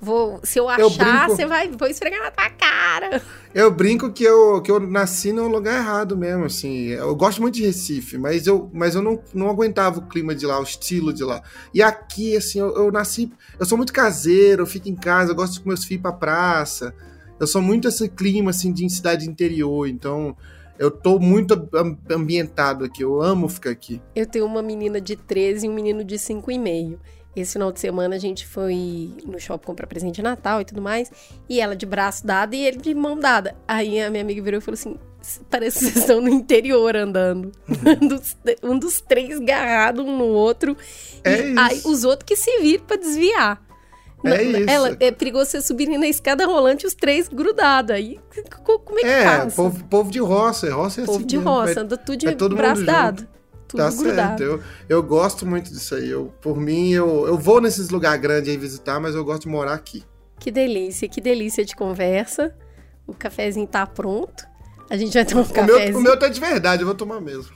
vou- 0.00 0.40
Se 0.42 0.58
eu 0.58 0.68
achar, 0.68 1.28
você 1.28 1.46
vai. 1.46 1.68
Vou 1.68 1.88
esfregar 1.88 2.20
na 2.22 2.30
tua 2.30 2.50
cara. 2.50 3.22
Eu 3.54 3.70
brinco 3.70 4.12
que 4.12 4.22
eu, 4.24 4.60
que 4.62 4.70
eu 4.70 4.78
nasci 4.78 5.32
no 5.32 5.48
lugar 5.48 5.78
errado 5.80 6.16
mesmo, 6.16 6.44
assim. 6.44 6.88
Eu 6.88 7.14
gosto 7.16 7.40
muito 7.40 7.54
de 7.54 7.64
Recife, 7.64 8.18
mas 8.18 8.46
eu, 8.46 8.70
mas 8.72 8.94
eu 8.94 9.02
não, 9.02 9.20
não 9.34 9.48
aguentava 9.48 9.98
o 9.98 10.06
clima 10.06 10.34
de 10.34 10.44
lá, 10.46 10.60
o 10.60 10.62
estilo 10.62 11.12
de 11.12 11.24
lá. 11.24 11.42
E 11.72 11.82
aqui, 11.82 12.36
assim, 12.36 12.60
eu, 12.60 12.74
eu 12.76 12.92
nasci. 12.92 13.32
Eu 13.58 13.64
sou 13.66 13.76
muito 13.78 13.92
caseiro, 13.92 14.62
eu 14.62 14.66
fico 14.66 14.88
em 14.88 14.94
casa, 14.94 15.32
eu 15.32 15.34
gosto 15.36 15.54
de 15.54 15.60
com 15.60 15.68
meus 15.68 15.84
filhos 15.84 16.02
pra 16.02 16.12
praça. 16.12 16.94
Eu 17.40 17.46
sou 17.46 17.62
muito 17.62 17.88
esse 17.88 18.08
clima, 18.08 18.50
assim, 18.50 18.72
de 18.72 18.88
cidade 18.90 19.28
interior, 19.28 19.88
então. 19.88 20.36
Eu 20.78 20.92
tô 20.92 21.18
muito 21.18 21.68
ambientado 22.08 22.84
aqui, 22.84 23.02
eu 23.02 23.20
amo 23.20 23.48
ficar 23.48 23.70
aqui. 23.70 24.00
Eu 24.14 24.26
tenho 24.26 24.46
uma 24.46 24.62
menina 24.62 25.00
de 25.00 25.16
13 25.16 25.66
e 25.66 25.68
um 25.68 25.74
menino 25.74 26.04
de 26.04 26.16
5,5. 26.18 26.98
Esse 27.40 27.52
final 27.54 27.70
de 27.72 27.80
semana 27.80 28.16
a 28.16 28.18
gente 28.18 28.46
foi 28.46 29.10
no 29.26 29.38
shopping 29.38 29.66
comprar 29.66 29.86
presente 29.86 30.16
de 30.16 30.22
Natal 30.22 30.60
e 30.60 30.64
tudo 30.64 30.80
mais. 30.82 31.10
E 31.48 31.60
ela 31.60 31.74
de 31.76 31.86
braço 31.86 32.26
dado 32.26 32.54
e 32.54 32.64
ele 32.64 32.78
de 32.78 32.94
mão 32.94 33.18
dada. 33.18 33.54
Aí 33.66 34.00
a 34.00 34.10
minha 34.10 34.22
amiga 34.22 34.42
virou 34.42 34.58
e 34.58 34.60
falou 34.60 34.74
assim: 34.74 34.96
parece 35.50 35.78
que 35.78 35.84
vocês 35.86 35.96
estão 35.96 36.20
no 36.20 36.28
interior 36.28 36.96
andando. 36.96 37.52
um, 38.02 38.08
dos, 38.08 38.36
um 38.62 38.78
dos 38.78 39.00
três 39.00 39.38
garrado 39.38 40.02
um 40.04 40.16
no 40.16 40.26
outro. 40.26 40.76
É 41.24 41.50
e 41.50 41.58
aí 41.58 41.80
os 41.84 42.04
outros 42.04 42.26
que 42.26 42.36
se 42.36 42.58
viram 42.60 42.84
pra 42.84 42.96
desviar. 42.96 43.62
É 44.24 44.42
isso. 44.42 44.68
Ela, 44.68 44.96
é 44.98 45.12
perigoso 45.12 45.50
você 45.50 45.62
subir 45.62 45.86
na 45.86 46.08
escada 46.08 46.44
rolante 46.44 46.84
os 46.86 46.92
três 46.94 47.28
grudados. 47.28 47.92
Aí 47.94 48.18
como 48.84 48.98
é 48.98 49.02
que 49.02 49.06
É, 49.06 49.24
faz? 49.24 49.54
povo, 49.54 49.84
povo 49.84 50.10
de 50.10 50.18
roça, 50.18 50.74
roça 50.74 51.02
é 51.02 51.04
Povo 51.04 51.18
assim 51.18 51.26
de 51.26 51.36
mesmo, 51.36 51.50
roça, 51.50 51.78
é- 51.78 51.82
anda 51.82 51.96
tudo 51.96 52.18
de 52.18 52.26
é 52.26 52.34
braço 52.34 52.84
dado. 52.84 53.28
Tudo 53.68 53.80
Tá 53.82 53.90
grudado. 53.90 54.38
certo, 54.38 54.42
eu, 54.42 54.62
eu 54.88 55.02
gosto 55.02 55.44
muito 55.46 55.70
disso 55.70 55.94
aí. 55.94 56.08
Eu, 56.08 56.32
por 56.40 56.58
mim, 56.58 56.90
eu, 56.92 57.26
eu 57.26 57.36
vou 57.38 57.60
nesses 57.60 57.90
lugares 57.90 58.20
grandes 58.20 58.48
aí 58.50 58.56
visitar, 58.56 58.98
mas 58.98 59.14
eu 59.14 59.24
gosto 59.24 59.42
de 59.42 59.48
morar 59.48 59.74
aqui. 59.74 60.02
Que 60.40 60.50
delícia, 60.50 61.08
que 61.08 61.20
delícia 61.20 61.64
de 61.64 61.76
conversa. 61.76 62.54
O 63.06 63.12
cafezinho 63.14 63.66
tá 63.66 63.86
pronto. 63.86 64.44
A 64.88 64.96
gente 64.96 65.12
vai 65.12 65.24
tomar 65.24 65.42
um 65.42 65.44
O 65.44 65.52
cafezinho. 65.52 65.90
meu, 65.90 65.98
o 65.98 66.02
meu 66.02 66.18
tá 66.18 66.28
de 66.28 66.40
verdade, 66.40 66.82
eu 66.82 66.86
vou 66.86 66.94
tomar 66.94 67.20
mesmo. 67.20 67.52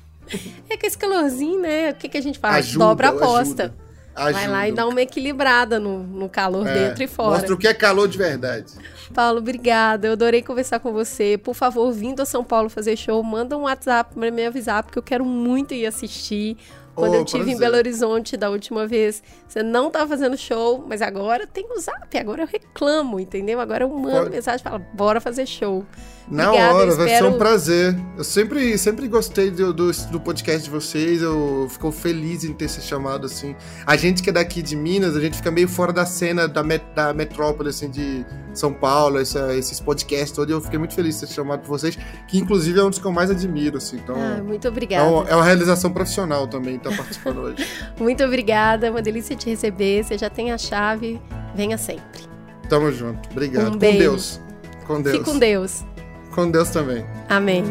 É 0.69 0.77
que 0.77 0.87
esse 0.87 0.97
calorzinho, 0.99 1.61
né? 1.61 1.91
O 1.91 1.95
que, 1.95 2.09
que 2.09 2.19
a 2.19 2.21
gente 2.23 2.39
faz? 2.39 2.67
Ajuda, 2.67 2.85
Dobra 2.85 3.09
a 3.09 3.11
aposta. 3.11 3.63
ajuda. 3.65 3.75
Ajuda. 4.15 4.33
Vai 4.39 4.49
lá 4.49 4.69
e 4.69 4.73
dá 4.73 4.87
uma 4.87 5.01
equilibrada 5.01 5.81
no, 5.81 6.03
no 6.03 6.29
calor 6.29 6.67
É, 6.67 6.89
dentro 6.89 7.03
e 7.03 7.07
fora. 7.09 7.31
Mostra 7.31 7.55
o 7.55 7.59
que 7.59 7.67
é 7.67 7.73
calor 7.73 8.07
de 8.07 8.19
verdade. 8.19 8.73
Paulo, 9.13 9.39
obrigada. 9.39 10.09
Eu 10.09 10.13
adorei 10.13 10.43
conversar 10.43 10.81
com 10.81 10.93
você. 10.93 11.39
Por 11.39 11.55
favor, 11.55 11.93
vindo 11.93 12.21
a 12.21 12.27
São 12.27 12.43
Paulo 12.43 12.69
fazer 12.69 12.97
show, 12.97 13.23
manda 13.23 13.57
um 13.57 13.63
WhatsApp 13.63 14.15
pra 14.15 14.31
me 14.31 14.47
avisar, 14.47 14.83
porque 14.83 14.99
eu 14.99 15.03
quero 15.03 15.25
muito 15.25 15.75
ir 15.75 15.87
assistir. 15.87 16.57
Quando 16.95 17.13
Oh, 17.13 17.17
eu 17.17 17.25
estive 17.25 17.51
em. 17.51 17.57
Belo 17.59 17.77
Horizonte 17.77 18.37
da 18.37 18.51
última 18.51 18.87
vez, 18.87 19.23
você 19.49 19.63
não 19.63 19.91
tava 19.91 20.09
fazendo 20.09 20.37
show, 20.37 20.85
mas 20.87 21.01
agora 21.01 21.47
tem 21.47 21.67
o 21.75 21.81
zap, 21.81 22.17
agora 22.19 22.43
eu 22.43 22.47
reclamo, 22.47 23.19
entendeu? 23.19 23.61
Agora 23.61 23.85
eu 23.85 23.89
mando 23.89 24.19
Pode- 24.19 24.31
mensagem 24.31 24.61
e 24.61 24.71
falo, 24.71 24.85
bora 24.93 25.21
fazer 25.21 25.47
show. 25.47 25.85
Na 26.29 26.47
Obrigada, 26.49 26.75
hora, 26.75 26.91
eu 26.91 26.97
vai 26.97 27.09
ser 27.09 27.15
espero- 27.15 27.35
um 27.35 27.39
prazer. 27.39 27.97
Eu 28.17 28.23
sempre, 28.25 28.79
sempre 28.79 29.09
gostei 29.09 29.51
do, 29.51 29.73
do, 29.73 29.91
do 29.91 30.21
podcast 30.21 30.63
de 30.63 30.71
vocês, 30.71 31.21
eu 31.21 31.67
fico 31.69 31.91
feliz 31.91 32.45
em 32.45 32.53
ter 32.53 32.69
se 32.69 32.81
chamado 32.81 33.27
assim. 33.27 33.57
A 33.85 33.97
gente 33.97 34.23
que 34.23 34.31
é 34.31 34.33
daqui 34.33 34.63
de 34.63 34.77
Minas, 34.77 35.17
a 35.17 35.21
gente 35.21 35.37
fica 35.37 35.51
meio 35.51 35.69
fora 35.69 35.93
da 35.93 36.07
cena 36.07 36.47
da, 36.47 36.63
met, 36.63 36.85
da 36.95 37.13
metrópole, 37.13 37.71
assim, 37.71 37.91
de 37.91 38.25
São 38.55 38.73
Paulo, 38.73 39.19
essa- 39.19 39.55
esses 39.57 39.81
podcasts 39.81 40.31
todos, 40.31 40.51
e 40.51 40.55
eu 40.57 40.61
fiquei 40.61 40.79
muito 40.79 40.95
feliz 40.95 41.19
de 41.19 41.27
ser 41.27 41.35
chamado 41.35 41.61
por 41.61 41.69
vocês, 41.71 41.99
que 42.29 42.39
inclusive 42.39 42.79
é 42.79 42.85
um 42.85 42.91
dos 42.91 42.99
que 43.01 43.05
eu 43.05 43.13
mais 43.13 43.31
admiro, 43.31 43.79
assim. 43.79 43.97
Então, 43.97 44.15
Ah, 44.17 44.41
muito 44.43 44.67
é, 44.67 44.71
obrigada. 44.71 45.05
uma, 45.11 45.29
é 45.29 45.35
uma 45.35 45.45
realização 45.45 45.91
profissional 45.93 46.47
também 46.47 46.79
estar 46.91 46.97
participando 46.97 47.39
hoje. 47.39 47.67
Muito 47.99 48.23
obrigada, 48.25 48.87
é 48.87 48.91
uma 48.91 49.03
delícia 49.03 49.37
te 49.37 49.49
receber. 49.49 50.05
Você 50.05 50.19
já 50.19 50.29
tem 50.31 50.53
a 50.53 50.59
chave, 50.59 51.21
venha 51.55 51.79
sempre. 51.79 52.23
Tamo 52.69 52.91
junto. 52.93 53.29
Obrigado. 53.31 53.69
Um 53.69 53.71
com 53.73 53.79
beijo. 53.79 53.99
Deus. 53.99 54.41
Com 54.87 55.03
Deus. 55.03 55.17
Fique 55.17 55.31
com 55.31 55.39
Deus. 55.39 55.85
Com 56.35 56.51
Deus 56.51 56.71
também. 56.71 57.05
Amém. 57.29 57.65